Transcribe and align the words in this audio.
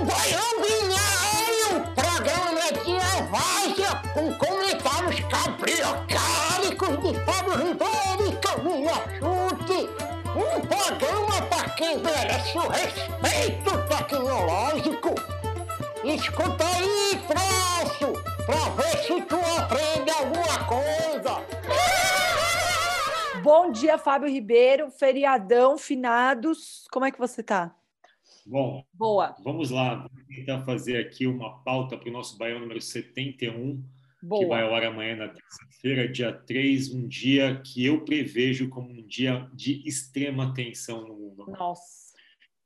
o 0.00 0.04
Baião 0.04 0.40
Binário, 0.62 1.92
programa 1.94 2.72
de 2.72 2.98
várzea 3.30 4.02
com 4.14 4.32
comentários 4.34 5.20
cabriocálicos 5.28 6.88
de 7.02 7.14
Fábio 7.26 7.54
Ribeiro 7.66 8.26
e 8.26 8.36
Camila 8.40 8.94
Chute. 9.18 9.90
Um 10.30 10.60
programa 10.66 11.42
para 11.50 11.68
quem 11.70 11.98
merece 11.98 12.56
o 12.56 12.68
respeito 12.68 13.70
tecnológico. 13.88 15.14
Escuta 16.02 16.64
aí, 16.64 17.20
troço, 17.28 18.14
pra 18.46 18.70
ver 18.70 18.96
se 19.04 19.20
tu 19.22 19.36
aprende 19.58 20.10
alguma 20.12 20.64
coisa. 20.64 21.44
Bom 23.42 23.70
dia, 23.70 23.98
Fábio 23.98 24.30
Ribeiro, 24.30 24.90
feriadão, 24.90 25.76
finados. 25.76 26.86
Como 26.90 27.04
é 27.04 27.10
que 27.10 27.18
você 27.18 27.42
tá? 27.42 27.74
Bom, 28.50 28.84
Boa. 28.92 29.36
vamos 29.44 29.70
lá. 29.70 29.94
Vamos 29.94 30.26
tentar 30.26 30.64
fazer 30.64 30.96
aqui 30.96 31.24
uma 31.24 31.62
pauta 31.62 31.96
para 31.96 32.08
o 32.08 32.12
nosso 32.12 32.36
Baião 32.36 32.58
número 32.58 32.80
71, 32.80 33.80
Boa. 34.20 34.42
que 34.42 34.48
vai 34.48 34.62
ao 34.64 34.74
ar 34.74 34.86
amanhã 34.86 35.14
na 35.14 35.28
terça-feira, 35.28 36.08
dia 36.08 36.32
3, 36.32 36.92
um 36.92 37.06
dia 37.06 37.62
que 37.64 37.86
eu 37.86 38.04
prevejo 38.04 38.68
como 38.68 38.90
um 38.90 39.06
dia 39.06 39.48
de 39.54 39.86
extrema 39.86 40.52
tensão 40.52 41.06
no 41.06 41.14
mundo. 41.14 41.46
Nossa. 41.46 42.12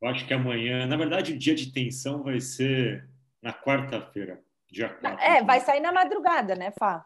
Eu 0.00 0.08
acho 0.08 0.27
que 0.27 0.32
amanhã, 0.32 0.86
na 0.86 0.96
verdade, 0.96 1.34
o 1.34 1.38
dia 1.38 1.55
de 1.55 1.70
tensão 1.70 2.22
vai 2.22 2.41
ser 2.41 3.06
na 3.42 3.52
quarta-feira, 3.52 4.42
dia 4.70 4.88
4. 4.88 5.22
É, 5.22 5.44
vai 5.44 5.60
sair 5.60 5.80
na 5.80 5.92
madrugada, 5.92 6.55
né, 6.55 6.72
Fá? 6.78 7.05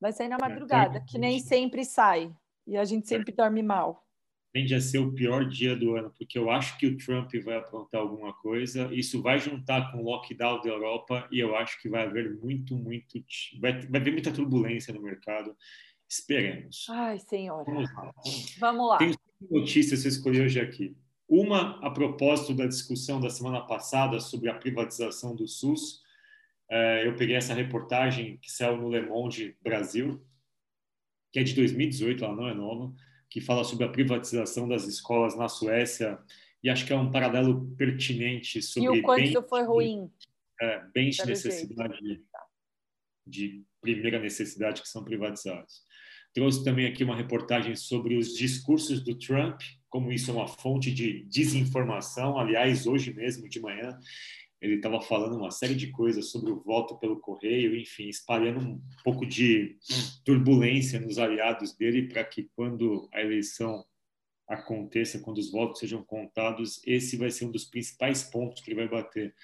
Vai 0.00 0.12
sair 0.12 0.28
na 0.28 0.38
madrugada, 0.40 0.98
então, 0.98 1.06
que 1.06 1.18
nem 1.18 1.40
sempre 1.40 1.84
sai. 1.84 2.32
E 2.64 2.76
a 2.76 2.84
gente 2.84 3.08
sempre 3.08 3.32
dorme 3.32 3.60
mal. 3.60 4.06
Tende 4.52 4.74
a 4.74 4.80
ser 4.80 4.98
o 4.98 5.12
pior 5.12 5.48
dia 5.48 5.76
do 5.76 5.96
ano, 5.96 6.12
porque 6.16 6.38
eu 6.38 6.50
acho 6.50 6.76
que 6.76 6.86
o 6.86 6.96
Trump 6.96 7.32
vai 7.44 7.56
aprontar 7.56 8.00
alguma 8.00 8.32
coisa. 8.34 8.92
Isso 8.92 9.22
vai 9.22 9.38
juntar 9.38 9.92
com 9.92 9.98
o 9.98 10.04
lockdown 10.04 10.60
da 10.60 10.68
Europa 10.68 11.28
e 11.30 11.38
eu 11.38 11.56
acho 11.56 11.80
que 11.80 11.88
vai 11.88 12.04
haver 12.04 12.34
muito, 12.38 12.76
muito. 12.76 13.22
Vai, 13.60 13.80
vai 13.86 14.00
haver 14.00 14.12
muita 14.12 14.32
turbulência 14.32 14.92
no 14.92 15.02
mercado. 15.02 15.56
Esperemos. 16.08 16.86
Ai, 16.90 17.18
senhora. 17.20 17.64
Vamos 17.64 17.94
lá. 17.94 18.12
Vamos 18.58 18.88
lá. 18.88 18.98
Tem 18.98 19.14
notícias 19.48 20.02
que 20.02 20.08
eu 20.08 20.12
escolhi 20.12 20.40
hoje 20.40 20.60
aqui. 20.60 20.96
Uma, 21.28 21.78
a 21.86 21.90
propósito 21.90 22.52
da 22.52 22.66
discussão 22.66 23.20
da 23.20 23.30
semana 23.30 23.60
passada 23.60 24.18
sobre 24.18 24.50
a 24.50 24.54
privatização 24.54 25.36
do 25.36 25.46
SUS. 25.46 26.02
Eh, 26.68 27.06
Eu 27.06 27.14
peguei 27.14 27.36
essa 27.36 27.54
reportagem 27.54 28.36
que 28.38 28.50
saiu 28.50 28.76
no 28.76 28.88
Le 28.88 29.02
Monde 29.02 29.56
Brasil, 29.62 30.20
que 31.32 31.38
é 31.38 31.44
de 31.44 31.54
2018, 31.54 32.24
ela 32.24 32.34
não 32.34 32.48
é 32.48 32.54
nova, 32.54 32.92
que 33.30 33.40
fala 33.40 33.62
sobre 33.64 33.84
a 33.84 33.88
privatização 33.88 34.68
das 34.68 34.84
escolas 34.86 35.36
na 35.36 35.48
Suécia. 35.48 36.18
E 36.62 36.68
acho 36.68 36.84
que 36.84 36.92
é 36.92 36.96
um 36.96 37.10
paralelo 37.10 37.70
pertinente 37.76 38.58
E 38.58 38.62
sobre 38.62 38.98
o 38.98 39.02
quanto 39.02 39.22
bens- 39.22 39.48
foi 39.48 39.62
ruim. 39.62 40.10
é, 40.60 40.84
bens 40.92 41.12
de 41.16 41.22
Pelo 41.22 41.28
necessidade 41.30 42.22
de 43.26 43.62
primeira 43.80 44.18
necessidade 44.18 44.82
que 44.82 44.88
são 44.88 45.02
privatizados. 45.04 45.82
Trouxe 46.34 46.62
também 46.62 46.86
aqui 46.86 47.02
uma 47.02 47.16
reportagem 47.16 47.74
sobre 47.74 48.16
os 48.16 48.34
discursos 48.36 49.02
do 49.02 49.16
Trump, 49.18 49.60
como 49.88 50.12
isso 50.12 50.30
é 50.30 50.34
uma 50.34 50.46
fonte 50.46 50.92
de 50.92 51.24
desinformação. 51.24 52.38
Aliás, 52.38 52.86
hoje 52.86 53.12
mesmo 53.12 53.48
de 53.48 53.58
manhã 53.60 53.98
ele 54.60 54.74
estava 54.74 55.00
falando 55.00 55.36
uma 55.36 55.50
série 55.50 55.74
de 55.74 55.88
coisas 55.90 56.30
sobre 56.30 56.50
o 56.50 56.60
voto 56.60 56.98
pelo 56.98 57.18
correio, 57.18 57.74
enfim, 57.76 58.08
espalhando 58.08 58.60
um 58.60 58.80
pouco 59.02 59.24
de 59.24 59.78
turbulência 60.24 61.00
nos 61.00 61.18
aliados 61.18 61.74
dele 61.74 62.08
para 62.08 62.22
que 62.24 62.50
quando 62.54 63.08
a 63.12 63.20
eleição 63.20 63.84
aconteça, 64.46 65.20
quando 65.20 65.38
os 65.38 65.50
votos 65.50 65.78
sejam 65.78 66.02
contados, 66.02 66.80
esse 66.84 67.16
vai 67.16 67.30
ser 67.30 67.46
um 67.46 67.50
dos 67.50 67.64
principais 67.64 68.24
pontos 68.24 68.62
que 68.62 68.70
ele 68.70 68.80
vai 68.80 68.88
bater 68.88 69.34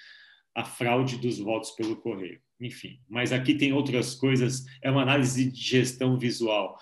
a 0.53 0.63
fraude 0.63 1.17
dos 1.17 1.39
votos 1.39 1.71
pelo 1.71 1.95
correio. 1.95 2.41
Enfim, 2.59 2.99
mas 3.07 3.31
aqui 3.31 3.55
tem 3.55 3.73
outras 3.73 4.15
coisas, 4.15 4.65
é 4.81 4.91
uma 4.91 5.03
análise 5.03 5.51
de 5.51 5.59
gestão 5.59 6.17
visual. 6.17 6.77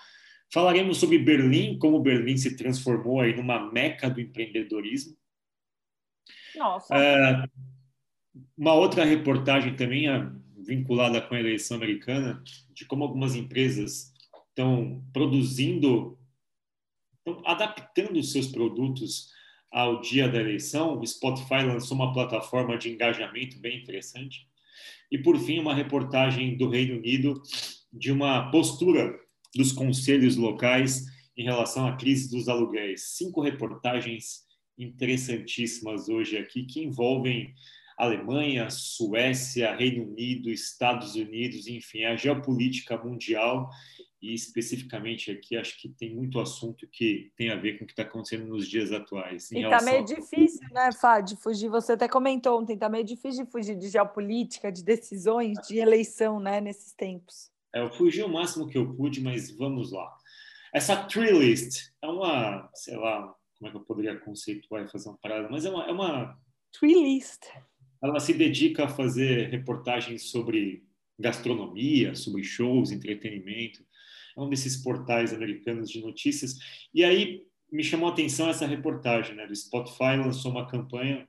Falaremos 0.52 0.98
sobre 0.98 1.18
Berlim, 1.18 1.78
como 1.78 2.00
Berlim 2.00 2.36
se 2.36 2.56
transformou 2.56 3.20
aí 3.20 3.34
numa 3.34 3.70
meca 3.70 4.08
do 4.08 4.20
empreendedorismo. 4.20 5.16
Nossa. 6.56 6.94
É, 6.96 7.44
uma 8.56 8.74
outra 8.74 9.04
reportagem 9.04 9.76
também 9.76 10.06
vinculada 10.56 11.20
com 11.20 11.34
a 11.34 11.40
eleição 11.40 11.76
americana, 11.76 12.42
de 12.72 12.84
como 12.84 13.04
algumas 13.04 13.34
empresas 13.34 14.12
estão 14.48 15.04
produzindo, 15.12 16.18
estão 17.18 17.42
adaptando 17.46 18.18
os 18.18 18.32
seus 18.32 18.48
produtos 18.48 19.30
ao 19.70 20.00
dia 20.00 20.28
da 20.28 20.40
eleição. 20.40 20.98
O 20.98 21.06
Spotify 21.06 21.62
lançou 21.64 21.96
uma 21.96 22.12
plataforma 22.12 22.76
de 22.78 22.90
engajamento 22.90 23.58
bem 23.58 23.82
interessante. 23.82 24.48
E, 25.10 25.18
por 25.18 25.38
fim, 25.38 25.58
uma 25.58 25.74
reportagem 25.74 26.56
do 26.56 26.68
Reino 26.68 26.96
Unido 26.96 27.40
de 27.92 28.10
uma 28.10 28.50
postura 28.50 29.18
dos 29.54 29.72
conselhos 29.72 30.36
locais 30.36 31.04
em 31.36 31.44
relação 31.44 31.86
à 31.86 31.96
crise 31.96 32.30
dos 32.30 32.48
aluguéis. 32.48 33.16
Cinco 33.16 33.40
reportagens 33.40 34.44
interessantíssimas 34.78 36.08
hoje 36.08 36.36
aqui 36.36 36.64
que 36.64 36.82
envolvem 36.82 37.54
Alemanha, 37.96 38.68
Suécia, 38.68 39.74
Reino 39.74 40.04
Unido, 40.04 40.50
Estados 40.50 41.14
Unidos, 41.14 41.66
enfim, 41.66 42.04
a 42.04 42.14
geopolítica 42.14 42.98
mundial 42.98 43.70
e 44.20 44.34
especificamente 44.34 45.30
aqui 45.30 45.56
acho 45.56 45.80
que 45.80 45.88
tem 45.88 46.14
muito 46.14 46.40
assunto 46.40 46.86
que 46.88 47.32
tem 47.36 47.50
a 47.50 47.56
ver 47.56 47.78
com 47.78 47.84
o 47.84 47.86
que 47.86 47.92
está 47.92 48.02
acontecendo 48.02 48.46
nos 48.46 48.68
dias 48.68 48.92
atuais. 48.92 49.50
E 49.50 49.54
tá 49.54 49.60
relação 49.60 49.92
meio 49.92 50.04
difícil, 50.04 50.68
né, 50.72 50.90
Fá, 50.92 51.20
de 51.20 51.36
fugir. 51.36 51.68
Você 51.70 51.92
até 51.92 52.08
comentou 52.08 52.60
ontem, 52.60 52.76
tá 52.76 52.88
meio 52.88 53.04
difícil 53.04 53.44
de 53.44 53.50
fugir 53.50 53.76
de 53.76 53.88
geopolítica, 53.88 54.70
de 54.70 54.82
decisões, 54.82 55.58
de 55.66 55.78
eleição, 55.78 56.38
né, 56.38 56.60
nesses 56.60 56.92
tempos. 56.92 57.50
É, 57.74 57.80
eu 57.80 57.90
fugi 57.90 58.22
o 58.22 58.28
máximo 58.28 58.68
que 58.68 58.76
eu 58.76 58.94
pude, 58.94 59.22
mas 59.22 59.50
vamos 59.50 59.92
lá. 59.92 60.14
Essa 60.72 60.96
tree 61.04 61.32
list 61.32 61.90
é 62.02 62.06
uma, 62.06 62.68
sei 62.74 62.96
lá, 62.96 63.34
como 63.58 63.68
é 63.68 63.70
que 63.70 63.76
eu 63.76 63.84
poderia 63.84 64.18
conceituar 64.18 64.84
e 64.84 64.90
fazer 64.90 65.08
uma 65.08 65.18
parada, 65.18 65.48
mas 65.50 65.64
é 65.64 65.70
uma, 65.70 65.86
é 65.86 65.92
uma 65.92 66.38
Tree 66.78 66.94
list. 66.94 67.46
Ela 68.02 68.20
se 68.20 68.32
dedica 68.34 68.84
a 68.84 68.88
fazer 68.88 69.48
reportagens 69.50 70.24
sobre 70.24 70.84
gastronomia, 71.18 72.14
sobre 72.14 72.44
shows, 72.44 72.92
entretenimento. 72.92 73.84
É 74.36 74.40
um 74.40 74.48
desses 74.48 74.76
portais 74.76 75.32
americanos 75.32 75.90
de 75.90 76.00
notícias. 76.00 76.58
E 76.92 77.02
aí 77.02 77.44
me 77.70 77.82
chamou 77.82 78.08
a 78.08 78.12
atenção 78.12 78.48
essa 78.48 78.66
reportagem, 78.66 79.34
né? 79.34 79.46
Do 79.46 79.56
Spotify 79.56 80.16
lançou 80.16 80.50
uma 80.50 80.66
campanha 80.66 81.26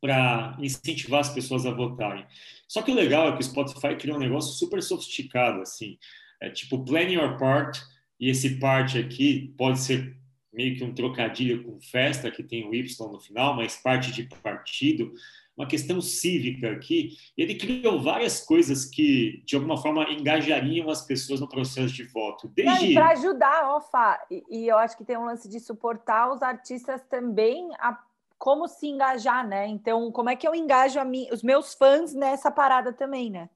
para 0.00 0.56
incentivar 0.60 1.20
as 1.20 1.32
pessoas 1.32 1.66
a 1.66 1.70
votarem. 1.70 2.26
Só 2.68 2.82
que 2.82 2.90
o 2.90 2.94
legal 2.94 3.28
é 3.28 3.32
que 3.32 3.40
o 3.40 3.44
Spotify 3.44 3.96
criou 3.96 4.16
um 4.16 4.20
negócio 4.20 4.52
super 4.52 4.82
sofisticado, 4.82 5.60
assim, 5.60 5.98
é 6.40 6.50
tipo 6.50 6.84
plan 6.84 7.02
your 7.02 7.38
part 7.38 7.80
e 8.20 8.28
esse 8.28 8.58
part 8.58 8.98
aqui 8.98 9.54
pode 9.56 9.80
ser 9.80 10.16
meio 10.52 10.76
que 10.76 10.84
um 10.84 10.94
trocadilho 10.94 11.64
com 11.64 11.80
festa 11.80 12.30
que 12.30 12.42
tem 12.42 12.66
o 12.66 12.74
Y 12.74 13.12
no 13.12 13.20
final, 13.20 13.54
mas 13.54 13.76
parte 13.76 14.12
de 14.12 14.24
partido 14.42 15.12
uma 15.56 15.66
questão 15.66 16.00
cívica 16.00 16.70
aqui. 16.70 17.16
Ele 17.36 17.54
criou 17.54 18.00
várias 18.00 18.40
coisas 18.40 18.84
que, 18.84 19.42
de 19.46 19.56
alguma 19.56 19.76
forma, 19.78 20.04
engajariam 20.10 20.90
as 20.90 21.02
pessoas 21.02 21.40
no 21.40 21.48
processo 21.48 21.94
de 21.94 22.04
voto. 22.04 22.48
Desde... 22.48 22.92
Para 22.92 23.10
ajudar, 23.10 23.64
ó, 23.64 23.80
Fá, 23.80 24.24
e, 24.30 24.44
e 24.50 24.68
eu 24.68 24.76
acho 24.76 24.96
que 24.96 25.04
tem 25.04 25.16
um 25.16 25.24
lance 25.24 25.48
de 25.48 25.58
suportar 25.58 26.30
os 26.32 26.42
artistas 26.42 27.02
também 27.08 27.70
a 27.78 27.98
como 28.38 28.68
se 28.68 28.86
engajar, 28.86 29.48
né? 29.48 29.66
Então, 29.66 30.12
como 30.12 30.28
é 30.28 30.36
que 30.36 30.46
eu 30.46 30.54
engajo 30.54 31.02
mim, 31.06 31.26
os 31.32 31.42
meus 31.42 31.72
fãs 31.72 32.12
nessa 32.12 32.50
parada 32.50 32.92
também, 32.92 33.30
né? 33.30 33.48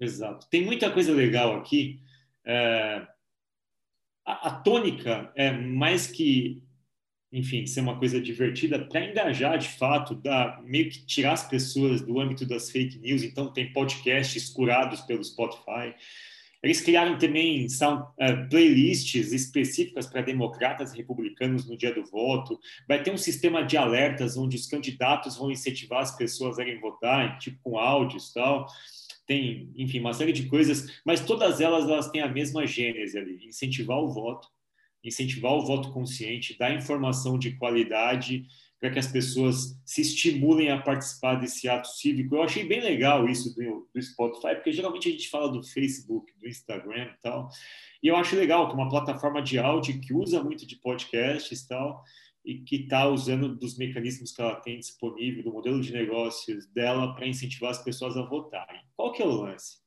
Exato. 0.00 0.48
Tem 0.48 0.64
muita 0.64 0.90
coisa 0.90 1.12
legal 1.12 1.54
aqui. 1.56 2.00
É... 2.42 3.06
A, 4.24 4.48
a 4.48 4.50
tônica 4.52 5.30
é 5.36 5.50
mais 5.50 6.06
que 6.06 6.65
enfim, 7.32 7.66
ser 7.66 7.80
uma 7.80 7.98
coisa 7.98 8.20
divertida 8.20 8.78
para 8.78 9.04
engajar 9.04 9.58
de 9.58 9.68
fato, 9.68 10.14
dar, 10.14 10.62
meio 10.62 10.88
que 10.88 11.04
tirar 11.04 11.32
as 11.32 11.48
pessoas 11.48 12.00
do 12.00 12.20
âmbito 12.20 12.46
das 12.46 12.70
fake 12.70 12.98
news. 12.98 13.22
Então, 13.22 13.52
tem 13.52 13.72
podcasts 13.72 14.48
curados 14.48 15.00
pelo 15.00 15.24
Spotify. 15.24 15.94
Eles 16.62 16.80
criaram 16.80 17.18
também 17.18 17.68
sound, 17.68 18.02
uh, 18.02 18.48
playlists 18.48 19.32
específicas 19.32 20.06
para 20.06 20.22
democratas 20.22 20.92
e 20.92 20.96
republicanos 20.96 21.68
no 21.68 21.76
dia 21.76 21.92
do 21.92 22.04
voto. 22.04 22.58
Vai 22.88 23.02
ter 23.02 23.12
um 23.12 23.18
sistema 23.18 23.62
de 23.62 23.76
alertas 23.76 24.36
onde 24.36 24.56
os 24.56 24.66
candidatos 24.66 25.36
vão 25.36 25.50
incentivar 25.50 26.00
as 26.02 26.16
pessoas 26.16 26.58
a 26.58 26.62
irem 26.62 26.80
votar, 26.80 27.38
tipo 27.38 27.58
com 27.62 27.78
áudios 27.78 28.30
e 28.30 28.34
tal. 28.34 28.66
Tem, 29.26 29.70
enfim, 29.76 30.00
uma 30.00 30.14
série 30.14 30.32
de 30.32 30.46
coisas, 30.46 31.00
mas 31.04 31.20
todas 31.20 31.60
elas, 31.60 31.84
elas 31.84 32.10
têm 32.10 32.22
a 32.22 32.28
mesma 32.28 32.64
gênese 32.66 33.18
ali, 33.18 33.44
incentivar 33.46 33.98
o 33.98 34.08
voto 34.08 34.48
incentivar 35.06 35.52
o 35.52 35.64
voto 35.64 35.92
consciente, 35.92 36.58
dar 36.58 36.74
informação 36.74 37.38
de 37.38 37.56
qualidade 37.56 38.46
para 38.78 38.90
que 38.90 38.98
as 38.98 39.06
pessoas 39.06 39.80
se 39.84 40.02
estimulem 40.02 40.70
a 40.70 40.80
participar 40.80 41.36
desse 41.36 41.68
ato 41.68 41.88
cívico. 41.88 42.34
Eu 42.34 42.42
achei 42.42 42.66
bem 42.66 42.80
legal 42.80 43.26
isso 43.28 43.54
do, 43.54 43.88
do 43.94 44.02
Spotify, 44.02 44.54
porque 44.54 44.72
geralmente 44.72 45.08
a 45.08 45.12
gente 45.12 45.30
fala 45.30 45.50
do 45.50 45.62
Facebook, 45.62 46.32
do 46.38 46.46
Instagram 46.46 47.04
e 47.04 47.20
tal. 47.22 47.48
E 48.02 48.08
eu 48.08 48.16
acho 48.16 48.36
legal 48.36 48.66
que 48.66 48.72
é 48.72 48.76
uma 48.76 48.90
plataforma 48.90 49.40
de 49.40 49.58
áudio 49.58 50.00
que 50.00 50.12
usa 50.12 50.42
muito 50.42 50.66
de 50.66 50.76
podcasts 50.76 51.62
e 51.62 51.68
tal. 51.68 52.04
e 52.44 52.60
que 52.60 52.76
está 52.76 53.08
usando 53.08 53.56
dos 53.56 53.76
mecanismos 53.76 54.30
que 54.30 54.40
ela 54.40 54.54
tem 54.56 54.78
disponível, 54.78 55.42
do 55.42 55.52
modelo 55.52 55.80
de 55.80 55.92
negócios 55.92 56.66
dela 56.68 57.12
para 57.14 57.26
incentivar 57.26 57.70
as 57.70 57.82
pessoas 57.82 58.16
a 58.16 58.22
votarem. 58.22 58.82
Qual 58.94 59.10
que 59.12 59.22
é 59.22 59.26
o 59.26 59.30
lance? 59.30 59.78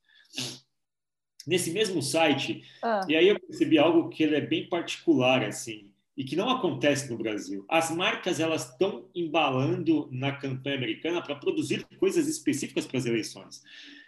Nesse 1.49 1.71
mesmo 1.71 1.99
site, 1.99 2.63
ah. 2.83 3.01
e 3.09 3.15
aí 3.15 3.27
eu 3.27 3.39
percebi 3.39 3.79
algo 3.79 4.07
que 4.07 4.21
ele 4.21 4.35
é 4.35 4.41
bem 4.41 4.69
particular, 4.69 5.43
assim, 5.43 5.89
e 6.15 6.23
que 6.23 6.35
não 6.35 6.47
acontece 6.47 7.09
no 7.09 7.17
Brasil. 7.17 7.65
As 7.67 7.89
marcas 7.89 8.39
elas 8.39 8.69
estão 8.69 9.09
embalando 9.15 10.07
na 10.11 10.31
campanha 10.31 10.77
americana 10.77 11.23
para 11.23 11.33
produzir 11.33 11.87
coisas 11.97 12.27
específicas 12.27 12.85
para 12.85 12.99
as 12.99 13.07
eleições. 13.07 13.63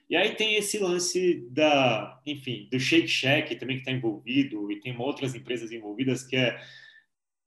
E 0.08 0.16
aí 0.16 0.36
tem 0.36 0.54
esse 0.54 0.78
lance 0.78 1.44
da, 1.50 2.22
enfim, 2.28 2.68
do 2.72 2.80
Shake 2.80 3.08
Shack 3.08 3.56
também 3.56 3.78
que 3.78 3.82
está 3.82 3.92
envolvido 3.92 4.72
e 4.72 4.80
tem 4.80 4.96
outras 4.96 5.34
empresas 5.34 5.72
envolvidas 5.72 6.22
que 6.22 6.36
é 6.36 6.62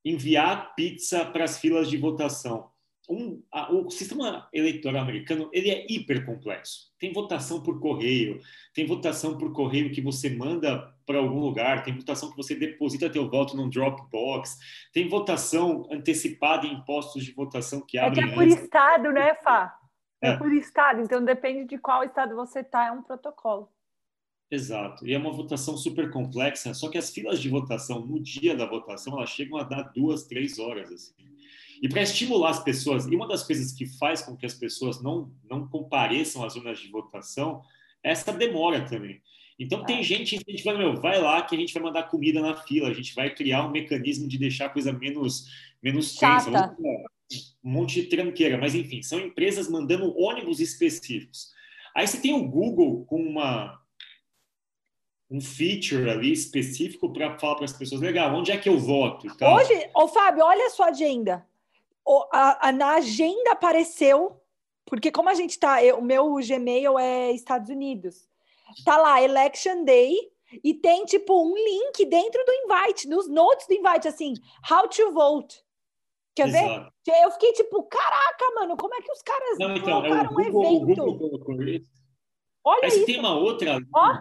enviar 0.05 0.75
pizza 0.75 1.25
para 1.25 1.45
as 1.45 1.61
filas 1.61 1.89
de 1.89 1.97
votação. 1.97 2.69
Um, 3.09 3.43
a, 3.53 3.71
o 3.71 3.91
sistema 3.91 4.49
eleitoral 4.53 5.03
americano 5.03 5.51
ele 5.53 5.71
é 5.71 5.87
hiper 5.89 6.25
complexo. 6.25 6.93
Tem 6.99 7.13
votação 7.13 7.63
por 7.63 7.79
correio, 7.79 8.41
tem 8.73 8.87
votação 8.87 9.37
por 9.37 9.53
correio 9.53 9.93
que 9.93 10.01
você 10.01 10.31
manda 10.31 10.95
para 11.05 11.19
algum 11.19 11.39
lugar, 11.39 11.83
tem 11.83 11.95
votação 11.95 12.31
que 12.31 12.37
você 12.37 12.55
deposita 12.55 13.11
teu 13.11 13.29
voto 13.29 13.57
num 13.57 13.69
Dropbox, 13.69 14.59
tem 14.93 15.09
votação 15.09 15.87
antecipada 15.91 16.67
em 16.67 16.83
postos 16.85 17.25
de 17.25 17.33
votação 17.33 17.83
que 17.87 17.99
abrem. 17.99 18.25
É 18.25 18.27
que 18.27 18.33
é 18.33 18.35
por 18.35 18.45
antes. 18.45 18.63
estado, 18.63 19.13
né, 19.13 19.35
Fá? 19.35 19.79
É. 20.23 20.31
é 20.31 20.37
por 20.39 20.51
estado, 20.53 21.03
então 21.03 21.23
depende 21.23 21.69
de 21.69 21.77
qual 21.77 22.03
estado 22.05 22.35
você 22.35 22.61
está, 22.61 22.87
é 22.87 22.91
um 22.93 23.03
protocolo. 23.03 23.69
Exato. 24.51 25.07
E 25.07 25.13
é 25.13 25.19
uma 25.19 25.33
votação 25.33 25.77
super 25.77 26.11
complexa, 26.11 26.73
só 26.75 26.89
que 26.89 26.97
as 26.97 27.11
filas 27.11 27.41
de 27.41 27.49
votação 27.49 28.07
no 28.07 28.23
dia 28.23 28.57
da 28.57 28.67
votação 28.67 29.19
elas 29.19 29.31
chegam 29.31 29.59
a 29.59 29.65
dar 29.65 29.83
duas, 29.93 30.25
três 30.25 30.59
horas. 30.59 30.91
Assim. 30.93 31.34
E 31.85 31.89
para 31.89 32.01
estimular 32.01 32.49
as 32.49 32.65
pessoas, 32.65 33.05
e 33.07 33.15
uma 33.15 33.29
das 33.29 33.43
coisas 33.43 33.71
que 33.71 33.85
faz 33.85 34.23
com 34.23 34.35
que 34.35 34.47
as 34.47 34.55
pessoas 34.55 35.03
não, 35.03 35.31
não 35.51 35.69
compareçam 35.69 36.43
às 36.43 36.57
urnas 36.57 36.79
de 36.79 36.89
votação 36.89 37.63
é 38.03 38.11
essa 38.11 38.33
demora 38.33 38.89
também. 38.89 39.21
Então 39.59 39.85
tem 39.85 39.99
é. 39.99 40.03
gente 40.03 40.35
incentivando, 40.35 40.79
meu, 40.79 40.97
vai 40.97 41.21
lá 41.21 41.43
que 41.43 41.55
a 41.55 41.59
gente 41.59 41.75
vai 41.75 41.83
mandar 41.83 42.05
comida 42.05 42.41
na 42.41 42.57
fila, 42.57 42.89
a 42.89 42.95
gente 42.95 43.15
vai 43.15 43.35
criar 43.35 43.67
um 43.67 43.71
mecanismo 43.71 44.27
de 44.27 44.39
deixar 44.39 44.65
a 44.65 44.69
coisa 44.71 44.95
menos, 44.95 45.45
menos 45.83 46.17
tensa. 46.17 46.75
Um 47.63 47.71
monte 47.71 48.01
de 48.01 48.09
tranqueira, 48.09 48.57
mas 48.57 48.75
enfim, 48.75 49.03
são 49.03 49.21
empresas 49.21 49.69
mandando 49.69 50.19
ônibus 50.19 50.61
específicos. 50.61 51.53
Aí 51.95 52.09
você 52.09 52.19
tem 52.19 52.33
o 52.33 52.49
Google 52.49 53.05
com 53.05 53.21
uma, 53.23 53.79
um 55.31 55.39
feature 55.39 56.09
ali 56.09 56.33
específico 56.33 57.13
para 57.13 57.39
falar 57.39 57.57
para 57.57 57.67
as 57.67 57.75
pessoas, 57.75 58.01
legal, 58.01 58.35
onde 58.35 58.51
é 58.53 58.57
que 58.57 58.71
eu 58.71 58.79
voto? 58.79 59.27
Hoje, 59.27 59.91
ô 59.95 60.09
Fábio, 60.09 60.45
olha 60.45 60.69
a 60.69 60.71
sua 60.71 60.87
agenda. 60.87 61.47
O, 62.05 62.27
a, 62.33 62.69
a, 62.69 62.73
na 62.73 62.95
agenda 62.95 63.53
apareceu, 63.53 64.41
porque 64.85 65.11
como 65.11 65.29
a 65.29 65.35
gente 65.35 65.51
está, 65.51 65.79
o 65.97 66.03
meu 66.03 66.35
Gmail 66.35 66.99
é 66.99 67.33
Estados 67.33 67.71
Unidos, 67.71 68.29
tá 68.85 68.97
lá, 68.99 69.23
Election 69.23 69.85
Day, 69.85 70.15
e 70.63 70.75
tem 70.75 71.05
tipo 71.05 71.43
um 71.43 71.55
link 71.55 72.05
dentro 72.05 72.45
do 72.45 72.53
invite, 72.53 73.09
nos 73.09 73.29
notes 73.29 73.67
do 73.67 73.75
invite, 73.75 74.07
assim, 74.07 74.35
how 74.71 74.89
to 74.89 75.13
vote. 75.13 75.65
Quer 76.35 76.49
Exato. 76.49 76.93
ver? 77.07 77.25
Eu 77.25 77.31
fiquei 77.31 77.53
tipo, 77.53 77.83
caraca, 77.85 78.51
mano, 78.55 78.77
como 78.77 78.95
é 78.95 79.01
que 79.01 79.11
os 79.11 79.23
caras 79.23 79.59
Não, 79.59 79.77
então, 79.77 80.05
é 80.05 80.25
Google, 80.27 80.35
um 80.35 80.83
evento? 80.83 81.03
O 81.03 81.15
Google 81.15 81.81
Olha 82.65 82.85
Aí 82.85 82.89
isso. 82.89 83.07
tem 83.07 83.21
uma 83.21 83.37
outra. 83.37 83.79
Ó. 83.95 84.19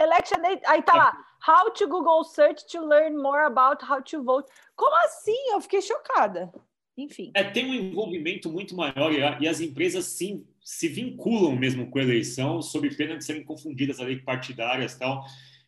Election 0.00 0.40
Day, 0.40 0.60
aí 0.64 0.82
tá 0.82 0.94
lá, 0.94 1.12
how 1.46 1.70
to 1.72 1.86
Google 1.86 2.24
search 2.24 2.66
to 2.68 2.80
learn 2.80 3.16
more 3.16 3.44
about 3.44 3.84
how 3.84 4.00
to 4.00 4.22
vote. 4.22 4.50
Como 4.80 4.96
assim? 5.04 5.36
Eu 5.52 5.60
fiquei 5.60 5.82
chocada. 5.82 6.50
Enfim. 6.96 7.32
É, 7.34 7.44
tem 7.44 7.66
um 7.66 7.74
envolvimento 7.74 8.50
muito 8.50 8.74
maior 8.74 9.12
e, 9.12 9.46
as 9.46 9.60
empresas 9.60 10.06
sim 10.06 10.46
se 10.64 10.88
vinculam 10.88 11.54
mesmo 11.54 11.90
com 11.90 11.98
a 11.98 12.02
eleição, 12.02 12.62
sob 12.62 12.88
pena 12.96 13.18
de 13.18 13.24
serem 13.26 13.44
confundidas 13.44 14.00
ali 14.00 14.22
partidárias 14.22 14.94
e 14.94 14.98
tal. 14.98 15.22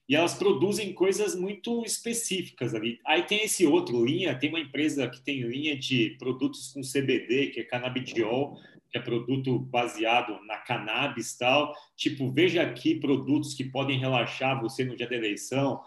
E 0.08 0.16
elas 0.16 0.32
produzem 0.32 0.94
coisas 0.94 1.34
muito 1.34 1.84
específicas 1.84 2.74
ali. 2.74 2.98
Aí 3.06 3.22
tem 3.22 3.44
esse 3.44 3.66
outro 3.66 4.02
linha, 4.02 4.38
tem 4.38 4.48
uma 4.48 4.60
empresa 4.60 5.06
que 5.06 5.20
tem 5.20 5.42
linha 5.42 5.76
de 5.76 6.16
produtos 6.18 6.72
com 6.72 6.80
CBD, 6.80 7.48
que 7.48 7.60
é 7.60 7.64
canabidiol, 7.64 8.56
que 8.90 8.96
é 8.96 9.00
produto 9.00 9.58
baseado 9.58 10.38
na 10.46 10.56
cannabis 10.56 11.36
tal. 11.36 11.74
Tipo, 11.96 12.30
veja 12.30 12.62
aqui 12.62 12.94
produtos 12.94 13.52
que 13.52 13.64
podem 13.64 13.98
relaxar 13.98 14.58
você 14.60 14.84
no 14.84 14.96
dia 14.96 15.08
da 15.08 15.16
eleição. 15.16 15.82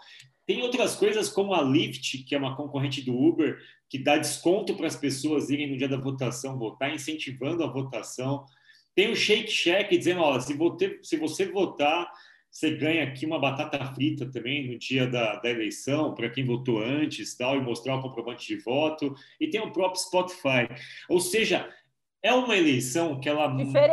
Tem 0.46 0.62
outras 0.62 0.94
coisas 0.94 1.28
como 1.28 1.52
a 1.54 1.60
Lyft, 1.60 2.18
que 2.24 2.34
é 2.34 2.38
uma 2.38 2.56
concorrente 2.56 3.02
do 3.02 3.16
Uber, 3.18 3.58
que 3.88 3.98
dá 3.98 4.16
desconto 4.16 4.76
para 4.76 4.86
as 4.86 4.96
pessoas 4.96 5.50
irem 5.50 5.70
no 5.70 5.76
dia 5.76 5.88
da 5.88 5.96
votação 5.96 6.58
votar, 6.58 6.94
incentivando 6.94 7.64
a 7.64 7.66
votação. 7.66 8.44
Tem 8.94 9.10
o 9.10 9.16
Shake 9.16 9.50
Shack 9.50 9.96
dizendo, 9.96 10.20
olha, 10.20 10.40
se 10.40 10.54
você, 10.54 10.98
se 11.02 11.16
você 11.16 11.46
votar, 11.46 12.10
você 12.50 12.70
ganha 12.70 13.04
aqui 13.04 13.26
uma 13.26 13.38
batata 13.38 13.84
frita 13.92 14.30
também 14.30 14.66
no 14.66 14.78
dia 14.78 15.06
da, 15.06 15.36
da 15.36 15.50
eleição, 15.50 16.14
para 16.14 16.30
quem 16.30 16.44
votou 16.44 16.82
antes 16.82 17.36
tal, 17.36 17.56
e 17.56 17.60
mostrar 17.60 17.96
o 17.96 18.02
comprovante 18.02 18.46
de 18.46 18.62
voto. 18.62 19.14
E 19.38 19.48
tem 19.48 19.60
o 19.60 19.72
próprio 19.72 20.00
Spotify. 20.00 20.66
Ou 21.08 21.20
seja, 21.20 21.68
é 22.22 22.32
uma 22.32 22.56
eleição 22.56 23.20
que 23.20 23.28
ela, 23.28 23.44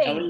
ela, 0.02 0.28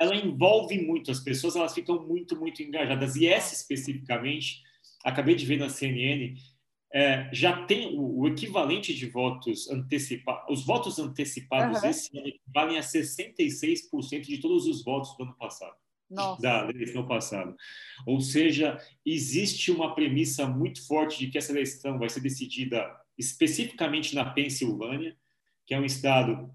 ela, 0.00 0.16
envolve 0.16 0.80
muito 0.80 1.10
as 1.10 1.20
pessoas, 1.20 1.56
elas 1.56 1.74
ficam 1.74 2.00
muito, 2.06 2.36
muito 2.36 2.62
engajadas. 2.62 3.16
E 3.16 3.26
essa 3.26 3.54
especificamente, 3.54 4.62
acabei 5.04 5.34
de 5.34 5.44
ver 5.44 5.58
na 5.58 5.68
CNN, 5.68 6.34
é, 6.92 7.28
já 7.32 7.66
tem 7.66 7.98
o, 7.98 8.20
o, 8.20 8.28
equivalente 8.28 8.94
de 8.94 9.06
votos 9.06 9.68
antecipados. 9.68 10.44
Os 10.48 10.64
votos 10.64 10.98
antecipados 10.98 11.82
uhum. 11.82 11.90
esse 11.90 12.16
ano 12.16 12.28
equivalem 12.28 12.78
a 12.78 12.80
66% 12.80 14.20
de 14.20 14.38
todos 14.38 14.66
os 14.66 14.82
votos 14.84 15.16
do 15.16 15.24
ano 15.24 15.36
passado. 15.36 15.74
Nossa. 16.08 16.40
Da 16.40 16.68
eleição 16.70 17.06
passada. 17.06 17.54
Ou 18.06 18.20
seja, 18.20 18.78
existe 19.04 19.72
uma 19.72 19.94
premissa 19.94 20.46
muito 20.46 20.86
forte 20.86 21.18
de 21.18 21.28
que 21.28 21.36
essa 21.36 21.50
eleição 21.50 21.98
vai 21.98 22.08
ser 22.08 22.20
decidida 22.20 22.88
especificamente 23.18 24.14
na 24.14 24.24
Pensilvânia, 24.24 25.16
que 25.66 25.74
é 25.74 25.80
um 25.80 25.84
estado 25.84 26.48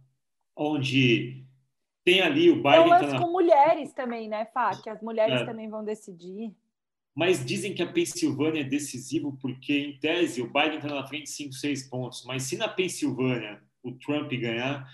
onde 0.55 1.43
tem 2.05 2.21
ali 2.21 2.49
o 2.49 2.55
Biden. 2.55 2.87
Lance 2.87 3.05
tá 3.07 3.13
na... 3.13 3.19
com 3.19 3.31
mulheres 3.31 3.93
também, 3.93 4.29
né, 4.29 4.45
Fá? 4.53 4.71
Que 4.81 4.89
as 4.89 5.01
mulheres 5.01 5.41
é. 5.41 5.45
também 5.45 5.69
vão 5.69 5.83
decidir. 5.83 6.55
Mas 7.19 7.45
dizem 7.45 7.73
que 7.73 7.83
a 7.83 7.91
Pensilvânia 7.91 8.61
é 8.61 8.63
decisivo 8.63 9.37
porque, 9.41 9.77
em 9.77 9.99
tese, 9.99 10.41
o 10.41 10.47
Biden 10.47 10.77
está 10.77 10.87
na 10.87 11.05
frente 11.05 11.29
5, 11.29 11.51
6 11.51 11.89
pontos. 11.89 12.23
Mas 12.25 12.43
se 12.43 12.55
na 12.55 12.69
Pensilvânia 12.69 13.61
o 13.83 13.91
Trump 13.91 14.31
ganhar, 14.31 14.89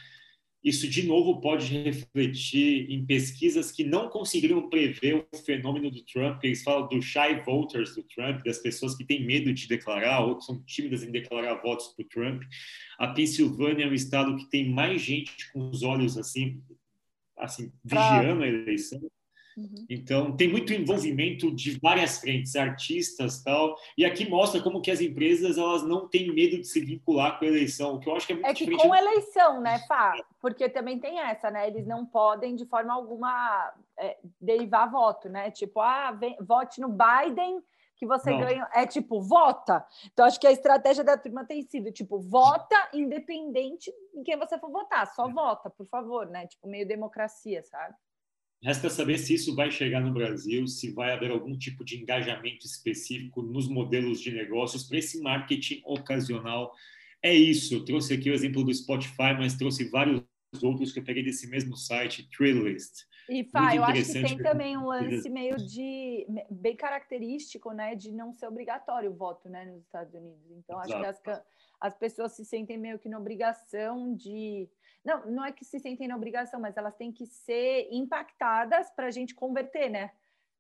isso 0.64 0.90
de 0.90 1.06
novo 1.06 1.40
pode 1.40 1.68
refletir 1.78 2.90
em 2.90 3.06
pesquisas 3.06 3.72
que 3.72 3.84
não 3.84 4.10
conseguiram 4.10 4.68
prever 4.68 5.28
o 5.32 5.38
fenômeno 5.38 5.92
do 5.92 6.04
Trump, 6.04 6.44
eles 6.44 6.64
falam 6.64 6.90
do 6.90 7.00
shy 7.00 7.44
voters 7.46 7.94
do 7.94 8.02
Trump, 8.02 8.44
das 8.44 8.58
pessoas 8.58 8.96
que 8.96 9.06
têm 9.06 9.24
medo 9.24 9.54
de 9.54 9.68
declarar 9.68 10.22
ou 10.22 10.40
que 10.40 10.46
são 10.46 10.60
tímidas 10.64 11.04
em 11.04 11.12
declarar 11.12 11.62
votos 11.62 11.90
para 11.90 12.06
o 12.06 12.10
Trump. 12.10 12.42
A 12.98 13.10
Pensilvânia 13.10 13.84
é 13.84 13.88
um 13.88 13.94
estado 13.94 14.36
que 14.36 14.50
tem 14.50 14.68
mais 14.68 15.00
gente 15.00 15.54
com 15.54 15.70
os 15.70 15.84
olhos 15.84 16.18
assim, 16.18 16.60
assim 17.38 17.72
vigiando 17.84 18.42
a 18.42 18.48
eleição 18.48 19.00
Uhum. 19.58 19.86
Então, 19.90 20.36
tem 20.36 20.50
muito 20.50 20.74
envolvimento 20.74 21.54
de 21.54 21.80
várias 21.80 22.20
frentes, 22.20 22.56
artistas 22.56 23.42
tal. 23.42 23.78
E 23.98 24.06
aqui 24.06 24.30
mostra 24.30 24.62
como 24.62 24.82
que 24.82 24.92
as 24.92 25.00
empresas 25.00 25.58
elas 25.58 25.84
não 25.84 26.08
têm 26.08 26.34
medo 26.34 26.58
de 26.58 26.68
se 26.68 26.82
vincular 26.82 27.40
com 27.40 27.46
a 27.46 27.48
eleição, 27.48 27.96
o 27.96 28.00
que 28.00 28.10
eu 28.10 28.16
acho 28.16 28.28
que 28.28 28.34
é 28.34 28.36
muito 28.36 28.48
É 28.48 28.54
que 28.54 28.70
com 28.70 28.94
eleição, 28.94 29.62
né, 29.62 29.80
Fá? 29.88 30.14
Porque 30.42 30.68
também 30.68 31.00
tem 31.00 31.20
essa, 31.20 31.50
né? 31.50 31.68
Eles 31.68 31.88
não 31.88 32.06
podem, 32.06 32.56
de 32.56 32.66
forma 32.66 32.94
alguma, 32.94 33.74
é, 33.98 34.18
derivar 34.42 34.92
voto, 34.92 35.30
né? 35.30 35.52
Tipo, 35.52 35.80
ah, 35.80 36.12
vem, 36.12 36.36
vote 36.42 36.82
no 36.82 36.90
Biden 36.90 37.62
que 37.96 38.06
você 38.06 38.30
não. 38.30 38.40
ganha. 38.40 38.70
É 38.74 38.86
tipo, 38.86 39.22
vota. 39.22 39.86
Então, 40.12 40.26
acho 40.26 40.40
que 40.40 40.48
a 40.48 40.52
estratégia 40.52 41.04
da 41.04 41.18
turma 41.18 41.46
tem 41.46 41.62
sido, 41.64 41.92
tipo, 41.92 42.20
vota 42.20 42.76
independente 42.94 43.92
em 44.14 44.22
quem 44.22 44.38
você 44.38 44.60
for 44.60 44.70
votar. 44.70 45.08
Só 45.08 45.30
é. 45.30 45.32
vota, 45.32 45.70
por 45.70 45.86
favor, 45.88 46.26
né? 46.28 46.46
Tipo, 46.48 46.68
meio 46.68 46.86
democracia, 46.88 47.64
sabe? 47.64 47.96
Resta 48.64 48.90
saber 48.90 49.18
se 49.18 49.34
isso 49.36 49.56
vai 49.56 49.70
chegar 49.70 50.02
no 50.02 50.14
Brasil, 50.14 50.66
se 50.68 50.92
vai 50.92 51.12
haver 51.12 51.30
algum 51.30 51.58
tipo 51.58 51.84
de 51.84 52.02
engajamento 52.02 52.66
específico 52.66 53.42
nos 53.42 53.68
modelos 53.68 54.20
de 54.20 54.32
negócios 54.32 54.84
para 54.84 54.98
esse 54.98 55.22
marketing 55.22 55.82
ocasional. 55.86 56.74
É 57.22 57.34
isso. 57.34 57.76
Eu 57.76 57.86
trouxe 57.86 58.14
aqui 58.14 58.30
o 58.30 58.34
exemplo 58.34 58.64
do 58.64 58.74
Spotify, 58.74 59.34
mas 59.38 59.56
trouxe 59.56 59.90
vários 59.90 60.24
outros 60.64 60.92
que 60.92 61.00
eu 61.00 61.04
peguei 61.04 61.24
desse 61.24 61.48
mesmo 61.48 61.76
site, 61.76 62.28
Trillist. 62.30 63.06
E 63.30 63.44
Fá, 63.46 63.76
eu 63.76 63.84
acho 63.84 64.06
que 64.06 64.22
tem 64.22 64.38
também 64.38 64.78
um 64.78 64.86
lance 64.86 65.30
meio 65.30 65.58
de 65.58 66.28
bem 66.50 66.76
característico, 66.76 67.72
né, 67.72 67.96
de 67.96 68.12
não 68.12 68.32
ser 68.34 68.48
obrigatório 68.48 69.12
o 69.12 69.16
voto, 69.16 69.50
né, 69.50 69.66
nos 69.66 69.84
Estados 69.84 70.14
Unidos. 70.14 70.52
Então 70.52 70.80
Exato. 70.82 71.06
acho 71.06 71.22
que 71.24 71.30
as, 71.32 71.44
as 71.80 71.98
pessoas 71.98 72.34
se 72.34 72.46
sentem 72.46 72.78
meio 72.78 73.00
que 73.00 73.10
na 73.10 73.18
obrigação 73.18 74.16
de 74.16 74.70
não, 75.06 75.26
não 75.28 75.46
é 75.46 75.52
que 75.52 75.64
se 75.64 75.80
sentem 75.80 76.08
na 76.08 76.16
obrigação, 76.16 76.60
mas 76.60 76.76
elas 76.76 76.96
têm 76.96 77.12
que 77.12 77.28
ser 77.28 77.88
impactadas 77.92 78.90
para 78.90 79.08
a 79.08 79.12
gente 79.12 79.36
converter, 79.36 79.90
né? 79.90 80.12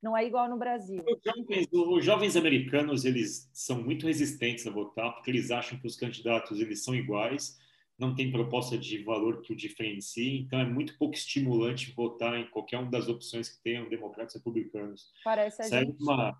Não 0.01 0.15
é 0.15 0.23
igual 0.23 0.47
no 0.47 0.57
Brasil. 0.57 1.03
Os 1.03 1.19
jovens, 1.23 1.67
os 1.71 2.05
jovens 2.05 2.35
americanos 2.35 3.05
eles 3.05 3.49
são 3.51 3.81
muito 3.81 4.05
resistentes 4.05 4.67
a 4.67 4.69
votar 4.69 5.13
porque 5.15 5.31
eles 5.31 5.49
acham 5.49 5.79
que 5.79 5.87
os 5.87 5.95
candidatos 5.95 6.59
eles 6.59 6.83
são 6.83 6.93
iguais 6.93 7.59
não 7.97 8.13
tem 8.13 8.31
proposta 8.31 8.77
de 8.77 9.01
valor 9.03 9.41
que 9.41 9.53
o 9.53 9.55
diferencie, 9.55 10.39
então 10.39 10.59
é 10.59 10.65
muito 10.65 10.97
pouco 10.97 11.15
estimulante 11.15 11.93
votar 11.93 12.37
em 12.37 12.45
qualquer 12.49 12.77
uma 12.77 12.91
das 12.91 13.07
opções 13.07 13.47
que 13.47 13.63
tenham 13.63 13.87
democratas 13.87 14.35
e 14.35 14.37
republicanos. 14.37 15.11
Parece 15.23 15.63
saiu, 15.63 15.87
gente. 15.87 16.03
uma, 16.03 16.37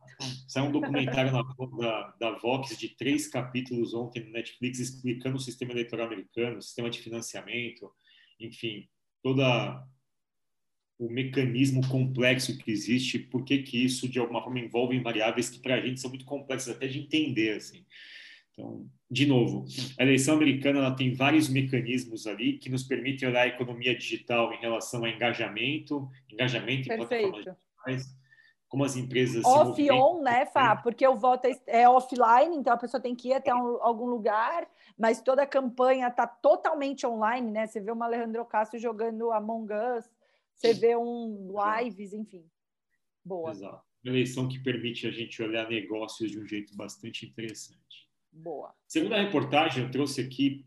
saiu 0.47 0.65
um 0.65 0.71
documentário 0.71 1.31
na, 1.31 1.43
da, 1.77 2.15
da 2.19 2.38
Vox 2.39 2.77
de 2.77 2.89
três 2.89 3.27
capítulos 3.27 3.93
ontem 3.93 4.24
no 4.25 4.31
Netflix 4.31 4.79
explicando 4.79 5.38
o 5.38 5.39
sistema 5.39 5.71
eleitoral 5.71 6.07
americano, 6.07 6.57
o 6.57 6.62
sistema 6.62 6.89
de 6.89 7.00
financiamento, 7.00 7.89
enfim, 8.38 8.89
toda 9.24 9.81
o 10.97 11.09
mecanismo 11.09 11.88
complexo 11.88 12.57
que 12.57 12.71
existe, 12.71 13.19
por 13.19 13.43
que 13.43 13.59
que 13.59 13.83
isso 13.83 14.07
de 14.07 14.19
alguma 14.19 14.41
forma 14.41 14.59
envolve 14.59 14.97
variáveis 15.00 15.50
que 15.50 15.59
para 15.59 15.75
a 15.75 15.81
gente 15.81 16.00
são 16.00 16.09
muito 16.09 16.25
complexas 16.25 16.75
até 16.75 16.88
de 16.88 17.00
entender, 17.00 17.55
assim. 17.55 17.85
Então, 18.57 18.89
de 19.12 19.25
novo, 19.25 19.65
a 20.00 20.03
eleição 20.03 20.35
americana 20.35 20.79
ela 20.79 20.95
tem 20.95 21.13
vários 21.13 21.50
mecanismos 21.50 22.25
ali 22.25 22.57
que 22.57 22.69
nos 22.69 22.83
permitem 22.83 23.27
olhar 23.27 23.41
a 23.41 23.47
economia 23.47 23.95
digital 23.95 24.53
em 24.53 24.57
relação 24.57 25.03
a 25.03 25.09
engajamento, 25.09 26.09
engajamento 26.31 26.91
em 26.91 26.97
plataformas 26.97 27.45
digitais, 27.45 28.17
como 28.67 28.83
as 28.83 28.95
empresas 28.95 29.43
off 29.45 29.79
e 29.79 29.91
on, 29.91 30.21
né, 30.21 30.45
Fá? 30.47 30.75
Porque 30.75 31.05
o 31.05 31.15
voto 31.15 31.45
é, 31.45 31.59
é 31.67 31.89
offline, 31.89 32.55
então 32.55 32.74
a 32.74 32.77
pessoa 32.77 33.00
tem 33.00 33.13
que 33.13 33.29
ir 33.29 33.33
até 33.33 33.53
um, 33.53 33.81
algum 33.81 34.05
lugar, 34.05 34.67
mas 34.97 35.21
toda 35.21 35.43
a 35.43 35.47
campanha 35.47 36.07
está 36.07 36.25
totalmente 36.25 37.05
online, 37.05 37.51
né? 37.51 37.67
Você 37.67 37.81
vê 37.81 37.91
uma 37.91 38.05
Alejandro 38.05 38.45
Castro 38.45 38.79
jogando 38.79 39.31
Among 39.31 39.71
Us, 39.74 40.05
você 40.55 40.74
vê 40.74 40.95
um 40.95 41.51
lives, 41.51 42.13
enfim. 42.13 42.45
Boa. 43.24 43.51
Exato. 43.51 43.83
Uma 44.03 44.13
eleição 44.13 44.47
que 44.47 44.59
permite 44.59 45.05
a 45.07 45.12
gente 45.12 45.41
olhar 45.43 45.67
negócios 45.69 46.31
de 46.31 46.39
um 46.39 46.45
jeito 46.45 46.75
bastante 46.75 47.25
interessante. 47.25 48.04
Boa. 48.36 48.74
Segundo 48.88 49.13
a 49.13 49.22
reportagem, 49.22 49.84
eu 49.84 49.92
trouxe 49.92 50.22
aqui. 50.22 50.65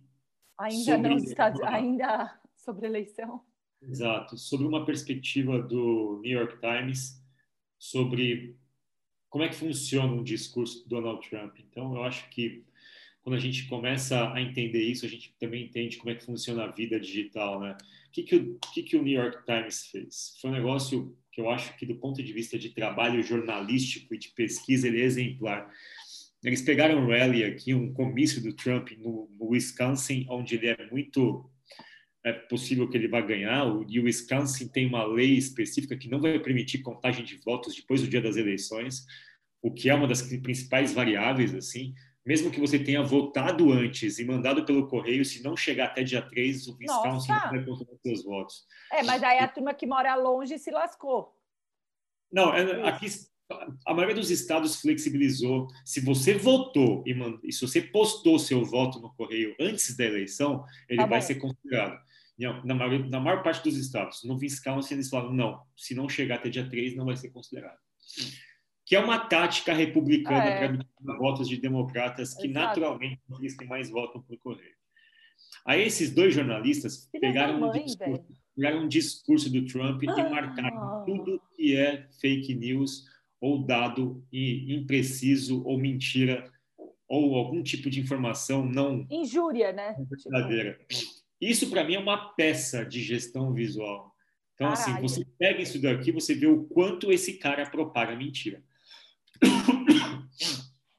Ainda 0.58 0.96
sobre... 0.96 1.08
não 1.08 1.16
está. 1.16 1.52
Ainda 1.68 2.40
sobre 2.56 2.86
eleição. 2.86 3.44
Exato. 3.82 4.36
Sobre 4.36 4.66
uma 4.66 4.84
perspectiva 4.84 5.62
do 5.62 6.20
New 6.22 6.38
York 6.38 6.58
Times 6.60 7.22
sobre 7.78 8.56
como 9.28 9.44
é 9.44 9.48
que 9.48 9.54
funciona 9.54 10.12
um 10.12 10.24
discurso 10.24 10.82
do 10.82 10.88
Donald 10.88 11.28
Trump. 11.28 11.58
Então, 11.60 11.94
eu 11.94 12.02
acho 12.02 12.28
que 12.30 12.64
quando 13.22 13.36
a 13.36 13.40
gente 13.40 13.66
começa 13.66 14.32
a 14.32 14.40
entender 14.40 14.82
isso, 14.82 15.04
a 15.04 15.08
gente 15.08 15.34
também 15.38 15.66
entende 15.66 15.98
como 15.98 16.10
é 16.10 16.14
que 16.14 16.24
funciona 16.24 16.64
a 16.64 16.72
vida 16.72 16.98
digital, 16.98 17.60
né? 17.60 17.76
O 18.08 18.10
que, 18.10 18.22
que, 18.22 18.36
o, 18.36 18.58
que, 18.72 18.82
que 18.82 18.96
o 18.96 19.02
New 19.02 19.20
York 19.20 19.44
Times 19.44 19.86
fez? 19.86 20.36
Foi 20.40 20.50
um 20.50 20.54
negócio 20.54 21.16
que 21.30 21.40
eu 21.40 21.50
acho 21.50 21.76
que, 21.76 21.84
do 21.84 21.96
ponto 21.96 22.22
de 22.22 22.32
vista 22.32 22.58
de 22.58 22.70
trabalho 22.70 23.22
jornalístico 23.22 24.14
e 24.14 24.18
de 24.18 24.30
pesquisa, 24.30 24.88
ele 24.88 25.02
é 25.02 25.04
exemplar. 25.04 25.70
Eles 26.44 26.62
pegaram 26.62 26.98
um 26.98 27.08
rally 27.08 27.44
aqui, 27.44 27.74
um 27.74 27.92
comício 27.92 28.42
do 28.42 28.54
Trump 28.54 28.90
no, 28.98 29.28
no 29.38 29.48
Wisconsin, 29.48 30.26
onde 30.30 30.54
ele 30.54 30.68
é 30.68 30.90
muito 30.90 31.50
é 32.24 32.32
possível 32.32 32.88
que 32.88 32.96
ele 32.96 33.08
vá 33.08 33.20
ganhar. 33.20 33.64
E 33.88 33.98
o 33.98 34.04
Wisconsin 34.04 34.68
tem 34.68 34.86
uma 34.86 35.04
lei 35.04 35.36
específica 35.36 35.96
que 35.96 36.08
não 36.08 36.20
vai 36.20 36.38
permitir 36.38 36.78
contagem 36.78 37.24
de 37.24 37.36
votos 37.38 37.74
depois 37.74 38.02
do 38.02 38.08
dia 38.08 38.20
das 38.20 38.36
eleições, 38.36 39.04
o 39.62 39.72
que 39.72 39.88
é 39.88 39.94
uma 39.94 40.06
das 40.06 40.22
principais 40.22 40.92
variáveis, 40.92 41.54
assim. 41.54 41.94
Mesmo 42.24 42.50
que 42.50 42.60
você 42.60 42.78
tenha 42.78 43.02
votado 43.02 43.72
antes 43.72 44.18
e 44.18 44.24
mandado 44.24 44.64
pelo 44.64 44.86
correio, 44.86 45.24
se 45.24 45.42
não 45.42 45.56
chegar 45.56 45.86
até 45.86 46.02
dia 46.02 46.20
3, 46.20 46.68
o 46.68 46.76
Wisconsin 46.76 47.32
não 47.32 47.50
vai 47.50 47.64
contar 47.64 47.86
seus 48.04 48.24
votos. 48.24 48.66
É, 48.92 49.02
mas 49.02 49.22
aí 49.22 49.38
a 49.38 49.48
turma 49.48 49.72
que 49.72 49.86
mora 49.86 50.14
longe 50.14 50.58
se 50.58 50.70
lascou. 50.70 51.34
Não, 52.30 52.54
é, 52.54 52.86
aqui 52.86 53.06
a 53.86 53.94
maioria 53.94 54.14
dos 54.14 54.30
estados 54.30 54.76
flexibilizou. 54.80 55.68
Se 55.84 56.00
você 56.00 56.34
votou 56.34 57.02
e, 57.06 57.14
mand... 57.14 57.38
e 57.42 57.52
se 57.52 57.60
você 57.62 57.80
postou 57.80 58.38
seu 58.38 58.64
voto 58.64 59.00
no 59.00 59.12
correio 59.14 59.54
antes 59.58 59.96
da 59.96 60.04
eleição, 60.04 60.64
ele 60.88 60.98
tá 60.98 61.06
vai 61.06 61.22
ser 61.22 61.36
considerado. 61.36 61.98
Na 62.64 62.74
maior, 62.74 63.08
na 63.08 63.18
maior 63.18 63.42
parte 63.42 63.64
dos 63.64 63.76
estados. 63.76 64.22
No 64.22 64.36
Wisconsin, 64.36 64.94
eles 64.94 65.08
falaram, 65.08 65.32
não, 65.32 65.60
se 65.76 65.94
não 65.94 66.08
chegar 66.08 66.36
até 66.36 66.48
dia 66.48 66.68
3, 66.68 66.94
não 66.94 67.06
vai 67.06 67.16
ser 67.16 67.30
considerado. 67.30 67.78
Que 68.86 68.94
é 68.94 69.00
uma 69.00 69.18
tática 69.18 69.72
republicana 69.72 70.44
ah, 70.44 70.48
é. 70.48 70.68
para 70.68 71.18
votos 71.18 71.48
de 71.48 71.56
democratas 71.56 72.34
que 72.34 72.46
Exato. 72.46 72.66
naturalmente 72.66 73.20
eles 73.40 73.56
têm 73.56 73.66
mais 73.66 73.90
votos 73.90 74.22
por 74.24 74.38
correio. 74.38 74.78
Aí 75.66 75.82
esses 75.82 76.14
dois 76.14 76.32
jornalistas 76.32 77.08
pegaram, 77.12 77.58
mãe, 77.58 77.80
um 77.80 77.84
discurso, 77.84 78.26
pegaram 78.54 78.78
um 78.84 78.88
discurso 78.88 79.50
do 79.50 79.66
Trump 79.66 80.02
ah. 80.06 80.20
e 80.20 80.30
marcaram 80.30 81.04
tudo 81.04 81.42
que 81.56 81.76
é 81.76 82.08
fake 82.20 82.54
news 82.54 83.04
ou 83.40 83.64
dado 83.64 84.24
impreciso 84.32 85.62
ou 85.64 85.78
mentira 85.78 86.50
ou 87.08 87.36
algum 87.36 87.62
tipo 87.62 87.88
de 87.88 88.00
informação 88.00 88.64
não 88.64 89.06
injúria, 89.10 89.72
né? 89.72 89.96
Verdadeira. 90.10 90.78
Isso 91.40 91.70
para 91.70 91.84
mim 91.84 91.94
é 91.94 91.98
uma 91.98 92.34
peça 92.34 92.84
de 92.84 93.00
gestão 93.02 93.52
visual. 93.52 94.14
Então 94.54 94.68
assim, 94.68 94.86
Caralho. 94.86 95.06
assim, 95.06 95.22
você 95.22 95.30
pega 95.38 95.62
isso 95.62 95.80
daqui, 95.80 96.12
você 96.12 96.34
vê 96.34 96.46
o 96.46 96.64
quanto 96.64 97.12
esse 97.12 97.38
cara 97.38 97.68
propaga 97.70 98.14
mentira. 98.16 98.62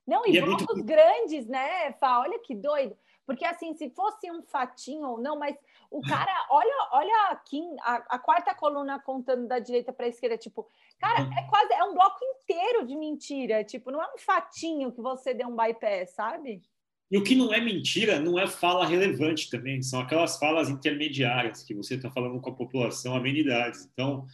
Não, 0.08 0.26
e, 0.26 0.32
e 0.32 0.38
é 0.38 0.46
muito... 0.46 0.66
grandes, 0.84 1.46
né, 1.46 1.92
Fá? 2.00 2.20
Olha 2.20 2.40
que 2.40 2.56
doido. 2.56 2.96
Porque 3.30 3.46
assim, 3.46 3.76
se 3.76 3.92
fosse 3.92 4.32
um 4.32 4.42
fatinho 4.42 5.08
ou 5.08 5.22
não, 5.22 5.38
mas 5.38 5.56
o 5.92 6.02
cara, 6.02 6.48
olha, 6.50 6.90
olha 6.94 7.28
aqui, 7.30 7.62
a, 7.82 7.96
a 8.16 8.20
quarta 8.20 8.56
coluna 8.56 9.00
contando 9.00 9.48
da 9.48 9.60
direita 9.60 9.94
para 9.94 10.08
a 10.08 10.10
esquerda, 10.10 10.36
tipo, 10.36 10.68
Cara, 11.00 11.22
é 11.38 11.44
quase 11.44 11.74
é 11.74 11.84
um 11.84 11.94
bloco 11.94 12.20
inteiro 12.24 12.86
de 12.86 12.96
mentira. 12.96 13.64
Tipo, 13.64 13.90
não 13.90 14.04
é 14.04 14.14
um 14.14 14.18
fatinho 14.18 14.92
que 14.92 15.02
você 15.02 15.34
deu 15.34 15.48
um 15.48 15.56
bypass, 15.56 16.12
sabe? 16.12 16.62
E 17.10 17.18
o 17.18 17.24
que 17.24 17.36
não 17.36 17.54
é 17.54 17.62
mentira 17.62 18.20
não 18.20 18.38
é 18.38 18.46
fala 18.46 18.86
relevante 18.86 19.50
também, 19.50 19.82
são 19.82 20.00
aquelas 20.00 20.38
falas 20.38 20.70
intermediárias 20.70 21.64
que 21.64 21.74
você 21.74 21.96
está 21.96 22.12
falando 22.12 22.40
com 22.40 22.52
a 22.52 22.56
população, 22.56 23.16
amenidades. 23.16 23.90
Então, 23.92 24.28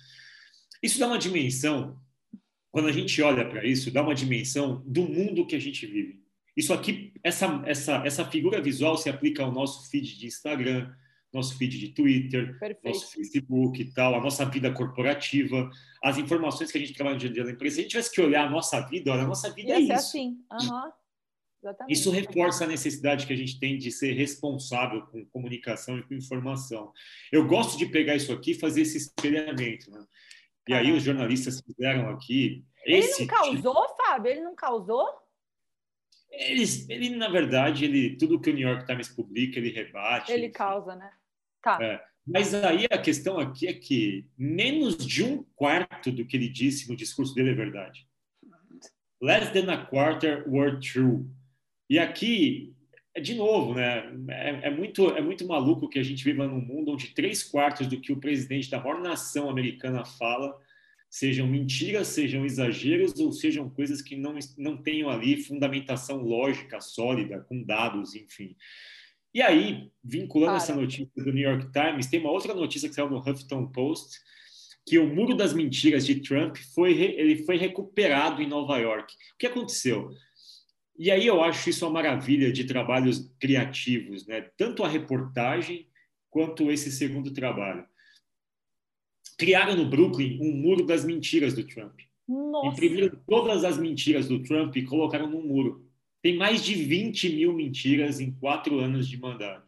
isso 0.84 1.00
dá 1.00 1.08
uma 1.08 1.18
dimensão, 1.18 1.98
quando 2.72 2.90
a 2.90 2.92
gente 2.92 3.22
olha 3.22 3.48
para 3.48 3.66
isso, 3.66 3.92
dá 3.92 4.02
uma 4.02 4.16
dimensão 4.16 4.84
do 4.86 5.04
mundo 5.04 5.46
que 5.46 5.56
a 5.56 5.60
gente 5.60 5.86
vive. 5.86 6.25
Isso 6.56 6.74
aqui, 6.74 7.14
essa, 7.24 7.62
essa, 7.66 7.98
essa 8.06 8.26
figura 8.26 8.62
visual 8.62 8.98
se 8.98 9.10
aplica 9.10 9.44
ao 9.44 9.52
nosso 9.52 9.90
feed 9.90 10.18
de 10.18 10.28
Instagram, 10.28 10.90
nosso 11.34 11.58
feed 11.58 11.78
de 11.78 11.90
Twitter, 11.90 12.58
Perfeito. 12.58 12.86
nosso 12.86 13.12
Facebook 13.12 13.82
e 13.82 13.94
tal, 13.94 14.16
a 14.16 14.22
nossa 14.22 14.46
vida 14.46 14.72
corporativa, 14.72 15.70
as 16.02 16.18
informações 16.18 16.72
que 16.72 16.78
a 16.78 16.82
gente 16.82 16.94
trabalha 16.94 17.16
no 17.16 17.20
dia 17.20 17.30
a 17.30 17.34
dia 17.34 17.44
da 17.44 17.52
empresa. 17.52 17.76
Se 17.76 17.80
a 17.80 17.84
gente 17.84 17.92
tivesse 17.92 18.12
que 18.12 18.22
olhar 18.22 18.48
a 18.48 18.50
nossa 18.50 18.80
vida, 18.80 19.12
olha, 19.12 19.24
a 19.24 19.28
nossa 19.28 19.50
vida 19.52 19.70
Ia 19.70 19.76
é 19.76 19.80
isso. 19.82 19.94
assim. 19.94 20.38
Uhum. 20.52 20.92
Isso 21.90 22.12
reforça 22.12 22.64
a 22.64 22.68
necessidade 22.68 23.26
que 23.26 23.34
a 23.34 23.36
gente 23.36 23.60
tem 23.60 23.78
de 23.78 23.92
ser 23.92 24.14
responsável 24.14 25.02
com 25.08 25.26
comunicação 25.26 25.98
e 25.98 26.04
com 26.04 26.14
informação. 26.14 26.94
Eu 27.32 27.48
gosto 27.48 27.78
de 27.78 27.88
pegar 27.88 28.16
isso 28.16 28.32
aqui 28.32 28.52
e 28.52 28.60
fazer 28.60 28.82
esse 28.82 28.98
espelhamento. 28.98 29.90
Né? 29.90 30.06
E 30.70 30.74
aí 30.74 30.92
os 30.92 31.04
jornalistas 31.04 31.60
fizeram 31.62 32.10
aqui. 32.10 32.64
Ele 32.86 33.08
não 33.08 33.28
causou, 33.28 33.88
tipo... 33.88 33.98
Fábio? 33.98 34.32
Ele 34.32 34.42
não 34.42 34.56
causou? 34.56 35.08
Eles, 36.32 36.90
ele, 36.90 37.16
na 37.16 37.30
verdade, 37.30 37.86
ele, 37.86 38.18
tudo 38.18 38.40
que 38.40 38.50
o 38.50 38.54
New 38.54 38.68
York 38.68 38.86
Times 38.86 39.08
publica, 39.08 39.58
ele 39.58 39.70
rebate. 39.70 40.32
Ele 40.32 40.50
causa, 40.50 40.96
né? 40.96 41.12
Tá. 41.62 41.78
É. 41.82 42.04
Mas 42.28 42.54
aí 42.54 42.88
a 42.90 42.98
questão 42.98 43.40
aqui 43.40 43.68
é 43.68 43.74
que 43.74 44.28
menos 44.38 44.98
de 44.98 45.24
um 45.24 45.44
quarto 45.56 46.12
do 46.12 46.26
que 46.26 46.36
ele 46.36 46.50
disse 46.50 46.90
no 46.90 46.96
discurso 46.96 47.36
dele 47.36 47.52
é 47.52 47.54
verdade. 47.54 48.08
Less 49.22 49.52
than 49.54 49.72
a 49.72 49.86
quarter 49.86 50.44
were 50.48 50.80
true. 50.80 51.26
E 51.90 52.00
aqui, 52.00 52.76
de 53.22 53.36
novo, 53.36 53.76
né, 53.76 54.12
é, 54.30 54.68
é, 54.68 54.70
muito, 54.72 55.08
é 55.12 55.22
muito 55.22 55.48
maluco 55.48 55.88
que 55.88 56.00
a 56.00 56.04
gente 56.04 56.24
viva 56.24 56.48
num 56.48 56.60
mundo 56.60 56.92
onde 56.92 57.14
três 57.14 57.44
quartos 57.44 57.88
do 57.88 58.02
que 58.02 58.12
o 58.12 58.20
presidente 58.20 58.70
da 58.70 58.80
maior 58.80 59.00
nação 59.02 59.50
americana 59.50 60.04
fala 60.04 60.60
sejam 61.16 61.48
mentiras, 61.48 62.10
sejam 62.10 62.46
exageros 62.46 63.18
ou 63.22 63.32
sejam 63.32 63.70
coisas 63.70 64.02
que 64.02 64.18
não, 64.18 64.38
não 64.58 64.76
tenham 64.76 65.10
ali 65.10 65.42
fundamentação 65.42 66.18
lógica 66.18 66.82
sólida, 66.82 67.40
com 67.40 67.64
dados, 67.64 68.14
enfim. 68.16 68.54
E 69.34 69.42
aí, 69.42 69.90
vinculando 70.04 70.52
Cara. 70.52 70.64
essa 70.64 70.76
notícia 70.76 71.10
do 71.16 71.32
New 71.32 71.50
York 71.50 71.72
Times, 71.72 72.08
tem 72.08 72.20
uma 72.20 72.32
outra 72.32 72.54
notícia 72.54 72.90
que 72.90 72.96
saiu 72.96 73.10
no 73.10 73.20
Huffington 73.20 73.66
Post, 73.68 74.20
que 74.86 75.00
o 75.00 75.08
muro 75.08 75.34
das 75.34 75.54
mentiras 75.54 76.06
de 76.06 76.16
Trump 76.16 76.58
foi 76.74 76.92
ele 76.92 77.46
foi 77.46 77.56
recuperado 77.56 78.42
em 78.42 78.48
Nova 78.50 78.78
York. 78.78 79.14
O 79.14 79.38
que 79.40 79.48
aconteceu? 79.48 80.10
E 81.00 81.10
aí 81.10 81.26
eu 81.26 81.42
acho 81.42 81.70
isso 81.70 81.86
uma 81.86 81.94
maravilha 81.94 82.52
de 82.52 82.66
trabalhos 82.66 83.34
criativos, 83.40 84.28
né? 84.28 84.50
Tanto 84.58 84.84
a 84.84 84.90
reportagem 84.90 85.88
quanto 86.30 86.70
esse 86.70 86.92
segundo 86.92 87.32
trabalho. 87.32 87.86
Criaram 89.38 89.76
no 89.76 89.90
Brooklyn 89.90 90.40
um 90.42 90.52
muro 90.56 90.86
das 90.86 91.04
mentiras 91.04 91.54
do 91.54 91.66
Trump. 91.66 92.00
Nossa. 92.28 92.68
Imprimiram 92.68 93.18
todas 93.28 93.64
as 93.64 93.78
mentiras 93.78 94.28
do 94.28 94.42
Trump 94.42 94.76
e 94.76 94.84
colocaram 94.84 95.30
num 95.30 95.46
muro. 95.46 95.86
Tem 96.22 96.36
mais 96.36 96.64
de 96.64 96.74
20 96.74 97.30
mil 97.30 97.54
mentiras 97.54 98.20
em 98.20 98.32
quatro 98.32 98.80
anos 98.80 99.08
de 99.08 99.18
mandato. 99.18 99.66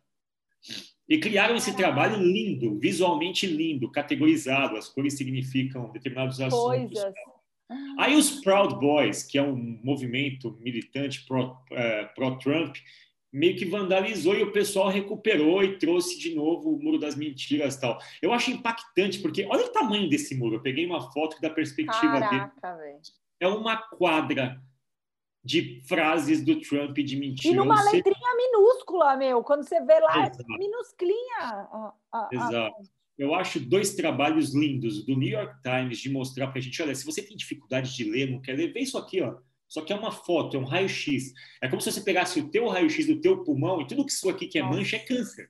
E 1.08 1.20
criaram 1.20 1.56
esse 1.56 1.76
trabalho 1.76 2.22
lindo, 2.22 2.78
visualmente 2.80 3.46
lindo, 3.46 3.92
categorizado. 3.92 4.76
As 4.76 4.90
cores 4.90 5.14
significam 5.14 5.92
determinados 5.92 6.42
assuntos. 6.42 7.02
Coisas. 7.02 7.14
Aí 7.98 8.16
os 8.16 8.42
Proud 8.42 8.76
Boys, 8.80 9.24
que 9.24 9.38
é 9.38 9.42
um 9.42 9.80
movimento 9.84 10.58
militante 10.62 11.26
pró-Trump, 11.26 12.76
uh, 12.76 12.80
meio 13.38 13.56
que 13.56 13.66
vandalizou 13.66 14.36
e 14.36 14.42
o 14.42 14.52
pessoal 14.52 14.90
recuperou 14.90 15.64
e 15.64 15.78
trouxe 15.78 16.18
de 16.20 16.34
novo 16.34 16.74
o 16.74 16.82
Muro 16.82 16.98
das 16.98 17.16
Mentiras 17.16 17.78
tal. 17.78 18.00
Eu 18.22 18.34
acho 18.34 18.50
impactante, 18.52 19.20
porque 19.20 19.46
olha 19.46 19.66
o 19.66 19.70
tamanho 19.70 20.10
desse 20.10 20.36
muro. 20.36 20.56
Eu 20.56 20.62
peguei 20.62 20.86
uma 20.86 21.12
foto 21.12 21.40
da 21.40 21.50
perspectiva 21.50 22.20
Caraca, 22.20 22.62
dele. 22.62 22.78
Véio. 22.78 23.00
É 23.40 23.48
uma 23.48 23.78
quadra 23.78 24.60
de 25.44 25.82
frases 25.88 26.44
do 26.44 26.60
Trump 26.60 26.98
de 26.98 27.16
mentira. 27.16 27.54
E 27.54 27.58
numa 27.58 27.82
letrinha 27.84 28.36
minúscula, 28.36 29.16
meu. 29.16 29.44
Quando 29.44 29.64
você 29.64 29.80
vê 29.82 30.00
lá, 30.00 30.26
é 30.26 30.30
Exato. 30.30 30.46
minusclinha. 30.48 31.98
Exato. 32.32 32.76
Eu 33.18 33.34
acho 33.34 33.60
dois 33.60 33.96
trabalhos 33.96 34.54
lindos 34.54 35.06
do 35.06 35.16
New 35.16 35.30
York 35.30 35.62
Times 35.62 36.00
de 36.00 36.10
mostrar 36.10 36.48
para 36.48 36.60
a 36.60 36.62
gente, 36.62 36.82
olha, 36.82 36.94
se 36.94 37.06
você 37.06 37.22
tem 37.22 37.38
dificuldade 37.38 37.96
de 37.96 38.04
ler, 38.04 38.30
não 38.30 38.42
quer 38.42 38.54
ler, 38.54 38.74
vê 38.74 38.82
isso 38.82 38.98
aqui, 38.98 39.22
ó. 39.22 39.38
Só 39.68 39.82
que 39.82 39.92
é 39.92 39.96
uma 39.96 40.12
foto, 40.12 40.58
é 40.58 40.60
um 40.60 40.66
raio-x. 40.66 41.34
É 41.62 41.68
como 41.68 41.82
se 41.82 41.92
você 41.92 42.02
pegasse 42.02 42.40
o 42.40 42.50
teu 42.50 42.68
raio-x 42.68 43.06
do 43.08 43.20
teu 43.20 43.44
pulmão 43.44 43.82
e 43.82 43.88
tudo 43.88 44.06
que 44.06 44.12
isso 44.12 44.30
aqui 44.30 44.48
que 44.48 44.60
é 44.60 44.64
mancha 44.64 44.96
é 44.96 45.00
câncer. 45.00 45.50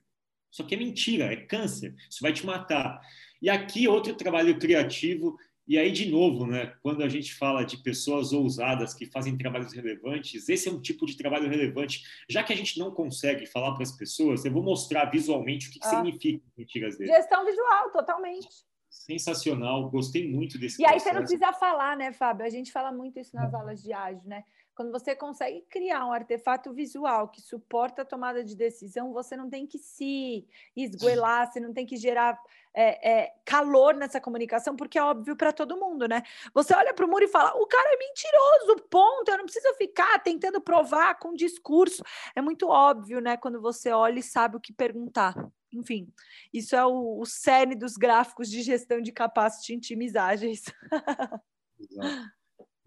Só 0.50 0.64
que 0.64 0.74
é 0.74 0.78
mentira, 0.78 1.32
é 1.32 1.36
câncer. 1.36 1.94
Isso 2.10 2.20
vai 2.20 2.32
te 2.32 2.44
matar. 2.44 3.00
E 3.40 3.48
aqui 3.48 3.86
outro 3.86 4.14
trabalho 4.14 4.58
criativo 4.58 5.38
e 5.68 5.76
aí, 5.76 5.92
de 5.92 6.10
novo, 6.10 6.46
né, 6.46 6.72
quando 6.82 7.02
a 7.02 7.08
gente 7.10 7.34
fala 7.34 7.62
de 7.62 7.76
pessoas 7.76 8.32
ousadas 8.32 8.94
que 8.94 9.04
fazem 9.04 9.36
trabalhos 9.36 9.74
relevantes, 9.74 10.48
esse 10.48 10.66
é 10.66 10.72
um 10.72 10.80
tipo 10.80 11.04
de 11.04 11.14
trabalho 11.14 11.46
relevante. 11.46 12.04
Já 12.26 12.42
que 12.42 12.54
a 12.54 12.56
gente 12.56 12.78
não 12.78 12.90
consegue 12.90 13.44
falar 13.44 13.74
para 13.74 13.82
as 13.82 13.92
pessoas, 13.92 14.46
eu 14.46 14.50
vou 14.50 14.62
mostrar 14.62 15.10
visualmente 15.10 15.68
o 15.68 15.70
que, 15.70 15.78
que 15.78 15.86
ah. 15.86 15.90
significa 15.90 16.42
mentiras 16.56 16.96
dele. 16.96 17.12
Gestão 17.12 17.44
visual, 17.44 17.90
totalmente. 17.90 18.48
Sensacional, 18.98 19.88
gostei 19.88 20.28
muito 20.28 20.58
desse 20.58 20.82
E 20.82 20.84
processo. 20.84 20.94
aí 20.94 21.00
você 21.00 21.12
não 21.12 21.20
precisa 21.22 21.52
falar, 21.52 21.96
né, 21.96 22.12
Fábio? 22.12 22.44
A 22.44 22.50
gente 22.50 22.72
fala 22.72 22.92
muito 22.92 23.18
isso 23.18 23.34
nas 23.34 23.54
aulas 23.54 23.82
de 23.82 23.92
ágil, 23.92 24.22
né? 24.26 24.44
Quando 24.74 24.92
você 24.92 25.16
consegue 25.16 25.62
criar 25.68 26.06
um 26.06 26.12
artefato 26.12 26.72
visual 26.72 27.28
que 27.28 27.40
suporta 27.40 28.02
a 28.02 28.04
tomada 28.04 28.44
de 28.44 28.54
decisão, 28.54 29.12
você 29.12 29.36
não 29.36 29.50
tem 29.50 29.66
que 29.66 29.76
se 29.78 30.46
esgoelar, 30.76 31.50
você 31.50 31.58
não 31.58 31.72
tem 31.72 31.84
que 31.84 31.96
gerar 31.96 32.40
é, 32.72 33.10
é, 33.10 33.34
calor 33.44 33.94
nessa 33.94 34.20
comunicação, 34.20 34.76
porque 34.76 34.98
é 34.98 35.02
óbvio 35.02 35.34
para 35.34 35.52
todo 35.52 35.76
mundo, 35.76 36.06
né? 36.06 36.22
Você 36.54 36.74
olha 36.74 36.94
para 36.94 37.04
o 37.04 37.08
muro 37.08 37.24
e 37.24 37.28
fala: 37.28 37.54
o 37.60 37.66
cara 37.66 37.92
é 37.92 37.96
mentiroso, 37.96 38.88
ponto. 38.88 39.28
Eu 39.28 39.38
não 39.38 39.44
preciso 39.46 39.74
ficar 39.74 40.18
tentando 40.20 40.60
provar 40.60 41.18
com 41.18 41.34
discurso. 41.34 42.02
É 42.36 42.40
muito 42.40 42.68
óbvio, 42.68 43.20
né? 43.20 43.36
Quando 43.36 43.60
você 43.60 43.90
olha 43.90 44.20
e 44.20 44.22
sabe 44.22 44.56
o 44.56 44.60
que 44.60 44.72
perguntar. 44.72 45.34
Enfim, 45.72 46.08
isso 46.52 46.74
é 46.74 46.84
o, 46.84 47.20
o 47.20 47.26
cerne 47.26 47.74
dos 47.74 47.94
gráficos 47.94 48.50
de 48.50 48.62
gestão 48.62 49.00
de 49.00 49.12
capacity 49.12 49.74
em 49.74 49.80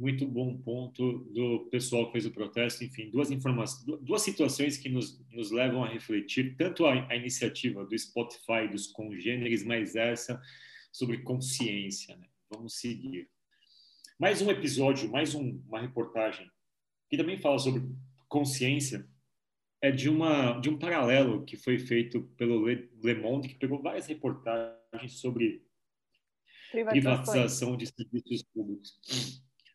muito 0.02 0.26
bom 0.26 0.58
ponto 0.58 1.20
do 1.32 1.68
pessoal 1.70 2.08
que 2.08 2.14
fez 2.14 2.26
o 2.26 2.32
protesto. 2.32 2.84
Enfim, 2.84 3.12
duas 3.12 3.30
informações, 3.30 3.86
duas 4.02 4.24
situações 4.24 4.76
que 4.76 4.90
nos, 4.90 5.24
nos 5.30 5.52
levam 5.52 5.84
a 5.84 5.88
refletir, 5.88 6.56
tanto 6.58 6.88
a, 6.88 7.08
a 7.08 7.16
iniciativa 7.16 7.86
do 7.86 7.98
Spotify 7.98 8.68
dos 8.70 8.88
congêneres, 8.88 9.64
mas 9.64 9.96
essa 9.96 10.42
sobre 10.92 11.20
consciência. 11.20 12.18
Né? 12.18 12.28
Vamos 12.50 12.80
seguir. 12.80 13.30
Mais 14.20 14.42
um 14.42 14.50
episódio, 14.50 15.10
mais 15.10 15.36
um, 15.36 15.62
uma 15.68 15.80
reportagem 15.80 16.50
que 17.08 17.16
também 17.16 17.40
fala 17.40 17.60
sobre 17.60 17.84
consciência. 18.28 19.08
É 19.82 19.90
de, 19.90 20.08
uma, 20.08 20.60
de 20.60 20.70
um 20.70 20.78
paralelo 20.78 21.44
que 21.44 21.58
foi 21.58 21.80
feito 21.80 22.22
pelo 22.38 22.66
Le, 22.68 23.16
Monde, 23.16 23.48
que 23.48 23.56
pegou 23.56 23.82
várias 23.82 24.06
reportagens 24.06 25.14
sobre 25.20 25.64
privatização 26.72 27.76
de 27.76 27.88
serviços 27.88 28.44
públicos. 28.54 29.00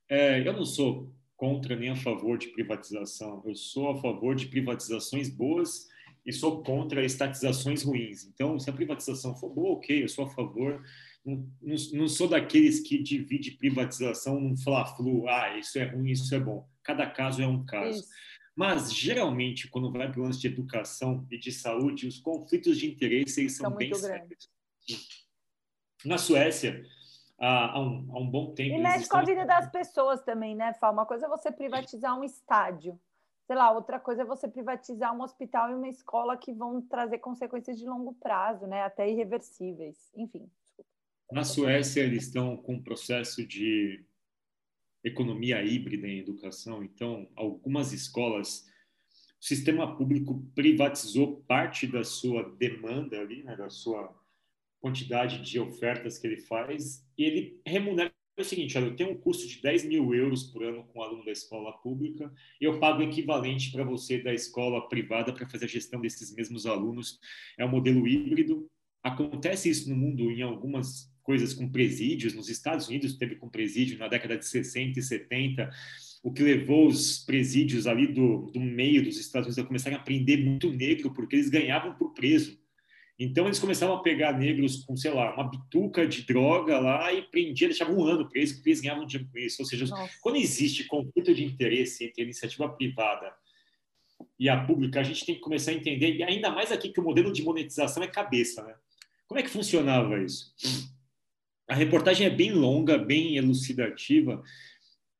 É, 0.08 0.46
eu 0.46 0.52
não 0.52 0.64
sou 0.64 1.12
contra 1.36 1.76
nem 1.76 1.90
a 1.90 1.96
favor 1.96 2.38
de 2.38 2.48
privatização. 2.48 3.42
Eu 3.44 3.54
sou 3.54 3.90
a 3.90 4.00
favor 4.00 4.34
de 4.34 4.46
privatizações 4.46 5.28
boas 5.28 5.88
e 6.24 6.32
sou 6.32 6.62
contra 6.62 7.04
estatizações 7.04 7.82
ruins. 7.82 8.24
Então, 8.24 8.58
se 8.58 8.70
a 8.70 8.72
privatização 8.72 9.36
for 9.36 9.50
boa, 9.50 9.76
ok, 9.76 10.02
eu 10.02 10.08
sou 10.08 10.24
a 10.24 10.30
favor. 10.30 10.82
Não, 11.24 11.48
não, 11.60 11.76
não 11.92 12.08
sou 12.08 12.28
daqueles 12.28 12.80
que 12.80 13.02
divide 13.02 13.52
privatização 13.52 14.40
num 14.40 14.56
fla-flu. 14.56 15.28
Ah, 15.28 15.58
isso 15.58 15.78
é 15.78 15.84
ruim, 15.84 16.10
isso 16.10 16.34
é 16.34 16.40
bom. 16.40 16.68
Cada 16.82 17.06
caso 17.08 17.42
é 17.42 17.46
um 17.46 17.64
caso. 17.64 18.00
Isso. 18.00 18.08
Mas, 18.56 18.90
geralmente, 18.90 19.68
quando 19.68 19.92
vai 19.92 20.10
para 20.10 20.18
o 20.18 20.24
lance 20.24 20.40
de 20.40 20.46
educação 20.46 21.26
e 21.30 21.36
de 21.36 21.52
saúde, 21.52 22.08
os 22.08 22.18
conflitos 22.18 22.78
de 22.78 22.90
interesse 22.90 23.40
eles 23.40 23.54
são, 23.54 23.68
são 23.68 23.76
bem 23.76 23.92
sérios. 23.92 24.50
Na 26.02 26.16
Suécia, 26.16 26.82
há, 27.38 27.72
há, 27.72 27.80
um, 27.80 28.08
há 28.10 28.18
um 28.18 28.30
bom 28.30 28.54
tempo. 28.54 28.74
E 28.74 28.78
mexe 28.78 29.06
com 29.06 29.18
a 29.18 29.22
vida 29.22 29.44
das 29.44 29.70
pessoas 29.70 30.22
também, 30.22 30.56
né, 30.56 30.72
Fá? 30.80 30.90
Uma 30.90 31.04
coisa 31.04 31.26
é 31.26 31.28
você 31.28 31.52
privatizar 31.52 32.18
um 32.18 32.24
estádio. 32.24 32.98
Sei 33.46 33.54
lá, 33.54 33.70
outra 33.70 34.00
coisa 34.00 34.22
é 34.22 34.24
você 34.24 34.48
privatizar 34.48 35.14
um 35.14 35.22
hospital 35.22 35.70
e 35.70 35.74
uma 35.74 35.88
escola 35.88 36.34
que 36.36 36.52
vão 36.52 36.80
trazer 36.80 37.18
consequências 37.18 37.78
de 37.78 37.84
longo 37.84 38.14
prazo, 38.14 38.66
né? 38.66 38.82
Até 38.82 39.08
irreversíveis. 39.08 40.10
Enfim. 40.16 40.50
Na 41.30 41.44
Suécia, 41.44 42.00
eles 42.00 42.24
estão 42.24 42.56
com 42.56 42.74
um 42.74 42.82
processo 42.82 43.46
de 43.46 44.02
economia 45.06 45.62
híbrida 45.62 46.06
em 46.06 46.18
educação. 46.18 46.82
Então, 46.82 47.28
algumas 47.34 47.92
escolas, 47.92 48.66
o 49.40 49.44
sistema 49.44 49.96
público 49.96 50.44
privatizou 50.54 51.42
parte 51.42 51.86
da 51.86 52.02
sua 52.02 52.42
demanda 52.56 53.20
ali, 53.20 53.42
né, 53.42 53.56
da 53.56 53.70
sua 53.70 54.14
quantidade 54.80 55.40
de 55.42 55.58
ofertas 55.58 56.18
que 56.18 56.26
ele 56.26 56.38
faz 56.38 57.04
e 57.16 57.24
ele 57.24 57.60
remunera 57.64 58.12
o 58.38 58.44
seguinte, 58.44 58.76
olha, 58.76 58.86
eu 58.86 58.96
tenho 58.96 59.12
um 59.12 59.18
custo 59.18 59.48
de 59.48 59.62
10 59.62 59.86
mil 59.86 60.14
euros 60.14 60.42
por 60.44 60.62
ano 60.62 60.84
com 60.84 60.98
um 60.98 61.02
aluno 61.02 61.24
da 61.24 61.32
escola 61.32 61.72
pública 61.78 62.30
eu 62.60 62.78
pago 62.78 63.00
o 63.00 63.02
equivalente 63.02 63.72
para 63.72 63.82
você 63.82 64.22
da 64.22 64.34
escola 64.34 64.86
privada 64.88 65.32
para 65.32 65.48
fazer 65.48 65.64
a 65.64 65.68
gestão 65.68 66.00
desses 66.00 66.34
mesmos 66.34 66.66
alunos. 66.66 67.18
É 67.58 67.64
um 67.64 67.70
modelo 67.70 68.06
híbrido. 68.06 68.70
Acontece 69.02 69.70
isso 69.70 69.88
no 69.88 69.96
mundo 69.96 70.30
em 70.30 70.42
algumas 70.42 71.10
coisas 71.26 71.52
com 71.52 71.68
presídios. 71.68 72.32
Nos 72.32 72.48
Estados 72.48 72.88
Unidos 72.88 73.14
teve 73.14 73.34
com 73.34 73.48
presídio 73.48 73.98
na 73.98 74.06
década 74.06 74.38
de 74.38 74.46
60 74.46 75.00
e 75.00 75.02
70, 75.02 75.68
o 76.22 76.32
que 76.32 76.42
levou 76.42 76.86
os 76.86 77.18
presídios 77.18 77.88
ali 77.88 78.06
do, 78.06 78.48
do 78.52 78.60
meio 78.60 79.02
dos 79.02 79.18
Estados 79.18 79.48
Unidos 79.48 79.58
a 79.58 79.66
começarem 79.66 79.98
a 79.98 80.02
prender 80.02 80.38
muito 80.38 80.72
negro 80.72 81.12
porque 81.12 81.34
eles 81.34 81.50
ganhavam 81.50 81.94
por 81.94 82.14
preso. 82.14 82.56
Então 83.18 83.46
eles 83.46 83.58
começavam 83.58 83.96
a 83.96 84.02
pegar 84.02 84.38
negros 84.38 84.84
com, 84.84 84.96
sei 84.96 85.10
lá, 85.10 85.34
uma 85.34 85.48
bituca 85.48 86.06
de 86.06 86.22
droga 86.22 86.78
lá 86.78 87.12
e 87.12 87.22
prendia, 87.22 87.68
deixavam 87.68 87.96
um 87.96 88.04
ano 88.04 88.28
preso, 88.28 88.54
porque 88.54 88.68
eles 88.68 88.80
ganhavam 88.80 89.06
dinheiro 89.06 89.28
com 89.32 89.38
isso. 89.38 89.62
Ou 89.62 89.66
seja, 89.66 89.86
Nossa. 89.86 90.12
quando 90.20 90.36
existe 90.36 90.84
conflito 90.84 91.34
de 91.34 91.44
interesse 91.44 92.04
entre 92.04 92.20
a 92.20 92.24
iniciativa 92.24 92.68
privada 92.68 93.32
e 94.38 94.48
a 94.48 94.60
pública, 94.64 95.00
a 95.00 95.02
gente 95.02 95.24
tem 95.24 95.34
que 95.34 95.40
começar 95.40 95.70
a 95.72 95.74
entender, 95.74 96.14
e 96.14 96.22
ainda 96.22 96.50
mais 96.50 96.70
aqui 96.70 96.90
que 96.90 97.00
o 97.00 97.02
modelo 97.02 97.32
de 97.32 97.42
monetização 97.42 98.02
é 98.02 98.06
cabeça, 98.06 98.62
né? 98.62 98.74
Como 99.26 99.40
é 99.40 99.42
que 99.42 99.50
funcionava 99.50 100.22
isso? 100.22 100.54
A 101.68 101.74
reportagem 101.74 102.26
é 102.26 102.30
bem 102.30 102.52
longa, 102.52 102.96
bem 102.96 103.36
elucidativa. 103.36 104.42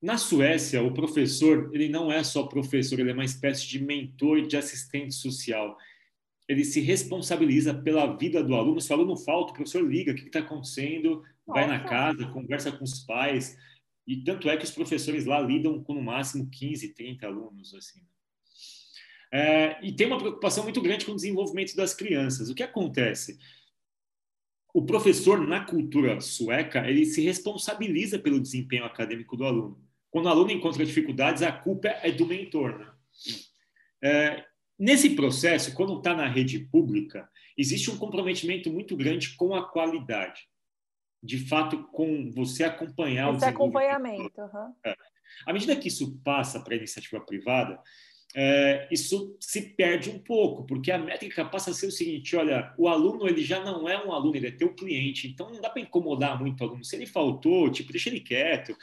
Na 0.01 0.17
Suécia, 0.17 0.83
o 0.83 0.93
professor, 0.93 1.71
ele 1.73 1.89
não 1.89 2.13
é 2.13 2.23
só 2.23 2.45
professor, 2.45 3.01
ele 3.01 3.11
é 3.11 3.15
uma 3.15 3.25
espécie 3.25 3.67
de 3.67 3.83
mentor 3.83 4.47
de 4.47 4.57
assistente 4.57 5.15
social 5.15 5.77
ele 6.49 6.65
se 6.65 6.81
responsabiliza 6.81 7.75
pela 7.75 8.17
vida 8.17 8.43
do 8.43 8.55
aluno. 8.55 8.81
Se 8.81 8.91
o 8.91 8.95
aluno 8.95 9.17
falta, 9.17 9.53
o 9.53 9.55
professor 9.55 9.83
liga, 9.83 10.13
o 10.13 10.15
que 10.15 10.27
está 10.27 10.39
acontecendo, 10.39 11.23
vai 11.47 11.67
na 11.67 11.81
casa, 11.81 12.27
conversa 12.29 12.71
com 12.71 12.85
os 12.85 13.01
pais. 13.01 13.57
E 14.07 14.17
tanto 14.23 14.49
é 14.49 14.57
que 14.57 14.65
os 14.65 14.71
professores 14.71 15.25
lá 15.25 15.41
lidam 15.41 15.83
com 15.83 15.95
no 15.95 16.03
máximo 16.03 16.49
15, 16.49 16.95
30 16.95 17.27
alunos. 17.27 17.75
assim. 17.75 18.01
É, 19.33 19.85
e 19.85 19.93
tem 19.93 20.07
uma 20.07 20.19
preocupação 20.19 20.63
muito 20.63 20.81
grande 20.81 21.05
com 21.05 21.13
o 21.13 21.17
desenvolvimento 21.17 21.75
das 21.75 21.93
crianças. 21.93 22.49
O 22.49 22.55
que 22.55 22.63
acontece? 22.63 23.39
O 24.77 24.85
professor, 24.85 25.47
na 25.47 25.65
cultura 25.65 26.21
sueca, 26.21 26.87
ele 26.87 27.07
se 27.07 27.23
responsabiliza 27.23 28.19
pelo 28.19 28.39
desempenho 28.39 28.85
acadêmico 28.85 29.35
do 29.35 29.45
aluno. 29.45 29.81
Quando 30.11 30.27
o 30.27 30.29
aluno 30.29 30.51
encontra 30.51 30.85
dificuldades, 30.85 31.43
a 31.43 31.51
culpa 31.51 31.89
é 31.89 32.13
do 32.13 32.27
mentor. 32.27 32.79
Né? 32.79 32.93
É, 34.03 34.45
Nesse 34.79 35.11
processo, 35.17 35.75
quando 35.75 35.97
está 35.97 36.15
na 36.15 36.29
rede 36.29 36.59
pública, 36.59 37.27
existe 37.57 37.91
um 37.91 37.97
comprometimento 37.97 38.71
muito 38.71 38.95
grande 38.95 39.35
com 39.35 39.55
a 39.55 39.67
qualidade. 39.67 40.43
De 41.23 41.39
fato, 41.39 41.85
com 41.85 42.31
você 42.31 42.63
acompanhar 42.63 43.35
Esse 43.35 43.47
acompanhamento. 43.47 44.39
Uhum. 44.39 44.75
É. 44.85 44.95
À 45.47 45.53
medida 45.55 45.75
que 45.75 45.89
isso 45.89 46.21
passa 46.23 46.61
para 46.61 46.75
a 46.75 46.77
iniciativa 46.77 47.19
privada, 47.21 47.81
é, 48.35 48.89
isso 48.91 49.37
se 49.41 49.63
perde 49.63 50.11
um 50.11 50.19
pouco, 50.19 50.65
porque 50.65 50.91
a 50.91 50.99
métrica 50.99 51.45
passa 51.45 51.71
a 51.71 51.75
ser 51.75 51.87
o 51.87 51.93
seguinte: 51.93 52.37
olha, 52.37 52.75
o 52.77 52.89
aluno 52.89 53.27
ele 53.27 53.43
já 53.43 53.65
não 53.65 53.89
é 53.89 54.05
um 54.05 54.13
aluno, 54.13 54.37
ele 54.37 54.49
é 54.49 54.51
teu 54.51 54.75
cliente, 54.75 55.29
então 55.29 55.51
não 55.51 55.61
dá 55.61 55.71
para 55.71 55.83
incomodar 55.83 56.39
muito 56.39 56.61
o 56.61 56.65
aluno. 56.65 56.85
Se 56.85 56.97
ele 56.97 57.07
faltou, 57.07 57.71
tipo, 57.71 57.93
deixa 57.93 58.09
ele 58.09 58.21
quieto. 58.21 58.77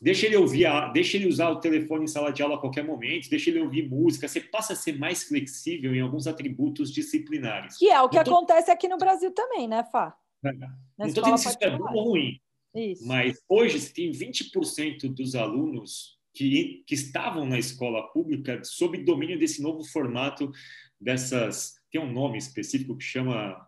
Deixa 0.00 0.26
ele 0.26 0.36
ouvir, 0.36 0.66
deixa 0.92 1.16
ele 1.16 1.28
usar 1.28 1.48
o 1.50 1.60
telefone 1.60 2.04
em 2.04 2.08
sala 2.08 2.32
de 2.32 2.42
aula 2.42 2.56
a 2.56 2.58
qualquer 2.58 2.82
momento, 2.82 3.30
deixa 3.30 3.50
ele 3.50 3.60
ouvir 3.60 3.88
música. 3.88 4.26
Você 4.26 4.40
passa 4.40 4.72
a 4.72 4.76
ser 4.76 4.98
mais 4.98 5.22
flexível 5.22 5.94
em 5.94 6.00
alguns 6.00 6.26
atributos 6.26 6.90
disciplinares. 6.90 7.78
Que 7.78 7.88
é 7.88 8.02
o 8.02 8.08
que 8.08 8.22
tô... 8.24 8.34
acontece 8.34 8.68
aqui 8.68 8.88
no 8.88 8.98
Brasil 8.98 9.30
também, 9.30 9.68
né, 9.68 9.84
Fá? 9.92 10.12
É. 10.44 10.50
Não 10.98 11.06
estou 11.06 11.22
dizendo 11.22 11.38
se 11.38 11.48
isso 11.50 11.58
é 11.60 11.70
bom 11.70 11.92
ou 11.94 12.10
ruim. 12.10 12.40
Isso. 12.74 13.06
Mas 13.06 13.40
hoje 13.48 13.78
você 13.78 13.92
tem 13.92 14.10
20% 14.10 15.14
dos 15.14 15.36
alunos 15.36 16.18
que, 16.34 16.82
que 16.86 16.94
estavam 16.94 17.46
na 17.46 17.58
escola 17.58 18.10
pública 18.12 18.62
sob 18.64 18.98
domínio 19.04 19.38
desse 19.38 19.62
novo 19.62 19.84
formato 19.84 20.50
dessas. 21.00 21.74
Tem 21.90 22.00
um 22.00 22.12
nome 22.12 22.38
específico 22.38 22.96
que 22.96 23.04
chama. 23.04 23.66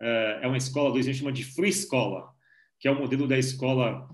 É, 0.00 0.40
é 0.42 0.46
uma 0.46 0.58
escola, 0.58 0.92
do 0.92 0.98
exemplo, 0.98 1.18
chama 1.18 1.32
de 1.32 1.44
Free 1.44 1.70
Escola, 1.70 2.28
que 2.78 2.86
é 2.86 2.90
o 2.90 2.98
modelo 2.98 3.26
da 3.26 3.38
escola 3.38 4.08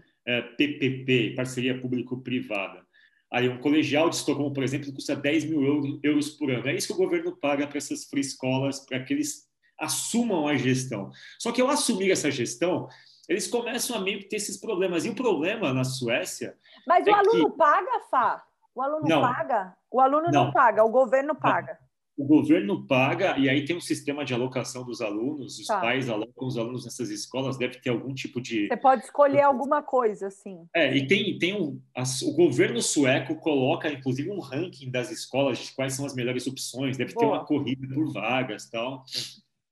PPP, 0.57 1.35
parceria 1.35 1.81
público-privada. 1.81 2.87
Aí, 3.33 3.49
um 3.49 3.59
colegial 3.59 4.11
de 4.11 4.16
Estocolmo, 4.16 4.53
por 4.53 4.62
exemplo, 4.62 4.92
custa 4.92 5.16
10 5.16 5.47
mil 5.47 5.99
euros 6.03 6.31
por 6.31 6.51
ano. 6.51 6.68
É 6.68 6.77
isso 6.77 6.88
que 6.88 6.92
o 6.92 6.97
governo 6.97 7.35
paga 7.35 7.66
para 7.66 7.79
essas 7.79 8.05
free 8.05 8.21
escolas, 8.21 8.81
para 8.81 9.03
que 9.03 9.14
eles 9.14 9.49
assumam 9.79 10.47
a 10.47 10.55
gestão. 10.55 11.11
Só 11.38 11.51
que 11.51 11.61
ao 11.61 11.68
assumir 11.68 12.11
essa 12.11 12.31
gestão, 12.31 12.88
eles 13.29 13.47
começam 13.47 13.97
a 13.97 14.01
meio 14.01 14.19
que 14.19 14.27
ter 14.27 14.37
esses 14.37 14.57
problemas. 14.57 15.05
E 15.05 15.11
o 15.11 15.15
problema 15.15 15.73
na 15.73 15.85
Suécia. 15.85 16.57
Mas 16.87 17.07
é 17.07 17.11
o 17.11 17.15
aluno 17.15 17.51
que... 17.51 17.57
paga, 17.57 18.01
Fá? 18.11 18.45
O 18.75 18.83
aluno 18.83 19.07
não. 19.07 19.21
paga? 19.21 19.77
O 19.91 20.01
aluno 20.01 20.29
não, 20.31 20.45
não 20.47 20.53
paga, 20.53 20.85
o 20.85 20.91
governo 20.91 21.35
paga. 21.35 21.79
O 22.17 22.25
governo 22.25 22.87
paga, 22.87 23.39
e 23.39 23.49
aí 23.49 23.65
tem 23.65 23.75
um 23.75 23.81
sistema 23.81 24.23
de 24.23 24.35
alocação 24.35 24.85
dos 24.85 25.01
alunos, 25.01 25.59
os 25.59 25.67
tá. 25.67 25.81
pais 25.81 26.11
alocam 26.11 26.47
os 26.47 26.59
alunos 26.59 26.85
nessas 26.85 27.09
escolas, 27.09 27.57
deve 27.57 27.81
ter 27.81 27.89
algum 27.89 28.13
tipo 28.13 28.41
de. 28.41 28.69
Você 28.69 28.77
pode 28.77 29.05
escolher 29.05 29.41
alguma 29.41 29.83
coisa, 29.83 30.27
assim. 30.27 30.67
É, 30.75 30.95
e 30.95 31.07
tem, 31.07 31.39
tem 31.39 31.61
um, 31.61 31.81
as, 31.95 32.21
o 32.21 32.35
governo 32.35 32.83
sueco 32.83 33.37
coloca, 33.37 33.91
inclusive, 33.91 34.31
um 34.31 34.41
ranking 34.41 34.91
das 34.91 35.11
escolas 35.11 35.59
de 35.59 35.75
quais 35.75 35.95
são 35.95 36.05
as 36.05 36.15
melhores 36.15 36.47
opções, 36.47 36.99
deve 36.99 37.15
Boa. 37.15 37.27
ter 37.27 37.33
uma 37.33 37.45
corrida 37.45 37.87
por 37.95 38.13
vagas 38.13 38.69
tal. 38.69 39.05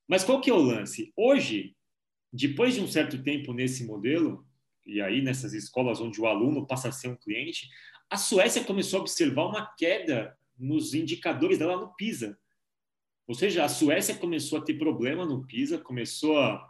Mas 0.09 0.25
qual 0.25 0.41
que 0.41 0.51
é 0.51 0.55
o 0.55 0.57
lance? 0.57 1.13
Hoje, 1.17 1.75
depois 2.33 2.75
de 2.75 2.81
um 2.81 2.87
certo 2.87 3.23
tempo 3.23 3.53
nesse 3.53 3.85
modelo, 3.85 4.47
e 4.87 5.01
aí 5.01 5.21
nessas 5.21 5.53
escolas 5.53 6.01
onde 6.01 6.21
o 6.21 6.27
aluno 6.27 6.66
passa 6.66 6.88
a 6.88 6.93
ser 6.93 7.09
um 7.09 7.16
cliente, 7.16 7.69
a 8.09 8.16
Suécia 8.16 8.64
começou 8.64 8.99
a 8.99 9.03
observar 9.03 9.47
uma 9.47 9.66
queda 9.77 10.37
nos 10.59 10.95
indicadores 10.95 11.59
dela 11.59 11.77
no 11.77 11.95
PISA. 11.95 12.38
Ou 13.27 13.35
seja, 13.35 13.64
a 13.64 13.69
Suécia 13.69 14.14
começou 14.16 14.59
a 14.59 14.62
ter 14.62 14.75
problema 14.75 15.25
no 15.25 15.47
PISA, 15.47 15.79
começou 15.79 16.38
a, 16.38 16.69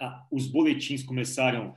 a 0.00 0.26
os 0.30 0.46
boletins 0.46 1.02
começaram 1.02 1.74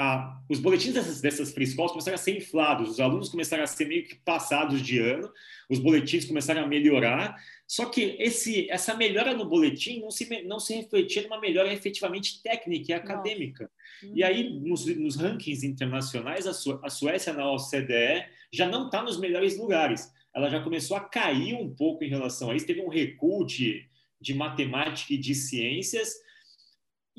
a, 0.00 0.40
os 0.48 0.60
boletins 0.60 0.94
dessas, 0.94 1.20
dessas 1.20 1.52
free 1.52 1.66
schools 1.66 1.90
começaram 1.90 2.14
a 2.14 2.18
ser 2.18 2.36
inflados, 2.36 2.90
os 2.90 3.00
alunos 3.00 3.28
começaram 3.28 3.64
a 3.64 3.66
ser 3.66 3.84
meio 3.86 4.06
que 4.06 4.14
passados 4.14 4.80
de 4.80 5.00
ano, 5.00 5.28
os 5.68 5.80
boletins 5.80 6.24
começaram 6.24 6.62
a 6.62 6.66
melhorar, 6.68 7.34
só 7.66 7.86
que 7.86 8.14
esse, 8.20 8.70
essa 8.70 8.94
melhora 8.94 9.34
no 9.34 9.44
boletim 9.44 10.00
não 10.00 10.12
se, 10.12 10.44
não 10.44 10.60
se 10.60 10.72
refletia 10.72 11.22
numa 11.22 11.40
melhora 11.40 11.72
efetivamente 11.72 12.40
técnica 12.40 12.92
e 12.92 12.94
acadêmica. 12.94 13.68
Uhum. 14.00 14.12
E 14.14 14.22
aí, 14.22 14.48
nos, 14.60 14.86
nos 14.86 15.16
rankings 15.16 15.66
internacionais, 15.66 16.46
a, 16.46 16.54
Su, 16.54 16.78
a 16.80 16.88
Suécia 16.88 17.32
na 17.32 17.50
OCDE 17.50 18.24
já 18.52 18.68
não 18.68 18.86
está 18.86 19.02
nos 19.02 19.18
melhores 19.18 19.58
lugares. 19.58 20.14
Ela 20.32 20.48
já 20.48 20.62
começou 20.62 20.96
a 20.96 21.00
cair 21.00 21.54
um 21.54 21.74
pouco 21.74 22.04
em 22.04 22.08
relação 22.08 22.52
a 22.52 22.54
isso. 22.54 22.66
Teve 22.66 22.82
um 22.82 22.88
recuo 22.88 23.44
de, 23.44 23.84
de 24.20 24.32
matemática 24.32 25.12
e 25.12 25.18
de 25.18 25.34
ciências, 25.34 26.14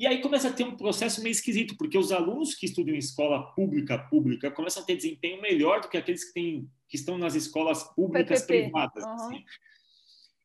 e 0.00 0.06
aí 0.06 0.22
começa 0.22 0.48
a 0.48 0.52
ter 0.52 0.64
um 0.64 0.74
processo 0.74 1.22
meio 1.22 1.30
esquisito, 1.30 1.76
porque 1.76 1.98
os 1.98 2.10
alunos 2.10 2.54
que 2.54 2.64
estudam 2.64 2.94
em 2.94 2.98
escola 2.98 3.52
pública 3.52 3.98
pública 3.98 4.50
começam 4.50 4.82
a 4.82 4.86
ter 4.86 4.96
desempenho 4.96 5.42
melhor 5.42 5.82
do 5.82 5.90
que 5.90 5.98
aqueles 5.98 6.24
que, 6.24 6.32
têm, 6.32 6.70
que 6.88 6.96
estão 6.96 7.18
nas 7.18 7.34
escolas 7.34 7.84
públicas 7.94 8.40
PPP. 8.40 8.62
privadas. 8.62 9.04
Uhum. 9.04 9.12
Assim. 9.12 9.44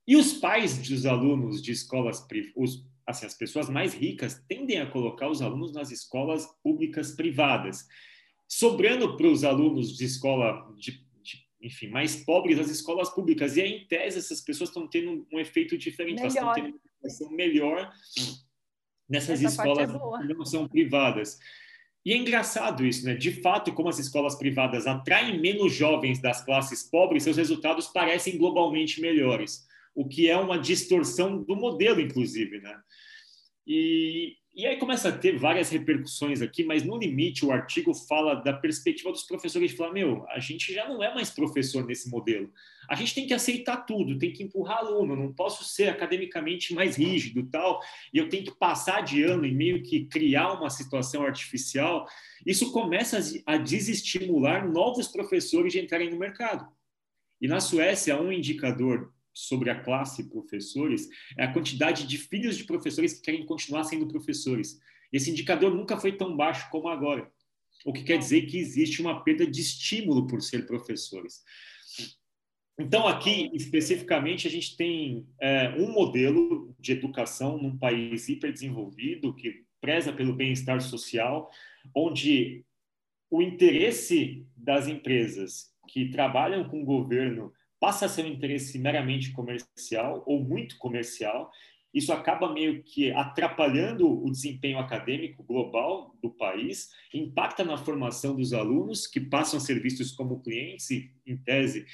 E 0.06 0.18
os 0.18 0.34
pais 0.34 0.78
dos 0.78 1.06
alunos 1.06 1.63
de 1.63 1.72
escolas 1.72 2.20
privadas, 2.20 2.84
assim, 3.08 3.26
as 3.26 3.34
pessoas 3.34 3.70
mais 3.70 3.94
ricas 3.94 4.44
tendem 4.46 4.78
a 4.82 4.91
colocar 4.91 5.30
os 5.30 5.41
alunos 5.41 5.72
nas 5.72 5.89
escolas 5.89 6.46
públicas 6.62 7.12
privadas, 7.12 7.88
sobrando 8.50 9.15
para 9.15 9.28
os 9.28 9.46
alunos 9.46 9.96
de 9.96 10.04
escola 10.04 10.70
de, 10.78 11.02
de, 11.24 11.48
enfim, 11.62 11.88
mais 11.88 12.18
pobres 12.26 12.60
as 12.60 12.70
escolas 12.70 13.10
públicas. 13.10 13.56
E 13.56 13.62
aí, 13.62 13.72
em 13.72 13.88
tese, 13.88 14.20
essas 14.20 14.41
pessoas 14.41 14.70
estão 14.70 14.86
tendo 14.86 15.26
um 15.32 15.39
efeito 15.39 15.78
diferente, 15.78 16.22
melhor. 16.22 16.36
elas 16.36 16.36
estão 16.36 16.54
tendo 16.54 16.76
uma 16.76 16.82
educação 16.94 17.32
melhor 17.32 17.94
nessas 19.10 19.44
Essa 19.44 19.63
parte 19.63 19.82
escolas 19.82 20.30
é 20.30 20.34
não 20.34 20.46
são 20.46 20.68
privadas. 20.68 21.39
E 22.06 22.13
é 22.13 22.18
engraçado 22.18 22.86
isso, 22.86 23.06
né? 23.06 23.15
De 23.15 23.32
fato, 23.41 23.74
como 23.74 23.89
as 23.89 23.98
escolas 23.98 24.36
privadas 24.36 24.86
atraem 24.86 25.39
menos 25.39 25.74
jovens 25.74 26.22
das 26.22 26.46
classes 26.46 26.84
pobres, 26.84 27.24
seus 27.24 27.38
resultados 27.38 27.88
parecem 27.88 28.38
globalmente 28.38 29.02
melhores, 29.02 29.65
o 29.96 30.08
que 30.08 30.30
é 30.30 30.38
uma 30.38 30.60
distorção 30.60 31.41
do 31.41 31.56
modelo, 31.56 32.00
inclusive, 32.00 32.60
né? 32.60 32.78
E, 33.67 34.38
e 34.54 34.65
aí 34.65 34.78
começa 34.78 35.10
a 35.10 35.12
ter 35.12 35.38
várias 35.38 35.69
repercussões 35.69 36.41
aqui, 36.41 36.63
mas 36.63 36.84
no 36.84 36.97
limite 36.97 37.45
o 37.45 37.51
artigo 37.51 37.93
fala 37.93 38.36
da 38.36 38.54
perspectiva 38.54 39.12
dos 39.12 39.23
professores 39.23 39.71
de 39.71 39.78
falar, 39.78 39.91
meu, 39.91 40.25
a 40.30 40.39
gente 40.39 40.73
já 40.73 40.88
não 40.88 41.04
é 41.04 41.13
mais 41.13 41.30
professor 41.30 41.86
nesse 41.86 42.10
modelo. 42.10 42.51
A 42.88 42.95
gente 42.95 43.15
tem 43.15 43.25
que 43.25 43.34
aceitar 43.34 43.78
tudo, 43.86 44.17
tem 44.17 44.32
que 44.32 44.43
empurrar 44.43 44.78
aluno, 44.78 45.15
não 45.15 45.34
posso 45.34 45.63
ser 45.63 45.89
academicamente 45.89 46.73
mais 46.73 46.95
rígido 46.95 47.49
tal, 47.49 47.82
e 48.13 48.17
eu 48.17 48.30
tenho 48.30 48.45
que 48.45 48.56
passar 48.56 49.01
de 49.01 49.23
ano 49.23 49.45
e 49.45 49.51
meio 49.51 49.82
que 49.82 50.06
criar 50.06 50.54
uma 50.54 50.69
situação 50.69 51.23
artificial. 51.23 52.08
Isso 52.45 52.71
começa 52.71 53.19
a 53.45 53.58
desestimular 53.58 54.71
novos 54.71 55.08
professores 55.08 55.73
de 55.73 55.80
entrarem 55.80 56.12
no 56.12 56.19
mercado. 56.19 56.65
E 57.41 57.47
na 57.47 57.60
Suécia, 57.60 58.21
um 58.21 58.32
indicador 58.32 59.13
sobre 59.36 59.69
a 59.69 59.80
classe 59.80 60.30
professores 60.30 61.08
é 61.38 61.43
a 61.43 61.54
quantidade 61.54 62.08
de 62.08 62.17
filhos 62.17 62.58
de 62.58 62.63
professores 62.63 63.13
que 63.13 63.21
querem 63.21 63.45
continuar 63.45 63.84
sendo 63.84 64.08
professores. 64.08 64.80
Esse 65.12 65.30
indicador 65.30 65.76
nunca 65.76 65.98
foi 65.98 66.13
tão 66.13 66.36
baixo 66.36 66.69
como 66.71 66.88
agora, 66.88 67.30
o 67.86 67.91
que 67.91 68.04
quer 68.04 68.17
dizer 68.17 68.48
que 68.48 68.58
existe 68.58 69.02
uma 69.02 69.24
perda 69.24 69.45
de 69.45 69.62
estímulo 69.62 70.26
por 70.26 70.41
ser 70.41 70.65
professores. 70.65 71.43
Então, 72.78 73.08
aqui, 73.08 73.50
especificamente, 73.54 74.48
a 74.48 74.52
gente 74.52 74.76
tem 74.76 75.26
é, 75.39 75.69
um 75.78 75.91
modelo 75.91 76.76
de 76.80 76.91
educação 76.91 77.58
num 77.58 77.78
país 77.78 78.28
hiperdesenvolvido, 78.28 79.34
que 79.34 79.63
preza 79.80 80.12
pelo 80.12 80.34
bem-estar 80.34 80.82
social, 80.82 81.50
onde 81.95 82.65
o 83.30 83.41
interesse 83.41 84.45
das 84.56 84.88
empresas 84.88 85.74
que 85.88 86.10
trabalham 86.10 86.67
com 86.67 86.82
o 86.82 86.86
governo 86.86 87.54
passa 87.86 88.08
a 88.08 88.10
ser 88.10 88.26
um 88.26 88.30
interesse 88.30 88.80
meramente 88.80 89.32
comercial 89.32 90.24
ou 90.26 90.43
muito 90.43 90.76
comercial. 90.80 91.52
Isso 91.93 92.12
acaba 92.12 92.52
meio 92.52 92.82
que 92.82 93.12
atrapalhando 93.12 94.12
o 94.26 94.32
desempenho 94.32 94.80
acadêmico 94.80 95.43
global 95.43 96.17
do 96.19 96.32
país, 96.32 96.89
impacta 97.13 97.63
na 97.63 97.78
formação 97.78 98.36
dos 98.36 98.54
alunos, 98.54 99.06
que 99.06 99.19
passam 99.19 99.60
a 99.60 99.62
ser 99.62 99.80
vistos 99.80 100.12
como 100.12 100.41
clientes 100.41 100.89
e, 100.89 101.12
em 101.28 101.38
tese, 101.38 101.86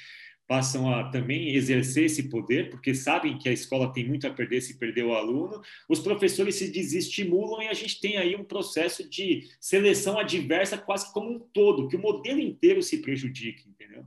passam 0.48 0.90
a 0.90 1.10
também 1.10 1.54
exercer 1.54 2.06
esse 2.06 2.30
poder, 2.30 2.70
porque 2.70 2.94
sabem 2.94 3.36
que 3.36 3.50
a 3.50 3.52
escola 3.52 3.92
tem 3.92 4.08
muito 4.08 4.26
a 4.26 4.30
perder 4.32 4.62
se 4.62 4.78
perder 4.78 5.04
o 5.04 5.14
aluno. 5.14 5.60
Os 5.86 6.00
professores 6.00 6.54
se 6.54 6.70
desestimulam 6.70 7.64
e 7.64 7.68
a 7.68 7.74
gente 7.74 8.00
tem 8.00 8.16
aí 8.16 8.34
um 8.34 8.44
processo 8.44 9.06
de 9.10 9.46
seleção 9.60 10.18
adversa 10.18 10.78
quase 10.78 11.12
como 11.12 11.30
um 11.30 11.38
todo, 11.38 11.86
que 11.86 11.96
o 11.96 12.00
modelo 12.00 12.40
inteiro 12.40 12.82
se 12.82 13.02
prejudica, 13.02 13.62
entendeu? 13.68 14.06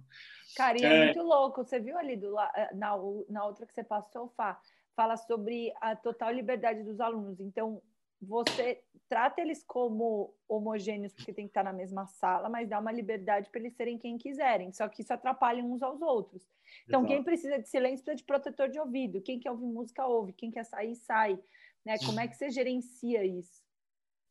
Cara, 0.56 0.78
e 0.80 0.86
é, 0.86 0.88
é 0.88 1.06
muito 1.06 1.22
louco. 1.22 1.64
Você 1.64 1.80
viu 1.80 1.98
ali 1.98 2.16
do, 2.16 2.34
na, 2.74 2.98
na 3.30 3.46
outra 3.46 3.66
que 3.66 3.74
você 3.74 3.84
passou, 3.84 4.30
Fá, 4.30 4.60
fala 4.96 5.18
sobre 5.18 5.74
a 5.82 5.96
total 5.96 6.32
liberdade 6.32 6.84
dos 6.84 7.00
alunos. 7.00 7.40
Então, 7.40 7.82
você 8.22 8.82
trata 9.10 9.42
eles 9.42 9.64
como 9.64 10.34
homogêneos 10.48 11.14
porque 11.14 11.34
tem 11.34 11.46
que 11.46 11.52
estar 11.52 11.64
na 11.64 11.74
mesma 11.74 12.08
sala, 12.08 12.50
mas 12.50 12.68
dá 12.68 12.80
uma 12.80 12.92
liberdade 12.92 13.50
para 13.50 13.60
eles 13.60 13.76
serem 13.76 13.98
quem 13.98 14.18
quiserem. 14.18 14.72
Só 14.72 14.88
que 14.88 15.02
isso 15.02 15.14
atrapalha 15.14 15.64
uns 15.64 15.84
aos 15.84 16.02
outros. 16.02 16.42
Então, 16.88 17.02
Exato. 17.02 17.14
quem 17.14 17.24
precisa 17.24 17.60
de 17.60 17.68
silêncio 17.68 18.04
precisa 18.04 18.16
de 18.16 18.24
protetor 18.24 18.70
de 18.70 18.80
ouvido. 18.80 19.22
Quem 19.22 19.40
quer 19.40 19.52
ouvir 19.52 19.66
música, 19.66 20.08
ouve. 20.08 20.34
Quem 20.34 20.50
quer 20.50 20.64
sair, 20.64 20.96
sai. 20.96 21.40
Né? 21.86 21.98
Como 22.06 22.20
é 22.20 22.28
que 22.28 22.36
você 22.36 22.50
gerencia 22.50 23.24
isso? 23.24 23.65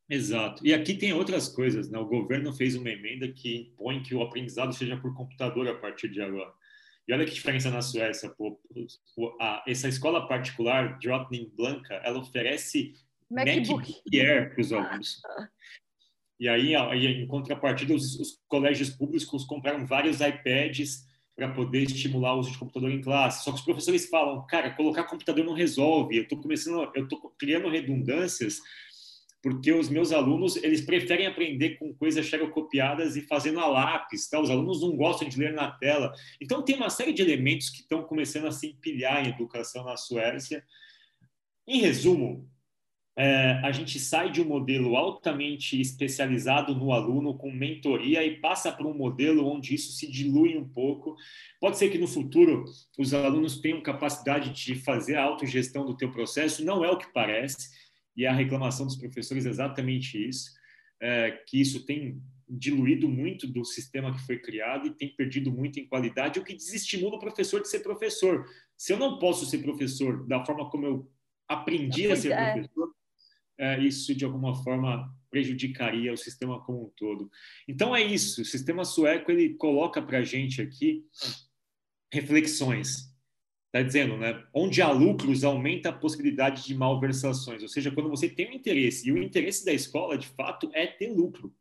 Exato. 0.09 0.67
E 0.67 0.75
aqui 0.75 0.95
tem 0.95 1.12
outras 1.12 1.49
coisas, 1.49 1.90
né? 1.90 1.99
O 1.99 2.07
governo 2.07 2.53
fez 2.53 2.75
uma 2.75 2.90
emenda 2.90 3.27
que 3.29 3.57
impõe 3.57 4.03
que 4.03 4.14
o 4.14 4.23
aprendizado 4.23 4.73
seja 4.73 4.97
por 4.97 5.14
computador 5.14 5.67
a 5.69 5.75
partir 5.75 6.09
de 6.09 6.21
agora. 6.21 6.53
E 7.07 7.12
olha 7.12 7.25
que 7.25 7.35
diferença 7.35 7.71
na 7.71 7.83
Suécia, 7.83 8.31
pô. 8.31 8.61
A, 9.40 9.62
essa 9.67 9.88
escola 9.88 10.27
particular, 10.27 10.99
Drottning 10.99 11.51
Blanca, 11.55 11.95
ela 12.05 12.19
oferece 12.19 12.95
MacBook, 13.31 13.69
MacBook 13.69 14.19
Air 14.19 14.55
para 14.55 14.61
os 14.61 14.73
alunos. 14.73 15.23
E 16.38 16.49
aí, 16.49 16.75
aí, 16.75 17.07
em 17.07 17.27
contrapartida, 17.27 17.95
os, 17.95 18.19
os 18.19 18.40
colégios 18.49 18.90
públicos 18.90 19.45
compraram 19.45 19.87
vários 19.87 20.21
iPads 20.21 21.05
para 21.37 21.53
poder 21.53 21.83
estimular 21.83 22.35
o 22.35 22.40
uso 22.40 22.53
de 22.53 22.59
computador 22.59 22.90
em 22.90 23.01
classe. 23.01 23.45
Só 23.45 23.51
que 23.51 23.59
os 23.59 23.64
professores 23.64 24.09
falam, 24.09 24.47
cara, 24.47 24.71
colocar 24.71 25.05
computador 25.05 25.45
não 25.45 25.55
resolve. 25.55 26.17
Eu 26.17 26.23
estou 26.23 26.40
começando, 26.40 26.90
eu 26.95 27.05
estou 27.05 27.35
criando 27.38 27.69
redundâncias 27.69 28.61
porque 29.44 29.70
os 29.70 29.90
meus 29.90 30.11
alunos 30.11 30.57
eles 30.57 30.80
preferem 30.80 31.26
aprender 31.26 31.76
com 31.76 31.92
coisas 31.92 32.24
xerocopiadas 32.24 33.14
e 33.14 33.20
fazendo 33.20 33.61
a 33.61 33.66
lápis, 33.66 34.26
tá? 34.26 34.40
Os 34.40 34.48
alunos 34.48 34.80
não 34.80 34.96
gostam 34.96 35.28
de 35.28 35.38
ler 35.38 35.52
na 35.52 35.70
tela. 35.70 36.14
Então 36.40 36.62
tem 36.62 36.76
uma 36.76 36.88
série 36.88 37.12
de 37.12 37.20
elementos 37.20 37.68
que 37.68 37.83
estão 37.83 38.02
começando 38.04 38.46
a 38.46 38.50
se 38.50 38.68
empilhar 38.68 39.22
em 39.22 39.28
educação 39.28 39.85
na 39.85 39.98
Suécia. 39.98 40.64
Em 41.68 41.78
resumo, 41.78 42.48
é, 43.18 43.61
a 43.62 43.70
gente 43.70 43.98
sai 44.00 44.33
de 44.33 44.40
um 44.40 44.46
modelo 44.46 44.96
altamente 44.96 45.78
especializado 45.78 46.74
no 46.74 46.90
aluno, 46.90 47.37
com 47.37 47.52
mentoria, 47.52 48.24
e 48.24 48.40
passa 48.40 48.72
para 48.72 48.87
um 48.87 48.96
modelo 48.96 49.46
onde 49.46 49.74
isso 49.74 49.92
se 49.92 50.11
dilui 50.11 50.57
um 50.57 50.66
pouco. 50.66 51.16
Pode 51.61 51.76
ser 51.76 51.90
que 51.90 51.98
no 51.98 52.09
futuro 52.09 52.64
os 52.98 53.12
alunos 53.12 53.61
tenham 53.61 53.83
capacidade 53.83 54.48
de 54.52 54.74
fazer 54.74 55.16
a 55.16 55.22
autogestão 55.22 55.85
do 55.85 55.94
teu 55.94 56.11
processo, 56.11 56.64
não 56.64 56.83
é 56.83 56.90
o 56.90 56.96
que 56.96 57.12
parece, 57.12 57.84
e 58.16 58.27
a 58.27 58.33
reclamação 58.33 58.87
dos 58.87 58.96
professores 58.96 59.46
é 59.46 59.48
exatamente 59.48 60.29
isso, 60.29 60.50
é, 61.00 61.33
que 61.46 61.61
isso 61.61 61.85
tem 61.85 62.22
diluído 62.48 63.09
muito 63.09 63.46
do 63.46 63.64
sistema 63.64 64.12
que 64.12 64.24
foi 64.27 64.38
criado 64.38 64.87
e 64.87 64.94
tem 64.94 65.09
perdido 65.09 65.50
muito 65.50 65.81
em 65.81 65.87
qualidade, 65.87 66.38
o 66.38 66.44
que 66.44 66.55
desestimula 66.55 67.16
o 67.16 67.20
professor 67.20 67.61
de 67.61 67.68
ser 67.68 67.81
professor. 67.81 68.46
Se 68.77 68.92
eu 68.92 68.98
não 68.98 69.18
posso 69.18 69.46
ser 69.46 69.59
professor 69.59 70.27
da 70.27 70.44
forma 70.44 70.68
como 70.70 70.87
eu 70.87 71.12
aprendi 71.48 72.11
a 72.11 72.16
ser 72.16 72.33
é. 72.33 72.53
professor, 72.53 72.94
é, 73.59 73.81
isso 73.81 74.14
de 74.14 74.24
alguma 74.24 74.55
forma 74.62 75.12
prejudicaria 75.31 76.12
o 76.12 76.16
sistema 76.16 76.61
como 76.64 76.87
um 76.87 76.90
todo. 76.96 77.31
Então 77.66 77.94
é 77.94 78.03
isso. 78.03 78.42
O 78.42 78.44
sistema 78.44 78.85
sueco 78.85 79.31
ele 79.31 79.55
coloca 79.55 80.00
para 80.00 80.18
a 80.18 80.24
gente 80.24 80.61
aqui 80.61 81.05
reflexões. 82.12 83.13
Está 83.75 83.83
dizendo, 83.83 84.17
né? 84.17 84.41
Onde 84.55 84.81
há 84.81 84.89
lucros, 84.93 85.43
aumenta 85.43 85.89
a 85.89 85.93
possibilidade 85.93 86.63
de 86.63 86.77
malversações. 86.77 87.61
Ou 87.61 87.69
seja, 87.69 87.91
quando 87.91 88.09
você 88.09 88.29
tem 88.29 88.49
um 88.49 88.53
interesse, 88.53 89.09
e 89.09 89.13
o 89.13 89.21
interesse 89.21 89.65
da 89.65 89.73
escola, 89.73 90.17
de 90.17 90.29
fato, 90.29 90.71
é 90.73 90.87
ter 90.87 91.09
lucro. 91.09 91.53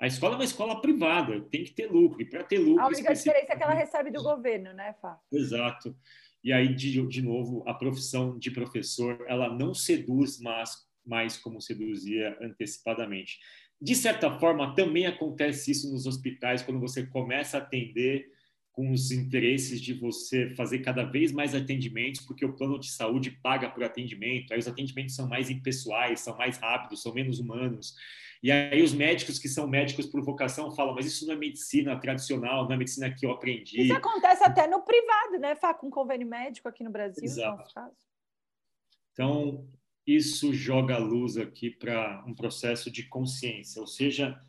A 0.00 0.06
escola 0.06 0.36
é 0.36 0.38
uma 0.38 0.44
escola 0.44 0.80
privada, 0.80 1.38
tem 1.50 1.62
que 1.62 1.72
ter 1.72 1.92
lucro. 1.92 2.22
E 2.22 2.24
para 2.24 2.42
ter 2.42 2.56
lucro. 2.56 2.82
A 2.82 2.86
única 2.86 3.12
diferença 3.12 3.52
é 3.52 3.56
que 3.56 3.62
ela 3.62 3.74
recebe 3.74 4.10
do 4.10 4.22
governo, 4.22 4.72
né, 4.72 4.94
Fá? 5.02 5.20
Exato. 5.30 5.94
E 6.42 6.50
aí, 6.50 6.74
de, 6.74 7.06
de 7.06 7.20
novo, 7.20 7.62
a 7.68 7.74
profissão 7.74 8.38
de 8.38 8.50
professor, 8.50 9.22
ela 9.28 9.54
não 9.54 9.74
seduz 9.74 10.40
mas 10.40 10.88
mais 11.04 11.36
como 11.36 11.60
seduzia 11.60 12.38
antecipadamente. 12.40 13.38
De 13.78 13.94
certa 13.94 14.38
forma, 14.38 14.74
também 14.74 15.06
acontece 15.06 15.72
isso 15.72 15.92
nos 15.92 16.06
hospitais, 16.06 16.62
quando 16.62 16.80
você 16.80 17.04
começa 17.06 17.58
a 17.58 17.60
atender 17.60 18.30
com 18.72 18.92
os 18.92 19.10
interesses 19.10 19.80
de 19.80 19.92
você 19.92 20.50
fazer 20.50 20.78
cada 20.80 21.04
vez 21.04 21.32
mais 21.32 21.54
atendimentos, 21.54 22.20
porque 22.20 22.44
o 22.44 22.54
plano 22.54 22.78
de 22.78 22.90
saúde 22.90 23.30
paga 23.30 23.68
por 23.68 23.82
atendimento, 23.82 24.52
aí 24.52 24.58
os 24.58 24.68
atendimentos 24.68 25.14
são 25.14 25.28
mais 25.28 25.50
impessoais, 25.50 26.20
são 26.20 26.36
mais 26.36 26.58
rápidos, 26.58 27.02
são 27.02 27.12
menos 27.12 27.40
humanos. 27.40 27.94
E 28.42 28.50
aí 28.50 28.80
os 28.82 28.94
médicos 28.94 29.38
que 29.38 29.48
são 29.48 29.66
médicos 29.66 30.06
por 30.06 30.22
vocação 30.22 30.74
falam, 30.74 30.94
mas 30.94 31.04
isso 31.04 31.26
não 31.26 31.34
é 31.34 31.36
medicina 31.36 31.98
tradicional, 32.00 32.64
não 32.64 32.72
é 32.72 32.76
medicina 32.76 33.12
que 33.14 33.26
eu 33.26 33.30
aprendi. 33.30 33.82
Isso 33.82 33.92
acontece 33.92 34.42
até 34.42 34.66
no 34.66 34.80
privado, 34.80 35.38
né, 35.38 35.54
Fá? 35.54 35.74
Com 35.74 35.90
convênio 35.90 36.26
médico 36.26 36.68
aqui 36.68 36.82
no 36.82 36.90
Brasil, 36.90 37.22
Exato. 37.22 37.50
no 37.50 37.56
nosso 37.58 37.74
caso. 37.74 37.96
Então, 39.12 39.68
isso 40.06 40.54
joga 40.54 40.94
a 40.94 40.98
luz 40.98 41.36
aqui 41.36 41.70
para 41.70 42.24
um 42.26 42.34
processo 42.34 42.90
de 42.90 43.02
consciência, 43.02 43.80
ou 43.80 43.86
seja, 43.86 44.40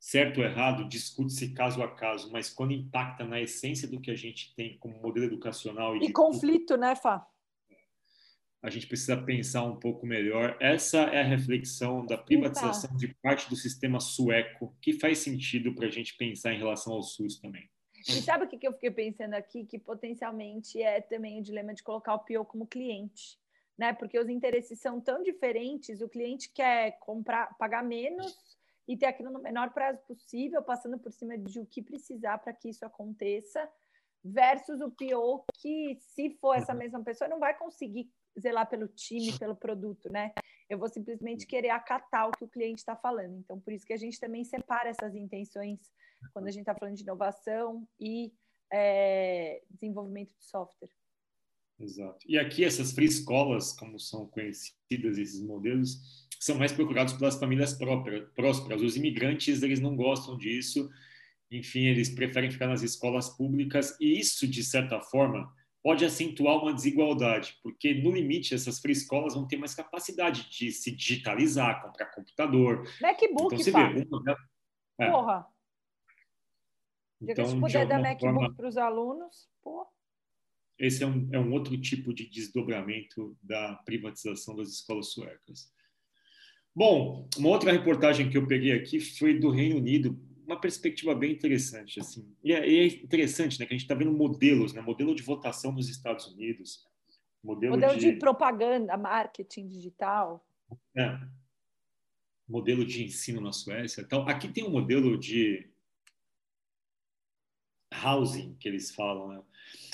certo 0.00 0.38
ou 0.38 0.44
errado, 0.44 0.88
discute-se 0.88 1.52
caso 1.52 1.82
a 1.82 1.94
caso, 1.94 2.32
mas 2.32 2.48
quando 2.48 2.72
impacta 2.72 3.22
na 3.22 3.38
essência 3.38 3.86
do 3.86 4.00
que 4.00 4.10
a 4.10 4.16
gente 4.16 4.54
tem 4.56 4.78
como 4.78 4.98
modelo 4.98 5.26
educacional 5.26 5.94
e, 5.94 6.06
e 6.06 6.12
conflito, 6.12 6.76
né, 6.78 6.96
Fá? 6.96 7.24
A 8.62 8.68
gente 8.68 8.86
precisa 8.86 9.16
pensar 9.16 9.64
um 9.64 9.76
pouco 9.76 10.06
melhor. 10.06 10.56
Essa 10.60 10.98
é 10.98 11.20
a 11.20 11.24
reflexão 11.24 12.04
da 12.04 12.18
privatização 12.18 12.94
de 12.96 13.08
parte 13.22 13.48
do 13.48 13.56
sistema 13.56 14.00
sueco, 14.00 14.74
que 14.82 14.94
faz 14.94 15.18
sentido 15.18 15.74
para 15.74 15.86
a 15.86 15.90
gente 15.90 16.16
pensar 16.16 16.52
em 16.52 16.58
relação 16.58 16.94
ao 16.94 17.02
SUS 17.02 17.38
também. 17.38 17.70
E 18.06 18.12
sabe 18.22 18.44
o 18.44 18.48
que 18.48 18.66
eu 18.66 18.72
fiquei 18.72 18.90
pensando 18.90 19.34
aqui? 19.34 19.64
Que 19.64 19.78
potencialmente 19.78 20.82
é 20.82 21.00
também 21.00 21.40
o 21.40 21.42
dilema 21.42 21.72
de 21.72 21.82
colocar 21.82 22.14
o 22.14 22.18
PIO 22.18 22.44
como 22.44 22.66
cliente 22.66 23.40
né? 23.80 23.94
Porque 23.94 24.18
os 24.18 24.28
interesses 24.28 24.78
são 24.78 25.00
tão 25.00 25.22
diferentes, 25.22 26.02
o 26.02 26.08
cliente 26.08 26.52
quer 26.52 26.98
comprar, 27.00 27.56
pagar 27.56 27.82
menos 27.82 28.36
e 28.90 28.96
ter 28.96 29.06
aquilo 29.06 29.30
no 29.30 29.40
menor 29.40 29.72
prazo 29.72 30.00
possível, 30.02 30.60
passando 30.64 30.98
por 30.98 31.12
cima 31.12 31.38
de 31.38 31.60
o 31.60 31.64
que 31.64 31.80
precisar 31.80 32.38
para 32.38 32.52
que 32.52 32.68
isso 32.68 32.84
aconteça, 32.84 33.70
versus 34.22 34.80
o 34.80 34.90
PO 34.90 35.44
que, 35.54 35.96
se 36.00 36.36
for 36.40 36.56
essa 36.56 36.72
uhum. 36.72 36.78
mesma 36.78 37.04
pessoa, 37.04 37.30
não 37.30 37.38
vai 37.38 37.56
conseguir 37.56 38.10
zelar 38.38 38.68
pelo 38.68 38.88
time, 38.88 39.38
pelo 39.38 39.54
produto, 39.54 40.10
né? 40.10 40.32
Eu 40.68 40.76
vou 40.76 40.88
simplesmente 40.88 41.46
querer 41.46 41.70
acatar 41.70 42.28
o 42.28 42.32
que 42.32 42.42
o 42.42 42.48
cliente 42.48 42.80
está 42.80 42.96
falando. 42.96 43.38
Então, 43.38 43.60
por 43.60 43.72
isso 43.72 43.86
que 43.86 43.92
a 43.92 43.96
gente 43.96 44.18
também 44.18 44.42
separa 44.42 44.88
essas 44.88 45.14
intenções 45.14 45.78
quando 46.32 46.48
a 46.48 46.50
gente 46.50 46.62
está 46.62 46.74
falando 46.74 46.96
de 46.96 47.04
inovação 47.04 47.86
e 48.00 48.32
é, 48.72 49.62
desenvolvimento 49.70 50.34
de 50.36 50.44
software. 50.44 50.90
Exato. 51.78 52.18
E 52.28 52.36
aqui 52.36 52.64
essas 52.64 52.90
free 52.90 53.06
escolas, 53.06 53.72
como 53.72 54.00
são 54.00 54.26
conhecidas 54.26 55.16
esses 55.16 55.40
modelos, 55.40 56.28
são 56.40 56.56
mais 56.56 56.72
procurados 56.72 57.12
pelas 57.12 57.38
famílias 57.38 57.74
próprias, 57.74 58.26
prósperas. 58.34 58.80
Os 58.80 58.96
imigrantes, 58.96 59.62
eles 59.62 59.78
não 59.78 59.94
gostam 59.94 60.38
disso. 60.38 60.90
Enfim, 61.50 61.84
eles 61.84 62.08
preferem 62.08 62.50
ficar 62.50 62.66
nas 62.66 62.82
escolas 62.82 63.28
públicas 63.28 63.94
e 64.00 64.18
isso, 64.18 64.48
de 64.48 64.64
certa 64.64 65.00
forma, 65.02 65.52
pode 65.82 66.02
acentuar 66.02 66.56
uma 66.56 66.72
desigualdade, 66.72 67.58
porque 67.62 67.94
no 67.94 68.10
limite 68.10 68.54
essas 68.54 68.78
free 68.80 68.92
escolas 68.92 69.34
vão 69.34 69.46
ter 69.46 69.56
mais 69.56 69.74
capacidade 69.74 70.48
de 70.50 70.72
se 70.72 70.90
digitalizar, 70.90 71.82
comprar 71.82 72.06
computador. 72.06 72.88
MacBook, 73.00 73.54
então, 73.54 73.58
você 73.58 73.72
pá. 73.72 73.88
vê, 73.88 74.06
uma, 74.10 74.36
é. 74.98 75.10
Porra. 75.10 75.46
Então, 77.20 77.46
se 77.46 77.60
puder 77.60 77.86
dar 77.86 78.00
MacBook 78.00 78.34
forma... 78.34 78.54
para 78.54 78.68
os 78.68 78.76
alunos, 78.78 79.48
porra. 79.62 79.90
Esse 80.78 81.02
é 81.02 81.06
um, 81.06 81.28
é 81.32 81.38
um 81.38 81.52
outro 81.52 81.78
tipo 81.78 82.14
de 82.14 82.26
desdobramento 82.26 83.36
da 83.42 83.74
privatização 83.84 84.56
das 84.56 84.70
escolas 84.70 85.12
suecas. 85.12 85.70
Bom, 86.74 87.28
uma 87.36 87.48
outra 87.48 87.72
reportagem 87.72 88.30
que 88.30 88.38
eu 88.38 88.46
peguei 88.46 88.72
aqui 88.72 89.00
foi 89.00 89.38
do 89.38 89.50
Reino 89.50 89.76
Unido, 89.76 90.18
uma 90.46 90.60
perspectiva 90.60 91.14
bem 91.14 91.32
interessante. 91.32 92.00
Assim. 92.00 92.26
E 92.42 92.52
é, 92.52 92.58
é 92.58 92.86
interessante 92.86 93.58
né, 93.58 93.66
que 93.66 93.74
a 93.74 93.76
gente 93.76 93.84
está 93.84 93.94
vendo 93.94 94.12
modelos, 94.12 94.72
né, 94.72 94.80
modelo 94.80 95.14
de 95.14 95.22
votação 95.22 95.72
nos 95.72 95.88
Estados 95.88 96.26
Unidos, 96.26 96.86
modelo, 97.42 97.74
modelo 97.74 97.98
de... 97.98 98.12
de 98.12 98.18
propaganda, 98.18 98.96
marketing 98.96 99.68
digital. 99.68 100.44
É, 100.96 101.18
modelo 102.48 102.84
de 102.84 103.04
ensino 103.04 103.40
na 103.40 103.52
Suécia. 103.52 104.02
Então, 104.02 104.28
aqui 104.28 104.48
tem 104.48 104.64
um 104.64 104.70
modelo 104.70 105.18
de 105.18 105.68
housing, 108.04 108.56
que 108.58 108.68
eles 108.68 108.94
falam, 108.94 109.28
né? 109.28 109.42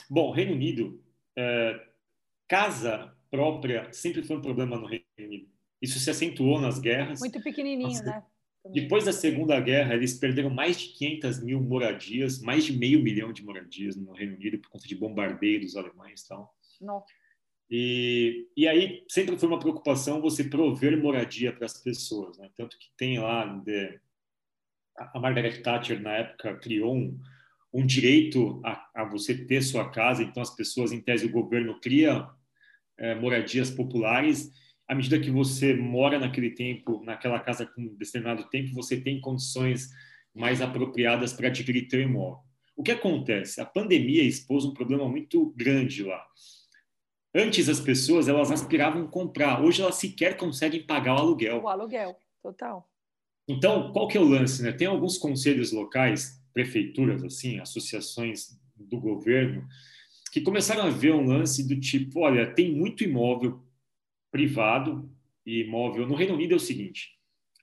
Bom, 0.08 0.30
Reino 0.30 0.52
Unido, 0.52 1.02
é, 1.36 1.86
casa 2.48 3.14
própria 3.30 3.92
sempre 3.92 4.22
foi 4.22 4.36
um 4.36 4.42
problema 4.42 4.78
no 4.78 4.86
Reino 4.86 5.04
Unido. 5.18 5.55
Isso 5.80 5.98
se 5.98 6.10
acentuou 6.10 6.60
nas 6.60 6.78
guerras. 6.78 7.20
Muito 7.20 7.40
pequenininho, 7.42 8.02
né? 8.02 8.22
Depois 8.72 9.04
da 9.04 9.12
Segunda 9.12 9.60
Guerra, 9.60 9.94
eles 9.94 10.14
perderam 10.14 10.50
mais 10.50 10.80
de 10.80 10.88
500 10.88 11.42
mil 11.42 11.62
moradias, 11.62 12.40
mais 12.40 12.64
de 12.64 12.72
meio 12.72 13.00
milhão 13.00 13.32
de 13.32 13.44
moradias 13.44 13.94
no 13.94 14.12
Reino 14.12 14.34
Unido 14.34 14.58
por 14.58 14.70
conta 14.70 14.88
de 14.88 14.94
bombardeios 14.96 15.76
alemães 15.76 16.22
e 16.22 16.28
tal. 16.28 16.54
Não. 16.80 17.04
E, 17.70 18.48
e 18.56 18.66
aí 18.66 19.04
sempre 19.08 19.38
foi 19.38 19.48
uma 19.48 19.58
preocupação 19.58 20.20
você 20.20 20.44
prover 20.44 21.00
moradia 21.00 21.52
para 21.52 21.66
as 21.66 21.80
pessoas, 21.80 22.38
né? 22.38 22.50
Tanto 22.56 22.78
que 22.78 22.86
tem 22.96 23.18
lá 23.18 23.44
de, 23.44 24.00
a 24.96 25.18
Margaret 25.18 25.62
Thatcher 25.62 26.00
na 26.00 26.12
época 26.12 26.56
criou 26.56 26.94
um, 26.94 27.18
um 27.72 27.84
direito 27.84 28.60
a, 28.64 28.88
a, 28.94 29.04
você 29.04 29.46
ter 29.46 29.62
sua 29.62 29.90
casa, 29.90 30.22
então 30.22 30.42
as 30.42 30.54
pessoas, 30.54 30.92
em 30.92 31.00
tese, 31.00 31.26
o 31.26 31.32
governo 31.32 31.80
cria 31.80 32.28
é, 32.98 33.14
moradias 33.14 33.70
populares. 33.70 34.50
À 34.88 34.94
medida 34.94 35.18
que 35.18 35.30
você 35.30 35.74
mora 35.74 36.18
naquele 36.18 36.50
tempo, 36.50 37.02
naquela 37.04 37.40
casa 37.40 37.66
com 37.66 37.82
um 37.82 37.94
determinado 37.96 38.44
tempo, 38.48 38.72
você 38.72 39.00
tem 39.00 39.20
condições 39.20 39.90
mais 40.34 40.60
apropriadas 40.60 41.32
para 41.32 41.48
adquirir 41.48 41.88
teu 41.88 42.00
imóvel. 42.00 42.44
O 42.76 42.82
que 42.82 42.92
acontece? 42.92 43.60
A 43.60 43.64
pandemia 43.64 44.22
expôs 44.22 44.64
um 44.64 44.74
problema 44.74 45.08
muito 45.08 45.52
grande 45.56 46.04
lá. 46.04 46.22
Antes 47.34 47.68
as 47.68 47.80
pessoas 47.80 48.28
elas 48.28 48.50
aspiravam 48.50 49.06
comprar, 49.06 49.62
hoje 49.62 49.82
elas 49.82 49.96
sequer 49.96 50.36
conseguem 50.36 50.82
pagar 50.82 51.14
o 51.14 51.18
aluguel. 51.18 51.62
O 51.62 51.68
aluguel, 51.68 52.16
total. 52.42 52.88
Então, 53.48 53.92
qual 53.92 54.08
que 54.08 54.16
é 54.16 54.20
o 54.20 54.24
lance? 54.24 54.62
Né? 54.62 54.72
Tem 54.72 54.86
alguns 54.86 55.18
conselhos 55.18 55.72
locais 55.72 56.42
prefeituras, 56.52 57.22
assim, 57.22 57.58
associações 57.58 58.58
do 58.74 58.98
governo, 58.98 59.66
que 60.32 60.40
começaram 60.40 60.84
a 60.84 60.90
ver 60.90 61.14
um 61.14 61.26
lance 61.26 61.66
do 61.66 61.78
tipo, 61.78 62.20
olha, 62.20 62.52
tem 62.52 62.74
muito 62.74 63.04
imóvel 63.04 63.62
privado 64.36 65.10
e 65.46 65.62
imóvel. 65.62 66.06
No 66.06 66.14
Reino 66.14 66.34
Unido 66.34 66.52
é 66.52 66.56
o 66.56 66.60
seguinte: 66.60 67.12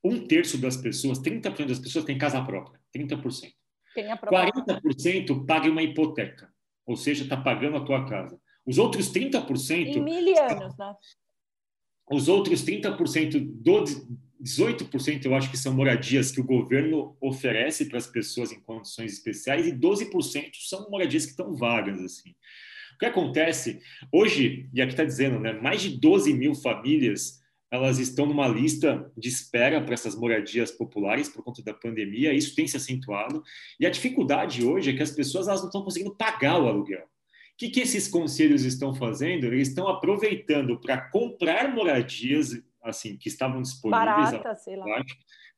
um 0.04 0.26
terço 0.26 0.58
das 0.58 0.76
pessoas, 0.76 1.20
30% 1.20 1.68
das 1.68 1.80
pessoas 1.80 2.04
tem 2.04 2.18
casa 2.18 2.44
própria, 2.44 2.80
30%. 2.96 3.54
Tem 3.94 4.12
a 4.12 4.18
própria. 4.18 4.52
40% 4.52 5.46
paga 5.46 5.70
uma 5.70 5.84
hipoteca, 5.84 6.52
ou 6.84 6.98
seja, 6.98 7.24
está 7.24 7.38
pagando 7.38 7.78
a 7.78 7.86
tua 7.86 8.06
casa. 8.06 8.40
Os 8.66 8.80
outros 8.80 9.12
30%. 9.12 9.70
Em 9.70 10.02
mil 10.02 10.40
anos, 10.40 10.76
né? 10.78 10.96
Os 12.12 12.28
outros 12.28 12.66
30% 12.66 13.40
do, 13.40 13.84
18% 14.44 15.26
eu 15.26 15.36
acho 15.36 15.50
que 15.50 15.58
são 15.58 15.74
moradias 15.74 16.32
que 16.32 16.42
o 16.42 16.44
governo 16.44 17.16
oferece 17.22 17.86
para 17.86 17.98
as 17.98 18.08
pessoas 18.08 18.52
em 18.52 18.60
condições 18.60 19.14
especiais 19.14 19.66
e 19.66 19.72
12% 19.72 20.52
são 20.68 20.90
moradias 20.90 21.24
que 21.24 21.32
estão 21.32 21.56
vagas 21.56 22.02
assim. 22.02 22.36
O 22.96 22.98
que 22.98 23.06
acontece 23.06 23.82
hoje, 24.12 24.70
e 24.74 24.82
aqui 24.82 24.94
está 24.94 25.04
dizendo, 25.04 25.40
né, 25.40 25.54
mais 25.54 25.82
de 25.82 25.98
12 26.00 26.34
mil 26.34 26.56
famílias 26.56 27.44
elas 27.74 27.98
estão 27.98 28.28
numa 28.28 28.48
lista 28.48 29.12
de 29.18 29.28
espera 29.28 29.82
para 29.82 29.96
essas 29.96 30.16
moradias 30.16 30.70
populares 30.70 31.28
por 31.28 31.44
conta 31.44 31.64
da 31.64 31.74
pandemia. 31.74 32.32
Isso 32.32 32.54
tem 32.54 32.68
se 32.68 32.78
acentuado. 32.78 33.42
E 33.80 33.86
a 33.88 33.90
dificuldade 33.90 34.64
hoje 34.64 34.92
é 34.92 34.94
que 34.94 35.02
as 35.02 35.10
pessoas 35.10 35.48
elas 35.48 35.62
não 35.62 35.70
estão 35.70 35.84
conseguindo 35.84 36.16
pagar 36.16 36.62
o 36.62 36.68
aluguel. 36.68 37.02
O 37.02 37.58
que, 37.58 37.70
que 37.70 37.80
esses 37.80 38.08
conselhos 38.08 38.64
estão 38.64 38.94
fazendo? 38.94 39.48
Eles 39.48 39.70
estão 39.70 39.88
aproveitando 39.88 40.80
para 40.80 41.10
comprar 41.10 41.74
moradias 41.74 42.52
assim 42.80 43.18
que 43.18 43.28
estavam 43.28 43.60
disponíveis 43.60 44.32
Barata, 44.32 44.56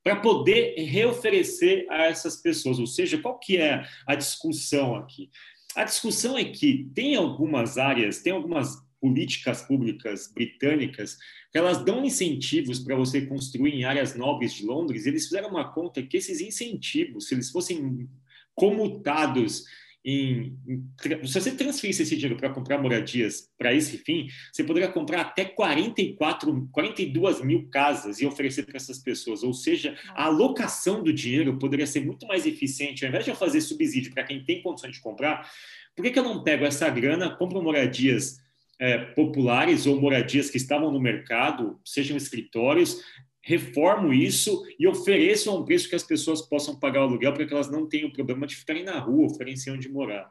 para 0.02 0.16
poder 0.16 0.76
reoferecer 0.86 1.86
a 1.90 2.06
essas 2.06 2.38
pessoas. 2.38 2.80
Ou 2.80 2.88
seja, 2.88 3.18
qual 3.18 3.38
que 3.40 3.58
é 3.58 3.84
a 4.08 4.16
discussão 4.16 4.96
aqui? 4.96 5.30
A 5.76 5.84
discussão 5.84 6.38
é 6.38 6.46
que 6.46 6.90
tem 6.96 7.16
algumas 7.16 7.78
áreas, 7.78 8.22
tem 8.22 8.32
algumas 8.32 8.84
políticas 9.00 9.62
públicas 9.62 10.32
britânicas 10.34 11.18
que 11.52 11.58
elas 11.58 11.84
dão 11.84 12.04
incentivos 12.04 12.80
para 12.80 12.96
você 12.96 13.26
construir 13.26 13.74
em 13.74 13.84
áreas 13.84 14.16
nobres 14.16 14.54
de 14.54 14.66
Londres. 14.66 15.06
Eles 15.06 15.26
fizeram 15.26 15.50
uma 15.50 15.72
conta 15.74 16.02
que 16.02 16.18
esses 16.18 16.42
incentivos, 16.42 17.28
se 17.28 17.36
eles 17.36 17.52
fossem 17.52 18.10
comutados 18.56 19.66
em, 20.06 20.56
em, 20.68 21.28
se 21.28 21.42
você 21.42 21.52
transferisse 21.52 22.04
esse 22.04 22.16
dinheiro 22.16 22.38
para 22.38 22.52
comprar 22.52 22.78
moradias 22.78 23.50
para 23.58 23.74
esse 23.74 23.98
fim, 23.98 24.28
você 24.54 24.64
poderia 24.64 24.88
comprar 24.88 25.22
até 25.22 25.44
44, 25.44 26.70
42 26.72 27.42
mil 27.42 27.68
casas 27.70 28.22
e 28.22 28.26
oferecer 28.26 28.64
para 28.68 28.78
essas 28.78 29.00
pessoas. 29.00 29.42
Ou 29.42 29.52
seja, 29.52 29.98
a 30.10 30.26
alocação 30.26 31.02
do 31.02 31.12
dinheiro 31.12 31.58
poderia 31.58 31.88
ser 31.88 32.06
muito 32.06 32.28
mais 32.28 32.46
eficiente. 32.46 33.04
Ao 33.04 33.10
invés 33.10 33.26
de 33.26 33.32
eu 33.32 33.36
fazer 33.36 33.62
subsídio 33.62 34.14
para 34.14 34.24
quem 34.24 34.46
tem 34.46 34.62
condições 34.62 34.94
de 34.94 35.02
comprar, 35.02 35.50
por 35.96 36.04
que, 36.04 36.12
que 36.12 36.20
eu 36.20 36.24
não 36.24 36.44
pego 36.44 36.66
essa 36.66 36.88
grana, 36.88 37.36
compro 37.36 37.64
moradias 37.64 38.38
é, 38.80 38.98
populares 38.98 39.88
ou 39.88 40.00
moradias 40.00 40.52
que 40.52 40.58
estavam 40.58 40.92
no 40.92 41.00
mercado, 41.00 41.80
sejam 41.84 42.16
escritórios, 42.16 43.02
reformo 43.46 44.12
isso 44.12 44.66
e 44.80 44.88
ofereço 44.88 45.52
a 45.52 45.54
um 45.54 45.64
preço 45.64 45.88
que 45.88 45.96
as 45.96 46.04
pessoas 46.04 46.42
possam 46.42 46.80
pagar 46.80 47.02
o 47.02 47.04
aluguel 47.04 47.32
para 47.32 47.46
que 47.46 47.54
elas 47.54 47.70
não 47.70 47.88
tenham 47.88 48.10
problema 48.10 48.48
de 48.48 48.56
ficarem 48.56 48.84
na 48.84 48.98
rua, 48.98 49.28
oferecer 49.28 49.70
onde 49.70 49.88
morar. 49.88 50.28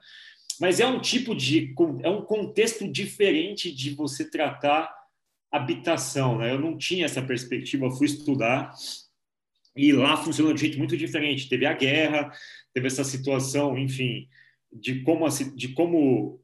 Mas 0.60 0.80
é 0.80 0.86
um 0.86 1.00
tipo 1.00 1.32
de 1.32 1.72
é 2.02 2.08
um 2.08 2.22
contexto 2.22 2.90
diferente 2.90 3.72
de 3.72 3.90
você 3.90 4.28
tratar 4.28 4.92
habitação, 5.50 6.38
né? 6.38 6.52
Eu 6.52 6.58
não 6.58 6.76
tinha 6.76 7.04
essa 7.04 7.22
perspectiva, 7.22 7.88
fui 7.88 8.06
estudar 8.06 8.74
e 9.76 9.92
lá 9.92 10.16
funcionou 10.16 10.52
de 10.52 10.58
um 10.58 10.62
jeito 10.62 10.78
muito 10.78 10.96
diferente. 10.96 11.48
Teve 11.48 11.66
a 11.66 11.72
guerra, 11.72 12.32
teve 12.72 12.88
essa 12.88 13.04
situação, 13.04 13.78
enfim, 13.78 14.28
de 14.72 15.02
como 15.02 15.24
de 15.54 15.68
como 15.68 16.40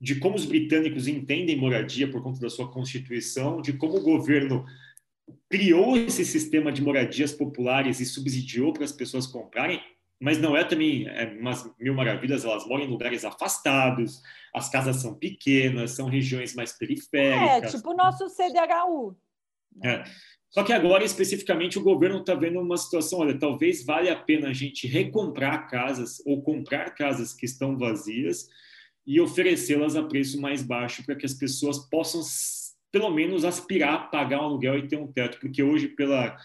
de 0.00 0.16
como 0.16 0.34
os 0.34 0.44
britânicos 0.44 1.06
entendem 1.06 1.56
moradia 1.56 2.10
por 2.10 2.20
conta 2.20 2.40
da 2.40 2.50
sua 2.50 2.68
constituição, 2.68 3.62
de 3.62 3.74
como 3.74 3.96
o 3.96 4.02
governo 4.02 4.64
criou 5.48 5.96
esse 5.96 6.24
sistema 6.24 6.70
de 6.70 6.82
moradias 6.82 7.32
populares 7.32 8.00
e 8.00 8.06
subsidiou 8.06 8.72
para 8.72 8.84
as 8.84 8.92
pessoas 8.92 9.26
comprarem, 9.26 9.80
mas 10.20 10.38
não 10.38 10.56
é 10.56 10.64
também 10.64 11.06
é, 11.08 11.26
umas 11.38 11.70
mil 11.78 11.94
maravilhas, 11.94 12.44
elas 12.44 12.66
moram 12.66 12.84
em 12.84 12.88
lugares 12.88 13.24
afastados, 13.24 14.20
as 14.54 14.68
casas 14.68 14.96
são 14.96 15.14
pequenas, 15.14 15.92
são 15.92 16.08
regiões 16.08 16.54
mais 16.54 16.72
periféricas. 16.72 17.74
É, 17.74 17.76
tipo 17.76 17.92
o 17.92 17.96
nosso 17.96 18.28
CDHU. 18.28 19.16
É. 19.84 20.04
Só 20.50 20.64
que 20.64 20.72
agora, 20.72 21.04
especificamente, 21.04 21.78
o 21.78 21.82
governo 21.82 22.20
está 22.20 22.34
vendo 22.34 22.58
uma 22.58 22.76
situação, 22.76 23.20
olha, 23.20 23.38
talvez 23.38 23.84
valha 23.84 24.14
a 24.14 24.16
pena 24.16 24.48
a 24.48 24.52
gente 24.52 24.86
recomprar 24.86 25.68
casas 25.68 26.22
ou 26.24 26.42
comprar 26.42 26.94
casas 26.94 27.34
que 27.34 27.44
estão 27.44 27.76
vazias 27.76 28.48
e 29.06 29.20
oferecê-las 29.20 29.94
a 29.94 30.02
preço 30.02 30.40
mais 30.40 30.62
baixo 30.62 31.04
para 31.04 31.14
que 31.14 31.26
as 31.26 31.34
pessoas 31.34 31.78
possam 31.78 32.22
pelo 32.90 33.10
menos 33.10 33.44
aspirar 33.44 33.94
a 33.94 33.98
pagar 33.98 34.40
um 34.40 34.44
aluguel 34.44 34.78
e 34.78 34.88
ter 34.88 34.96
um 34.96 35.10
teto, 35.10 35.38
porque 35.40 35.62
hoje, 35.62 35.88
pela, 35.88 36.36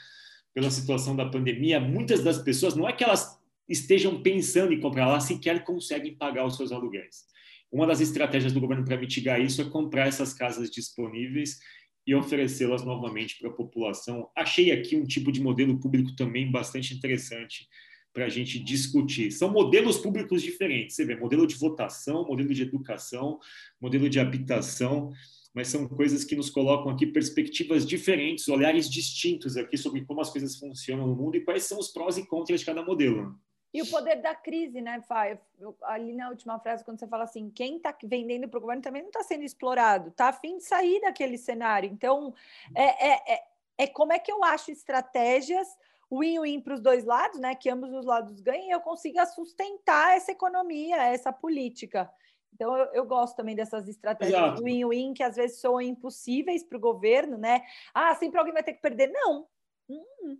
pela 0.53 0.69
situação 0.69 1.15
da 1.15 1.25
pandemia, 1.25 1.79
muitas 1.79 2.23
das 2.23 2.37
pessoas, 2.37 2.75
não 2.75 2.87
é 2.87 2.93
que 2.93 3.03
elas 3.03 3.39
estejam 3.67 4.21
pensando 4.21 4.73
em 4.73 4.79
comprar, 4.79 5.03
elas 5.03 5.23
sequer 5.23 5.63
conseguem 5.63 6.15
pagar 6.15 6.45
os 6.45 6.57
seus 6.57 6.71
aluguéis. 6.71 7.25
Uma 7.71 7.87
das 7.87 8.01
estratégias 8.01 8.53
do 8.53 8.59
governo 8.59 8.85
para 8.85 8.97
mitigar 8.97 9.41
isso 9.41 9.61
é 9.61 9.65
comprar 9.65 10.07
essas 10.07 10.33
casas 10.33 10.69
disponíveis 10.69 11.59
e 12.05 12.13
oferecê-las 12.13 12.83
novamente 12.83 13.39
para 13.39 13.49
a 13.49 13.53
população. 13.53 14.29
Achei 14.35 14.71
aqui 14.71 14.95
um 14.95 15.05
tipo 15.05 15.31
de 15.31 15.41
modelo 15.41 15.79
público 15.79 16.15
também 16.15 16.51
bastante 16.51 16.93
interessante 16.93 17.67
para 18.13 18.25
a 18.25 18.29
gente 18.29 18.59
discutir. 18.59 19.31
São 19.31 19.49
modelos 19.49 19.97
públicos 19.97 20.43
diferentes. 20.43 20.95
Você 20.95 21.05
vê, 21.05 21.15
modelo 21.15 21.47
de 21.47 21.55
votação, 21.55 22.27
modelo 22.27 22.53
de 22.53 22.61
educação, 22.61 23.39
modelo 23.81 24.07
de 24.07 24.19
habitação 24.19 25.11
mas 25.53 25.67
são 25.67 25.87
coisas 25.87 26.23
que 26.23 26.35
nos 26.35 26.49
colocam 26.49 26.91
aqui 26.91 27.05
perspectivas 27.05 27.85
diferentes, 27.85 28.47
olhares 28.47 28.89
distintos 28.89 29.55
aqui 29.55 29.77
sobre 29.77 30.03
como 30.03 30.19
as 30.19 30.29
coisas 30.29 30.55
funcionam 30.55 31.07
no 31.07 31.15
mundo 31.15 31.37
e 31.37 31.41
quais 31.41 31.63
são 31.63 31.77
os 31.77 31.89
prós 31.89 32.17
e 32.17 32.25
contras 32.25 32.61
de 32.61 32.65
cada 32.65 32.83
modelo. 32.83 33.39
E 33.73 33.81
o 33.81 33.89
poder 33.89 34.21
da 34.21 34.35
crise, 34.35 34.81
né, 34.81 35.01
Fábio? 35.01 35.39
Ali 35.83 36.13
na 36.13 36.29
última 36.29 36.59
frase, 36.59 36.85
quando 36.85 36.99
você 36.99 37.07
fala 37.07 37.23
assim, 37.23 37.49
quem 37.49 37.77
está 37.77 37.95
vendendo 38.03 38.47
para 38.47 38.59
o 38.59 38.61
governo 38.61 38.83
também 38.83 39.01
não 39.01 39.09
está 39.09 39.23
sendo 39.23 39.43
explorado, 39.43 40.09
está 40.09 40.29
a 40.29 40.33
fim 40.33 40.57
de 40.57 40.63
sair 40.63 41.01
daquele 41.01 41.39
cenário. 41.39 41.89
Então, 41.91 42.35
é, 42.75 43.07
é, 43.07 43.33
é, 43.33 43.43
é 43.79 43.87
como 43.87 44.13
é 44.13 44.19
que 44.19 44.31
eu 44.31 44.43
acho 44.43 44.69
estratégias 44.69 45.67
win-win 46.11 46.61
para 46.61 46.75
os 46.75 46.81
dois 46.81 47.03
lados, 47.03 47.39
né? 47.39 47.55
Que 47.55 47.67
ambos 47.67 47.91
os 47.91 48.05
lados 48.05 48.39
ganhem, 48.41 48.69
eu 48.69 48.79
consiga 48.79 49.25
sustentar 49.25 50.15
essa 50.15 50.31
economia, 50.31 50.97
essa 50.97 51.33
política. 51.33 52.07
Então, 52.53 52.77
eu, 52.77 52.85
eu, 52.93 53.05
gosto 53.05 53.35
também 53.35 53.55
dessas 53.55 53.87
estratégias 53.87 54.55
do 54.55 54.63
win-win, 54.63 55.13
que 55.13 55.23
às 55.23 55.35
vezes 55.35 55.59
são 55.59 55.81
impossíveis 55.81 56.63
para 56.63 56.77
o 56.77 56.81
governo, 56.81 57.37
né? 57.37 57.61
Ah, 57.93 58.13
sempre 58.15 58.37
alguém 58.37 58.53
vai 58.53 58.63
ter 58.63 58.73
que 58.73 58.81
perder. 58.81 59.07
Não. 59.11 59.47
Hum. 59.89 60.37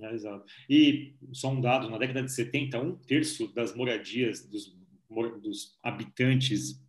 É, 0.00 0.14
exato. 0.14 0.44
E 0.68 1.14
só 1.32 1.48
um 1.48 1.60
dado: 1.60 1.90
na 1.90 1.98
década 1.98 2.22
de 2.22 2.32
70, 2.32 2.78
um 2.80 2.96
terço 2.96 3.52
das 3.52 3.74
moradias 3.74 4.46
dos, 4.46 4.74
dos 5.42 5.78
habitantes 5.82 6.80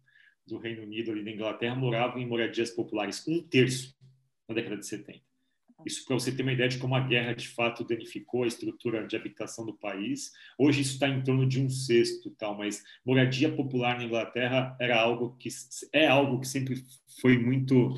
do 0.45 0.57
Reino 0.57 0.83
Unido 0.83 1.17
e 1.17 1.23
da 1.23 1.31
Inglaterra 1.31 1.75
moravam 1.75 2.19
em 2.19 2.27
moradias 2.27 2.69
populares. 2.69 3.27
Um 3.27 3.41
terço 3.41 3.97
na 4.47 4.55
década 4.55 4.77
de 4.77 4.85
70. 4.85 5.32
Isso 5.85 6.05
para 6.05 6.15
você 6.15 6.31
ter 6.31 6.43
uma 6.43 6.53
ideia 6.53 6.69
de 6.69 6.77
como 6.77 6.95
a 6.95 6.99
guerra 6.99 7.33
de 7.33 7.47
fato 7.47 7.83
danificou 7.83 8.43
a 8.43 8.47
estrutura 8.47 9.05
de 9.05 9.15
habitação 9.15 9.65
do 9.65 9.73
país. 9.73 10.31
Hoje 10.57 10.81
isso 10.81 10.93
está 10.93 11.07
em 11.07 11.23
torno 11.23 11.47
de 11.47 11.61
um 11.61 11.69
sexto, 11.69 12.31
tal, 12.31 12.57
mas 12.57 12.83
moradia 13.05 13.51
popular 13.51 13.97
na 13.97 14.05
Inglaterra 14.05 14.75
era 14.79 14.99
algo 14.99 15.35
que 15.37 15.49
é 15.91 16.07
algo 16.07 16.39
que 16.39 16.47
sempre 16.47 16.75
foi 17.21 17.37
muito 17.37 17.95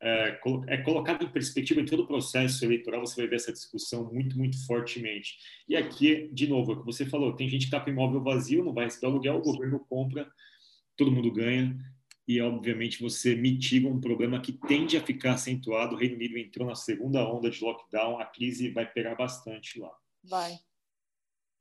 é, 0.00 0.38
é, 0.68 0.76
colocado 0.78 1.24
em 1.24 1.28
perspectiva 1.28 1.80
em 1.80 1.84
todo 1.84 2.02
o 2.02 2.06
processo 2.06 2.64
eleitoral, 2.64 3.00
você 3.00 3.22
vai 3.22 3.28
ver 3.28 3.36
essa 3.36 3.52
discussão 3.52 4.12
muito, 4.12 4.36
muito 4.36 4.64
fortemente. 4.66 5.38
E 5.68 5.74
aqui, 5.74 6.28
de 6.32 6.46
novo, 6.46 6.72
é 6.72 6.74
o 6.74 6.80
que 6.80 6.86
você 6.86 7.06
falou, 7.06 7.34
tem 7.34 7.48
gente 7.48 7.62
que 7.62 7.66
está 7.66 7.80
com 7.80 7.90
imóvel 7.90 8.22
vazio, 8.22 8.64
não 8.64 8.74
vai 8.74 8.84
receber 8.84 9.06
aluguel, 9.06 9.36
o 9.36 9.42
governo 9.42 9.80
compra, 9.88 10.30
todo 10.96 11.10
mundo 11.10 11.32
ganha, 11.32 11.76
e, 12.28 12.40
obviamente, 12.40 13.00
você 13.00 13.36
mitiga 13.36 13.88
um 13.88 14.00
problema 14.00 14.40
que 14.40 14.52
tende 14.52 14.96
a 14.96 15.02
ficar 15.02 15.34
acentuado. 15.34 15.94
O 15.94 15.98
Reino 15.98 16.16
Unido 16.16 16.36
entrou 16.36 16.66
na 16.66 16.74
segunda 16.74 17.26
onda 17.28 17.48
de 17.48 17.62
lockdown, 17.62 18.18
a 18.18 18.24
crise 18.24 18.70
vai 18.70 18.84
pegar 18.84 19.14
bastante 19.14 19.78
lá. 19.78 19.92
Vai. 20.24 20.58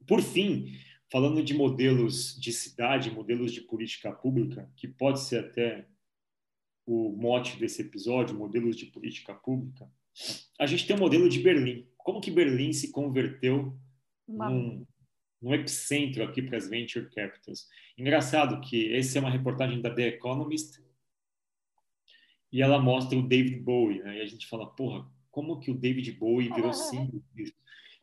Por 0.07 0.21
fim, 0.21 0.75
falando 1.11 1.43
de 1.43 1.53
modelos 1.53 2.39
de 2.39 2.51
cidade, 2.51 3.11
modelos 3.11 3.53
de 3.53 3.61
política 3.61 4.11
pública, 4.11 4.71
que 4.75 4.87
pode 4.87 5.21
ser 5.21 5.45
até 5.45 5.87
o 6.85 7.11
mote 7.11 7.57
desse 7.57 7.81
episódio, 7.81 8.37
modelos 8.37 8.75
de 8.75 8.87
política 8.87 9.33
pública, 9.33 9.89
a 10.59 10.65
gente 10.65 10.87
tem 10.87 10.95
o 10.95 10.99
modelo 10.99 11.29
de 11.29 11.39
Berlim. 11.39 11.87
Como 11.97 12.21
que 12.21 12.31
Berlim 12.31 12.73
se 12.73 12.91
converteu 12.91 13.77
Uma... 14.27 14.49
num, 14.49 14.85
no 15.41 15.53
epicentro 15.53 16.23
aqui 16.23 16.41
para 16.41 16.57
as 16.57 16.69
venture 16.69 17.09
capitals. 17.09 17.67
Engraçado 17.97 18.59
que 18.61 18.93
essa 18.93 19.17
é 19.17 19.21
uma 19.21 19.29
reportagem 19.29 19.81
da 19.81 19.93
The 19.93 20.07
Economist 20.07 20.83
e 22.51 22.61
ela 22.61 22.79
mostra 22.79 23.17
o 23.17 23.27
David 23.27 23.59
Bowie, 23.59 24.01
né? 24.01 24.19
E 24.19 24.21
a 24.21 24.25
gente 24.25 24.47
fala, 24.47 24.65
porra, 24.65 25.05
como 25.29 25.59
que 25.59 25.69
o 25.69 25.75
David 25.75 26.11
Bowie 26.13 26.49
virou 26.53 26.71
símbolo 26.73 27.23
disso? 27.33 27.53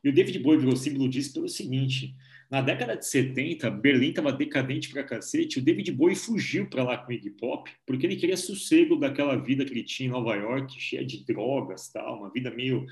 E 0.04 0.08
o 0.08 0.12
David 0.12 0.38
Bowie 0.40 0.58
virou 0.58 0.76
símbolo 0.76 1.08
disso 1.08 1.32
pelo 1.32 1.48
seguinte: 1.48 2.14
na 2.50 2.60
década 2.60 2.96
de 2.96 3.06
70, 3.06 3.70
Berlim 3.70 4.10
estava 4.10 4.32
decadente 4.32 4.90
pra 4.90 5.04
cacete. 5.04 5.58
O 5.58 5.62
David 5.62 5.92
Bowie 5.92 6.16
fugiu 6.16 6.68
para 6.68 6.82
lá 6.82 6.98
com 6.98 7.10
o 7.10 7.12
Iggy 7.12 7.30
Pop 7.30 7.70
porque 7.86 8.04
ele 8.04 8.16
queria 8.16 8.36
sossego 8.36 8.96
daquela 8.96 9.36
vida 9.36 9.64
que 9.64 9.72
ele 9.72 9.84
tinha 9.84 10.08
em 10.08 10.12
Nova 10.12 10.34
York, 10.34 10.78
cheia 10.78 11.04
de 11.04 11.24
drogas, 11.24 11.88
tal, 11.88 12.18
uma 12.18 12.30
vida 12.30 12.50
meio 12.50 12.84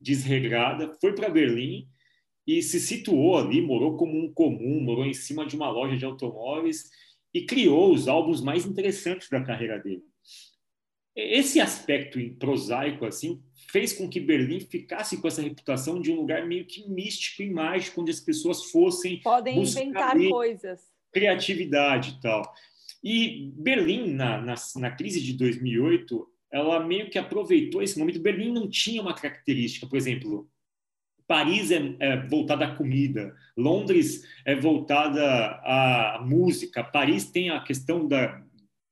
desregrada. 0.00 0.92
Foi 1.00 1.14
para 1.14 1.30
Berlim 1.30 1.88
e 2.46 2.62
se 2.62 2.78
situou 2.78 3.36
ali, 3.36 3.60
morou 3.60 3.96
como 3.96 4.16
um 4.16 4.32
comum, 4.32 4.80
morou 4.80 5.04
em 5.04 5.12
cima 5.12 5.44
de 5.44 5.56
uma 5.56 5.68
loja 5.68 5.96
de 5.96 6.04
automóveis 6.04 6.88
e 7.34 7.44
criou 7.44 7.92
os 7.92 8.06
álbuns 8.06 8.40
mais 8.40 8.64
interessantes 8.64 9.28
da 9.28 9.42
carreira 9.42 9.78
dele. 9.78 10.04
Esse 11.14 11.60
aspecto 11.60 12.18
prosaico 12.38 13.06
assim 13.06 13.42
fez 13.70 13.92
com 13.92 14.08
que 14.08 14.20
Berlim 14.20 14.60
ficasse 14.60 15.20
com 15.20 15.26
essa 15.26 15.42
reputação 15.42 16.00
de 16.00 16.12
um 16.12 16.16
lugar 16.16 16.46
meio 16.46 16.66
que 16.66 16.88
místico 16.88 17.42
e 17.42 17.50
mágico, 17.50 18.00
onde 18.00 18.10
as 18.10 18.20
pessoas 18.20 18.64
fossem 18.70 19.20
podem 19.20 19.62
inventar 19.62 20.14
coisas, 20.28 20.82
criatividade 21.12 22.16
e 22.18 22.20
tal. 22.20 22.42
E 23.02 23.50
Berlim 23.56 24.12
na, 24.12 24.40
na, 24.40 24.54
na 24.76 24.90
crise 24.90 25.22
de 25.22 25.32
2008 25.32 26.28
ela 26.52 26.84
meio 26.86 27.10
que 27.10 27.18
aproveitou 27.18 27.82
esse 27.82 27.98
momento. 27.98 28.20
Berlim 28.20 28.52
não 28.52 28.68
tinha 28.68 29.02
uma 29.02 29.14
característica, 29.14 29.86
por 29.86 29.96
exemplo, 29.96 30.48
Paris 31.26 31.70
é, 31.70 31.96
é, 31.98 32.26
voltada 32.26 32.64
à 32.64 32.74
comida, 32.76 33.34
Londres 33.56 34.22
é 34.44 34.54
voltada 34.54 35.22
à 35.64 36.20
música, 36.24 36.84
Paris 36.84 37.30
tem 37.30 37.50
a 37.50 37.60
questão 37.60 38.06
da, 38.06 38.42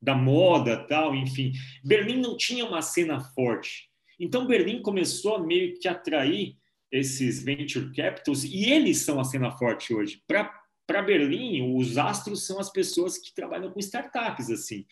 da 0.02 0.14
moda, 0.14 0.76
tal, 0.76 1.14
enfim. 1.14 1.52
Berlim 1.84 2.20
não 2.20 2.36
tinha 2.36 2.64
uma 2.64 2.82
cena 2.82 3.20
forte. 3.20 3.88
Então 4.18 4.46
Berlim 4.46 4.82
começou 4.82 5.36
a 5.36 5.42
meio 5.42 5.78
que 5.78 5.88
atrair 5.88 6.56
esses 6.90 7.42
venture 7.42 7.92
capitals 7.92 8.44
e 8.44 8.70
eles 8.70 8.98
são 8.98 9.18
a 9.18 9.24
cena 9.24 9.50
forte 9.50 9.92
hoje. 9.92 10.22
Para 10.26 11.02
Berlim, 11.02 11.76
os 11.76 11.98
astros 11.98 12.46
são 12.46 12.58
as 12.58 12.70
pessoas 12.70 13.18
que 13.18 13.34
trabalham 13.34 13.70
com 13.70 13.80
startups 13.80 14.50
assim. 14.50 14.84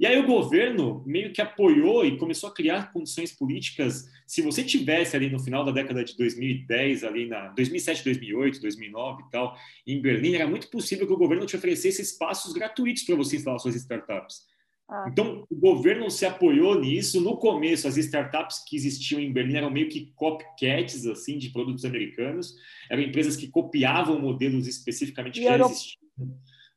E 0.00 0.06
aí 0.06 0.18
o 0.18 0.26
governo 0.26 1.02
meio 1.04 1.30
que 1.30 1.42
apoiou 1.42 2.06
e 2.06 2.16
começou 2.16 2.48
a 2.48 2.54
criar 2.54 2.90
condições 2.90 3.32
políticas. 3.32 4.10
Se 4.26 4.40
você 4.40 4.64
tivesse 4.64 5.14
ali 5.14 5.28
no 5.28 5.38
final 5.38 5.62
da 5.62 5.72
década 5.72 6.02
de 6.02 6.16
2010, 6.16 7.04
ali 7.04 7.28
na 7.28 7.48
2007, 7.48 8.02
2008, 8.04 8.62
2009 8.62 9.22
e 9.22 9.30
tal, 9.30 9.54
em 9.86 10.00
Berlim, 10.00 10.36
era 10.36 10.46
muito 10.46 10.70
possível 10.70 11.06
que 11.06 11.12
o 11.12 11.18
governo 11.18 11.44
te 11.44 11.54
oferecesse 11.54 12.00
espaços 12.00 12.54
gratuitos 12.54 13.02
para 13.02 13.14
você 13.14 13.36
instalar 13.36 13.60
suas 13.60 13.74
startups. 13.74 14.46
Ah. 14.88 15.04
Então, 15.06 15.44
o 15.50 15.54
governo 15.54 16.10
se 16.10 16.24
apoiou 16.24 16.80
nisso. 16.80 17.20
No 17.20 17.36
começo, 17.36 17.86
as 17.86 17.98
startups 17.98 18.64
que 18.66 18.76
existiam 18.76 19.20
em 19.20 19.30
Berlim 19.30 19.56
eram 19.56 19.70
meio 19.70 19.90
que 19.90 20.12
copycats 20.14 21.06
assim 21.06 21.36
de 21.36 21.50
produtos 21.50 21.84
americanos. 21.84 22.56
Eram 22.90 23.02
empresas 23.02 23.36
que 23.36 23.48
copiavam 23.48 24.18
modelos 24.18 24.66
especificamente 24.66 25.36
e 25.36 25.42
que 25.42 25.46
já 25.46 25.58
existiam 25.58 26.00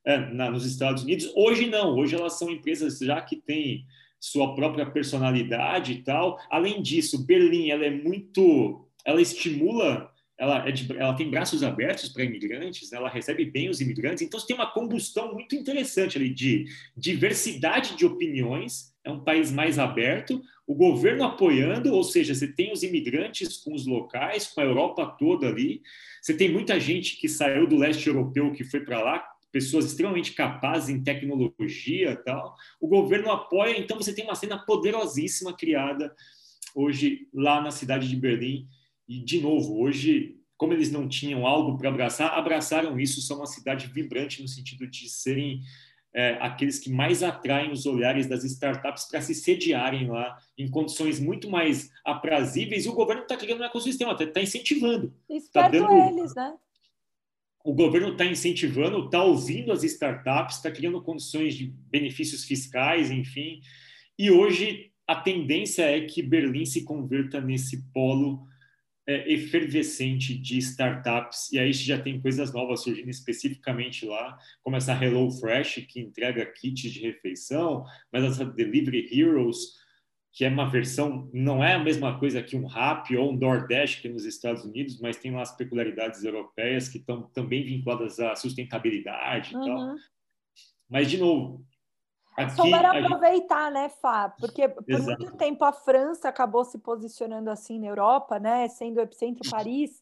é, 0.05 0.17
na, 0.17 0.51
nos 0.51 0.65
Estados 0.65 1.03
Unidos. 1.03 1.31
Hoje 1.35 1.67
não, 1.67 1.95
hoje 1.95 2.15
elas 2.15 2.37
são 2.37 2.49
empresas 2.49 2.99
já 2.99 3.21
que 3.21 3.37
têm 3.37 3.85
sua 4.19 4.55
própria 4.55 4.85
personalidade 4.85 5.93
e 5.93 6.01
tal. 6.01 6.39
Além 6.49 6.81
disso, 6.81 7.25
Berlim 7.25 7.69
ela 7.69 7.85
é 7.85 7.89
muito, 7.91 8.87
ela 9.05 9.21
estimula, 9.21 10.09
ela, 10.37 10.67
é 10.67 10.71
de, 10.71 10.91
ela 10.97 11.13
tem 11.13 11.29
braços 11.29 11.61
abertos 11.61 12.09
para 12.09 12.23
imigrantes, 12.23 12.93
ela 12.93 13.09
recebe 13.09 13.45
bem 13.45 13.69
os 13.69 13.81
imigrantes. 13.81 14.21
Então 14.21 14.39
tem 14.39 14.55
uma 14.55 14.71
combustão 14.71 15.33
muito 15.33 15.55
interessante 15.55 16.17
ali 16.17 16.29
de 16.29 16.65
diversidade 16.95 17.97
de 17.97 18.05
opiniões. 18.05 18.93
É 19.03 19.11
um 19.11 19.19
país 19.19 19.51
mais 19.51 19.77
aberto, 19.77 20.41
o 20.65 20.73
governo 20.73 21.25
apoiando, 21.25 21.93
ou 21.93 22.03
seja, 22.03 22.33
você 22.33 22.47
tem 22.47 22.71
os 22.71 22.83
imigrantes 22.83 23.57
com 23.57 23.73
os 23.73 23.85
locais, 23.85 24.47
com 24.47 24.61
a 24.61 24.63
Europa 24.63 25.05
toda 25.19 25.47
ali. 25.47 25.81
Você 26.21 26.33
tem 26.33 26.49
muita 26.49 26.79
gente 26.79 27.17
que 27.17 27.27
saiu 27.27 27.67
do 27.67 27.75
leste 27.75 28.07
europeu 28.07 28.53
que 28.53 28.63
foi 28.63 28.79
para 28.79 29.03
lá 29.03 29.32
pessoas 29.53 29.85
extremamente 29.85 30.33
capazes 30.33 30.89
em 30.89 31.03
tecnologia 31.03 32.15
tal. 32.25 32.55
O 32.81 32.87
governo 32.87 33.31
apoia, 33.31 33.77
então 33.77 33.95
você 33.95 34.13
tem 34.13 34.25
uma 34.25 34.33
cena 34.33 34.57
poderosíssima 34.57 35.55
criada 35.55 36.13
hoje 36.75 37.27
lá 37.31 37.61
na 37.61 37.69
cidade 37.69 38.09
de 38.09 38.15
Berlim. 38.15 38.67
E, 39.07 39.23
de 39.23 39.39
novo, 39.39 39.79
hoje, 39.79 40.39
como 40.57 40.73
eles 40.73 40.91
não 40.91 41.07
tinham 41.07 41.45
algo 41.45 41.77
para 41.77 41.89
abraçar, 41.89 42.33
abraçaram 42.33 42.99
isso, 42.99 43.21
são 43.21 43.37
uma 43.37 43.45
cidade 43.45 43.85
vibrante 43.85 44.41
no 44.41 44.47
sentido 44.47 44.87
de 44.87 45.07
serem 45.07 45.61
é, 46.15 46.37
aqueles 46.41 46.79
que 46.79 46.91
mais 46.91 47.21
atraem 47.21 47.71
os 47.71 47.85
olhares 47.85 48.25
das 48.25 48.43
startups 48.43 49.05
para 49.05 49.21
se 49.21 49.35
sediarem 49.35 50.09
lá 50.09 50.35
em 50.57 50.69
condições 50.69 51.19
muito 51.19 51.47
mais 51.47 51.91
aprazíveis. 52.03 52.85
E 52.85 52.89
o 52.89 52.93
governo 52.93 53.21
está 53.21 53.37
criando 53.37 53.61
um 53.61 53.65
ecossistema, 53.65 54.17
está 54.19 54.41
incentivando. 54.41 55.13
Esperto 55.29 55.51
tá 55.51 55.67
dando, 55.69 56.19
eles, 56.19 56.33
né? 56.33 56.55
O 57.63 57.73
governo 57.73 58.11
está 58.11 58.25
incentivando, 58.25 59.05
está 59.05 59.23
ouvindo 59.23 59.71
as 59.71 59.83
startups, 59.83 60.57
está 60.57 60.69
criando 60.69 61.01
condições 61.01 61.55
de 61.55 61.67
benefícios 61.89 62.43
fiscais, 62.43 63.09
enfim. 63.09 63.61
E 64.19 64.29
hoje 64.29 64.91
a 65.07 65.15
tendência 65.15 65.83
é 65.83 66.01
que 66.01 66.21
Berlim 66.21 66.65
se 66.65 66.83
converta 66.83 67.39
nesse 67.39 67.81
polo 67.93 68.45
é, 69.07 69.31
efervescente 69.31 70.37
de 70.37 70.57
startups. 70.57 71.51
E 71.51 71.59
aí 71.59 71.71
já 71.73 71.99
tem 71.99 72.19
coisas 72.19 72.53
novas 72.53 72.81
surgindo 72.81 73.09
especificamente 73.09 74.05
lá, 74.05 74.37
como 74.61 74.75
essa 74.75 74.93
Hello 74.93 75.31
Fresh, 75.31 75.85
que 75.87 75.99
entrega 75.99 76.45
kits 76.45 76.91
de 76.91 76.99
refeição, 77.01 77.85
mas 78.11 78.23
essa 78.23 78.45
Delivery 78.45 79.09
Heroes, 79.11 79.82
que 80.33 80.43
é 80.43 80.49
uma 80.49 80.67
versão, 80.67 81.29
não 81.31 81.63
é 81.63 81.75
a 81.75 81.79
mesma 81.79 82.17
coisa 82.17 82.41
que 82.41 82.57
um 82.57 82.65
Rap 82.65 83.15
ou 83.15 83.31
um 83.31 83.37
DoorDash 83.37 84.01
que 84.01 84.07
é 84.07 84.11
nos 84.11 84.25
Estados 84.25 84.65
Unidos, 84.65 84.99
mas 84.99 85.15
tem 85.15 85.31
lá 85.31 85.43
as 85.43 85.55
peculiaridades 85.55 86.23
europeias 86.23 86.89
que 86.89 86.97
estão 86.97 87.29
também 87.33 87.63
vinculadas 87.63 88.19
à 88.19 88.35
sustentabilidade 88.35 89.55
uhum. 89.55 89.61
e 89.61 89.67
tal. 89.67 89.95
Mas, 90.89 91.11
de 91.11 91.19
novo, 91.19 91.63
aqui... 92.35 92.55
Souberam 92.55 92.89
aproveitar, 92.89 93.65
gente... 93.65 93.73
né, 93.73 93.89
Fá? 93.89 94.29
Porque 94.29 94.67
por 94.67 94.83
Exato. 94.89 95.21
muito 95.21 95.37
tempo 95.37 95.63
a 95.63 95.71
França 95.71 96.29
acabou 96.29 96.65
se 96.65 96.79
posicionando 96.79 97.51
assim 97.51 97.79
na 97.79 97.85
Europa, 97.85 98.39
né, 98.39 98.67
sendo 98.69 98.97
o 98.97 99.01
epicentro 99.01 99.47
Paris, 99.51 100.01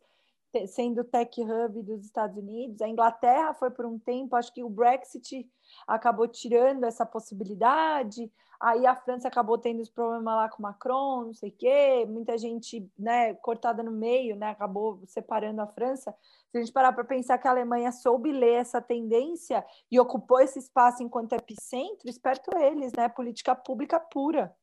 sendo 0.67 1.01
o 1.01 1.03
tech 1.03 1.41
hub 1.41 1.83
dos 1.83 2.05
Estados 2.05 2.37
Unidos. 2.37 2.81
A 2.81 2.87
Inglaterra 2.87 3.53
foi 3.53 3.69
por 3.69 3.85
um 3.85 3.99
tempo, 3.99 4.37
acho 4.37 4.53
que 4.53 4.63
o 4.63 4.69
Brexit 4.69 5.45
acabou 5.85 6.25
tirando 6.25 6.85
essa 6.85 7.05
possibilidade. 7.05 8.31
Aí 8.61 8.85
a 8.85 8.95
França 8.95 9.27
acabou 9.27 9.57
tendo 9.57 9.81
os 9.81 9.89
problemas 9.89 10.35
lá 10.35 10.47
com 10.47 10.59
o 10.59 10.61
Macron, 10.61 11.25
não 11.25 11.33
sei 11.33 11.49
o 11.49 11.51
quê, 11.57 12.05
muita 12.07 12.37
gente 12.37 12.87
né, 12.97 13.33
cortada 13.35 13.81
no 13.81 13.91
meio, 13.91 14.35
né, 14.35 14.51
acabou 14.51 15.01
separando 15.07 15.61
a 15.61 15.67
França. 15.67 16.13
Se 16.51 16.57
a 16.57 16.61
gente 16.61 16.71
parar 16.71 16.93
para 16.93 17.03
pensar 17.03 17.39
que 17.39 17.47
a 17.47 17.51
Alemanha 17.51 17.91
soube 17.91 18.31
ler 18.31 18.55
essa 18.55 18.79
tendência 18.79 19.65
e 19.89 19.99
ocupou 19.99 20.39
esse 20.39 20.59
espaço 20.59 21.01
enquanto 21.01 21.33
epicentro, 21.33 22.07
esperto 22.07 22.55
eles, 22.57 22.91
né? 22.93 23.09
Política 23.09 23.55
pública 23.55 23.99
pura. 23.99 24.53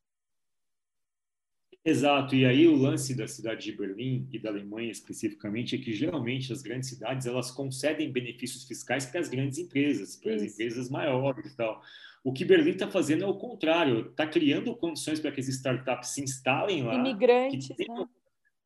Exato, 1.84 2.34
e 2.34 2.44
aí 2.44 2.68
o 2.68 2.76
lance 2.76 3.16
da 3.16 3.26
cidade 3.26 3.64
de 3.64 3.72
Berlim 3.72 4.28
e 4.30 4.38
da 4.38 4.50
Alemanha 4.50 4.90
especificamente 4.90 5.74
é 5.74 5.78
que 5.78 5.92
geralmente 5.94 6.52
as 6.52 6.60
grandes 6.60 6.90
cidades 6.90 7.26
elas 7.26 7.50
concedem 7.50 8.12
benefícios 8.12 8.64
fiscais 8.64 9.06
para 9.06 9.20
as 9.20 9.28
grandes 9.28 9.58
empresas, 9.58 10.14
para 10.16 10.34
as 10.34 10.42
empresas 10.42 10.90
maiores 10.90 11.52
e 11.52 11.56
tal. 11.56 11.80
O 12.24 12.32
que 12.32 12.44
Berlim 12.44 12.70
está 12.70 12.90
fazendo 12.90 13.24
é 13.24 13.26
o 13.26 13.34
contrário, 13.34 14.10
está 14.10 14.26
criando 14.26 14.76
condições 14.76 15.20
para 15.20 15.32
que 15.32 15.40
as 15.40 15.48
startups 15.48 16.10
se 16.10 16.22
instalem 16.22 16.82
lá. 16.82 16.94
Imigrantes, 16.94 17.68
tenham, 17.68 18.00
né? 18.00 18.06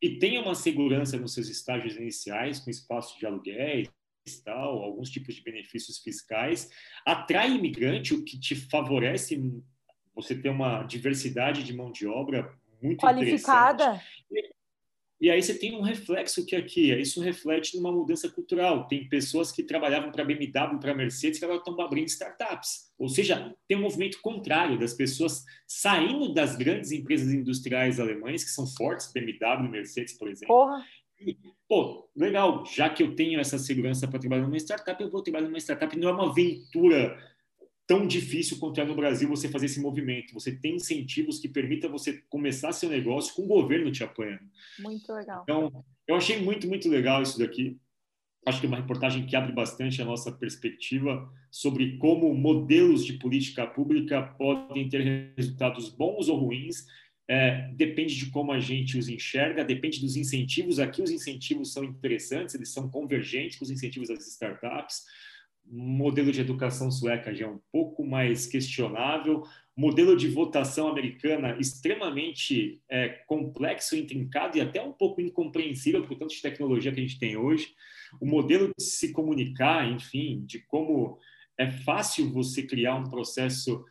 E 0.00 0.18
tenham 0.18 0.42
uma 0.42 0.54
segurança 0.54 1.16
nos 1.16 1.34
seus 1.34 1.48
estágios 1.48 1.96
iniciais, 1.96 2.58
com 2.58 2.70
espaço 2.70 3.18
de 3.18 3.26
aluguéis, 3.26 3.88
tal, 4.44 4.82
alguns 4.82 5.10
tipos 5.10 5.34
de 5.34 5.42
benefícios 5.42 5.98
fiscais. 5.98 6.70
Atrai 7.06 7.52
imigrante, 7.52 8.14
o 8.14 8.24
que 8.24 8.38
te 8.38 8.54
favorece 8.54 9.40
você 10.14 10.34
ter 10.34 10.48
uma 10.48 10.82
diversidade 10.82 11.62
de 11.62 11.72
mão 11.72 11.90
de 11.90 12.06
obra 12.06 12.52
muito 12.82 13.00
qualificada. 13.00 14.00
E 15.22 15.30
aí 15.30 15.40
você 15.40 15.56
tem 15.56 15.76
um 15.76 15.82
reflexo 15.82 16.44
que 16.44 16.56
aqui, 16.56 16.92
isso 16.94 17.20
reflete 17.20 17.76
numa 17.76 17.92
mudança 17.92 18.28
cultural. 18.28 18.88
Tem 18.88 19.08
pessoas 19.08 19.52
que 19.52 19.62
trabalhavam 19.62 20.10
para 20.10 20.24
BMW, 20.24 20.80
para 20.80 20.92
Mercedes, 20.96 21.38
que 21.38 21.44
agora 21.44 21.60
estão 21.60 21.80
abrindo 21.80 22.08
startups. 22.08 22.92
Ou 22.98 23.08
seja, 23.08 23.54
tem 23.68 23.78
um 23.78 23.82
movimento 23.82 24.20
contrário 24.20 24.76
das 24.76 24.94
pessoas 24.94 25.44
saindo 25.64 26.34
das 26.34 26.56
grandes 26.56 26.90
empresas 26.90 27.32
industriais 27.32 28.00
alemães, 28.00 28.42
que 28.42 28.50
são 28.50 28.66
fortes, 28.66 29.12
BMW, 29.12 29.70
Mercedes, 29.70 30.18
por 30.18 30.28
exemplo. 30.28 30.56
Porra. 30.56 30.84
E, 31.20 31.38
pô, 31.68 32.10
legal, 32.16 32.66
já 32.66 32.90
que 32.90 33.04
eu 33.04 33.14
tenho 33.14 33.38
essa 33.38 33.58
segurança 33.58 34.08
para 34.08 34.18
trabalhar 34.18 34.42
numa 34.42 34.56
startup, 34.56 35.00
eu 35.00 35.08
vou 35.08 35.22
trabalhar 35.22 35.46
numa 35.46 35.60
startup. 35.60 35.96
Não 35.96 36.08
é 36.08 36.12
uma 36.12 36.30
aventura 36.30 37.16
tão 37.86 38.06
difícil 38.06 38.58
quanto 38.58 38.80
é 38.80 38.84
no 38.84 38.94
Brasil 38.94 39.28
você 39.28 39.48
fazer 39.48 39.66
esse 39.66 39.80
movimento. 39.80 40.34
Você 40.34 40.52
tem 40.52 40.76
incentivos 40.76 41.38
que 41.38 41.48
permitam 41.48 41.90
você 41.90 42.22
começar 42.28 42.72
seu 42.72 42.88
negócio 42.88 43.34
com 43.34 43.42
o 43.42 43.46
governo 43.46 43.90
te 43.90 44.04
apoiando. 44.04 44.44
Muito 44.78 45.12
legal. 45.12 45.42
Então, 45.42 45.84
eu 46.06 46.14
achei 46.14 46.40
muito, 46.40 46.66
muito 46.68 46.88
legal 46.88 47.22
isso 47.22 47.38
daqui. 47.38 47.78
Acho 48.46 48.60
que 48.60 48.66
é 48.66 48.68
uma 48.68 48.78
reportagem 48.78 49.24
que 49.24 49.36
abre 49.36 49.52
bastante 49.52 50.02
a 50.02 50.04
nossa 50.04 50.32
perspectiva 50.32 51.30
sobre 51.50 51.96
como 51.98 52.34
modelos 52.34 53.04
de 53.04 53.14
política 53.14 53.66
pública 53.66 54.22
podem 54.22 54.88
ter 54.88 55.34
resultados 55.36 55.88
bons 55.88 56.28
ou 56.28 56.38
ruins. 56.38 56.86
É, 57.28 57.70
depende 57.74 58.16
de 58.16 58.30
como 58.30 58.50
a 58.50 58.58
gente 58.58 58.98
os 58.98 59.08
enxerga, 59.08 59.64
depende 59.64 60.00
dos 60.00 60.16
incentivos. 60.16 60.80
Aqui 60.80 61.00
os 61.00 61.10
incentivos 61.10 61.72
são 61.72 61.84
interessantes, 61.84 62.54
eles 62.54 62.70
são 62.70 62.90
convergentes 62.90 63.58
com 63.58 63.64
os 63.64 63.70
incentivos 63.70 64.08
das 64.08 64.26
startups 64.26 65.04
modelo 65.64 66.30
de 66.30 66.40
educação 66.40 66.90
sueca 66.90 67.34
já 67.34 67.46
é 67.46 67.48
um 67.48 67.60
pouco 67.70 68.04
mais 68.04 68.46
questionável, 68.46 69.42
modelo 69.76 70.16
de 70.16 70.28
votação 70.28 70.88
americana 70.88 71.56
extremamente 71.58 72.80
é, 72.90 73.08
complexo, 73.26 73.96
intrincado 73.96 74.58
e 74.58 74.60
até 74.60 74.82
um 74.82 74.92
pouco 74.92 75.20
incompreensível 75.20 76.06
por 76.06 76.18
tanto 76.18 76.34
de 76.34 76.42
tecnologia 76.42 76.92
que 76.92 77.00
a 77.00 77.02
gente 77.02 77.18
tem 77.18 77.36
hoje, 77.36 77.74
o 78.20 78.26
modelo 78.26 78.70
de 78.76 78.84
se 78.84 79.12
comunicar, 79.12 79.90
enfim, 79.90 80.44
de 80.44 80.58
como 80.60 81.18
é 81.58 81.70
fácil 81.70 82.30
você 82.30 82.62
criar 82.62 82.96
um 82.96 83.08
processo 83.08 83.84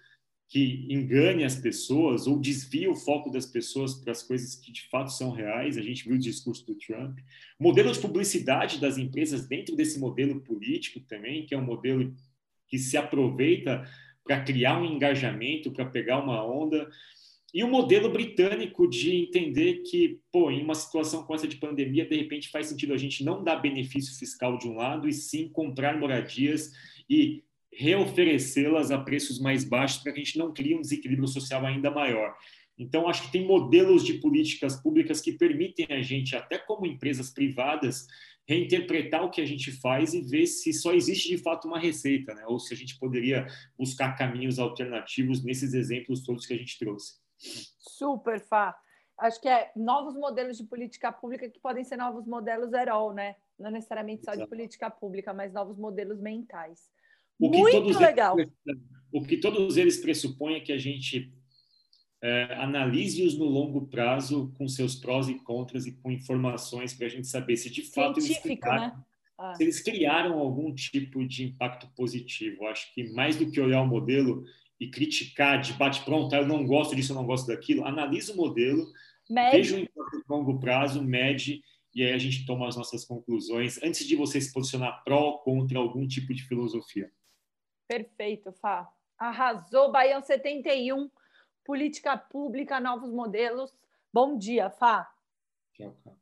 que 0.51 0.85
engane 0.89 1.45
as 1.45 1.55
pessoas 1.55 2.27
ou 2.27 2.37
desvie 2.37 2.85
o 2.85 2.93
foco 2.93 3.31
das 3.31 3.45
pessoas 3.45 3.93
para 3.93 4.11
as 4.11 4.21
coisas 4.21 4.53
que 4.53 4.69
de 4.69 4.81
fato 4.89 5.09
são 5.09 5.31
reais. 5.31 5.77
A 5.77 5.81
gente 5.81 6.03
viu 6.03 6.15
o 6.15 6.19
discurso 6.19 6.65
do 6.65 6.75
Trump. 6.75 7.19
Modelo 7.57 7.89
de 7.89 7.99
publicidade 7.99 8.77
das 8.77 8.97
empresas 8.97 9.47
dentro 9.47 9.77
desse 9.77 9.97
modelo 9.97 10.41
político 10.41 10.99
também, 10.99 11.45
que 11.45 11.55
é 11.55 11.57
um 11.57 11.63
modelo 11.63 12.13
que 12.67 12.77
se 12.77 12.97
aproveita 12.97 13.89
para 14.25 14.43
criar 14.43 14.77
um 14.77 14.83
engajamento, 14.83 15.71
para 15.71 15.85
pegar 15.85 16.21
uma 16.21 16.45
onda. 16.45 16.89
e 17.53 17.63
o 17.63 17.69
modelo 17.69 18.09
britânico 18.09 18.89
de 18.89 19.15
entender 19.15 19.83
que, 19.83 20.19
pô, 20.33 20.51
em 20.51 20.61
uma 20.61 20.75
situação 20.75 21.23
com 21.23 21.33
essa 21.33 21.47
de 21.47 21.55
pandemia, 21.55 22.05
de 22.05 22.17
repente 22.17 22.49
faz 22.49 22.67
sentido 22.67 22.93
a 22.93 22.97
gente 22.97 23.23
não 23.23 23.41
dar 23.41 23.55
benefício 23.55 24.19
fiscal 24.19 24.57
de 24.57 24.67
um 24.67 24.75
lado 24.75 25.07
e 25.07 25.13
sim 25.13 25.47
comprar 25.47 25.97
moradias 25.97 26.73
e 27.09 27.41
reoferecê-las 27.73 28.91
a 28.91 28.97
preços 28.97 29.39
mais 29.39 29.63
baixos 29.63 30.03
para 30.03 30.11
que 30.11 30.19
a 30.19 30.23
gente 30.23 30.37
não 30.37 30.53
crie 30.53 30.75
um 30.75 30.81
desequilíbrio 30.81 31.27
social 31.27 31.65
ainda 31.65 31.89
maior. 31.89 32.35
Então, 32.77 33.07
acho 33.07 33.23
que 33.23 33.31
tem 33.31 33.45
modelos 33.45 34.03
de 34.03 34.15
políticas 34.15 34.81
públicas 34.81 35.21
que 35.21 35.33
permitem 35.33 35.85
a 35.89 36.01
gente, 36.01 36.35
até 36.35 36.57
como 36.57 36.85
empresas 36.85 37.29
privadas, 37.29 38.07
reinterpretar 38.47 39.23
o 39.23 39.29
que 39.29 39.39
a 39.39 39.45
gente 39.45 39.71
faz 39.71 40.13
e 40.13 40.21
ver 40.21 40.45
se 40.47 40.73
só 40.73 40.93
existe 40.93 41.29
de 41.29 41.37
fato 41.37 41.67
uma 41.67 41.79
receita, 41.79 42.33
né? 42.33 42.43
ou 42.47 42.59
se 42.59 42.73
a 42.73 42.77
gente 42.77 42.97
poderia 42.97 43.47
buscar 43.77 44.17
caminhos 44.17 44.57
alternativos 44.59 45.43
nesses 45.43 45.73
exemplos 45.73 46.23
todos 46.23 46.45
que 46.45 46.53
a 46.53 46.57
gente 46.57 46.77
trouxe. 46.77 47.19
Super, 47.37 48.39
Fá. 48.39 48.75
Acho 49.17 49.39
que 49.39 49.47
é 49.47 49.71
novos 49.75 50.15
modelos 50.15 50.57
de 50.57 50.63
política 50.63 51.11
pública 51.11 51.47
que 51.47 51.59
podem 51.59 51.83
ser 51.83 51.97
novos 51.97 52.25
modelos 52.25 52.73
herol, 52.73 53.13
né? 53.13 53.35
Não 53.59 53.69
necessariamente 53.69 54.25
só 54.25 54.31
Exato. 54.31 54.45
de 54.45 54.49
política 54.49 54.89
pública, 54.89 55.31
mas 55.31 55.53
novos 55.53 55.77
modelos 55.77 56.19
mentais. 56.19 56.89
Muito 57.49 57.99
legal. 57.99 58.39
Eles, 58.39 58.51
o 59.11 59.21
que 59.21 59.37
todos 59.37 59.77
eles 59.77 59.97
pressupõem 59.97 60.55
é 60.55 60.59
que 60.59 60.71
a 60.71 60.77
gente 60.77 61.33
é, 62.21 62.53
analise-os 62.55 63.37
no 63.37 63.45
longo 63.45 63.87
prazo 63.87 64.53
com 64.57 64.67
seus 64.67 64.95
prós 64.95 65.27
e 65.27 65.35
contras 65.39 65.85
e 65.85 65.91
com 65.91 66.11
informações 66.11 66.93
para 66.93 67.07
a 67.07 67.09
gente 67.09 67.27
saber 67.27 67.57
se 67.57 67.69
de 67.69 67.81
fato 67.81 68.19
eles 68.19 68.37
criaram, 68.37 68.87
né? 68.87 69.03
ah. 69.37 69.55
se 69.55 69.63
eles 69.63 69.81
criaram 69.81 70.37
algum 70.37 70.73
tipo 70.73 71.27
de 71.27 71.45
impacto 71.45 71.87
positivo. 71.95 72.67
Acho 72.67 72.93
que 72.93 73.11
mais 73.11 73.35
do 73.35 73.49
que 73.49 73.59
olhar 73.59 73.81
o 73.81 73.87
modelo 73.87 74.43
e 74.79 74.87
criticar 74.89 75.59
de 75.59 75.73
bate-pronto, 75.73 76.35
ah, 76.35 76.39
eu 76.39 76.47
não 76.47 76.65
gosto 76.65 76.95
disso, 76.95 77.11
eu 77.11 77.15
não 77.15 77.25
gosto 77.25 77.47
daquilo, 77.47 77.85
analise 77.85 78.31
o 78.31 78.35
modelo, 78.35 78.87
mede. 79.29 79.57
veja 79.57 79.75
o 79.75 79.79
impacto 79.79 80.23
a 80.29 80.33
longo 80.33 80.59
prazo, 80.59 81.03
mede 81.03 81.61
e 81.93 82.03
aí 82.03 82.13
a 82.13 82.17
gente 82.17 82.45
toma 82.45 82.67
as 82.67 82.77
nossas 82.77 83.03
conclusões 83.03 83.81
antes 83.83 84.07
de 84.07 84.15
você 84.15 84.39
se 84.39 84.53
posicionar 84.53 85.03
pró 85.03 85.21
ou 85.21 85.39
contra 85.39 85.77
algum 85.77 86.07
tipo 86.07 86.33
de 86.33 86.43
filosofia. 86.43 87.11
Perfeito, 87.91 88.53
Fá. 88.53 88.89
Arrasou, 89.17 89.91
Baião 89.91 90.21
71 90.21 91.11
política 91.65 92.15
pública, 92.17 92.79
novos 92.79 93.11
modelos. 93.11 93.77
Bom 94.13 94.37
dia, 94.37 94.69
Fá. 94.69 95.13
Tchau, 95.73 95.93
cara. 96.01 96.20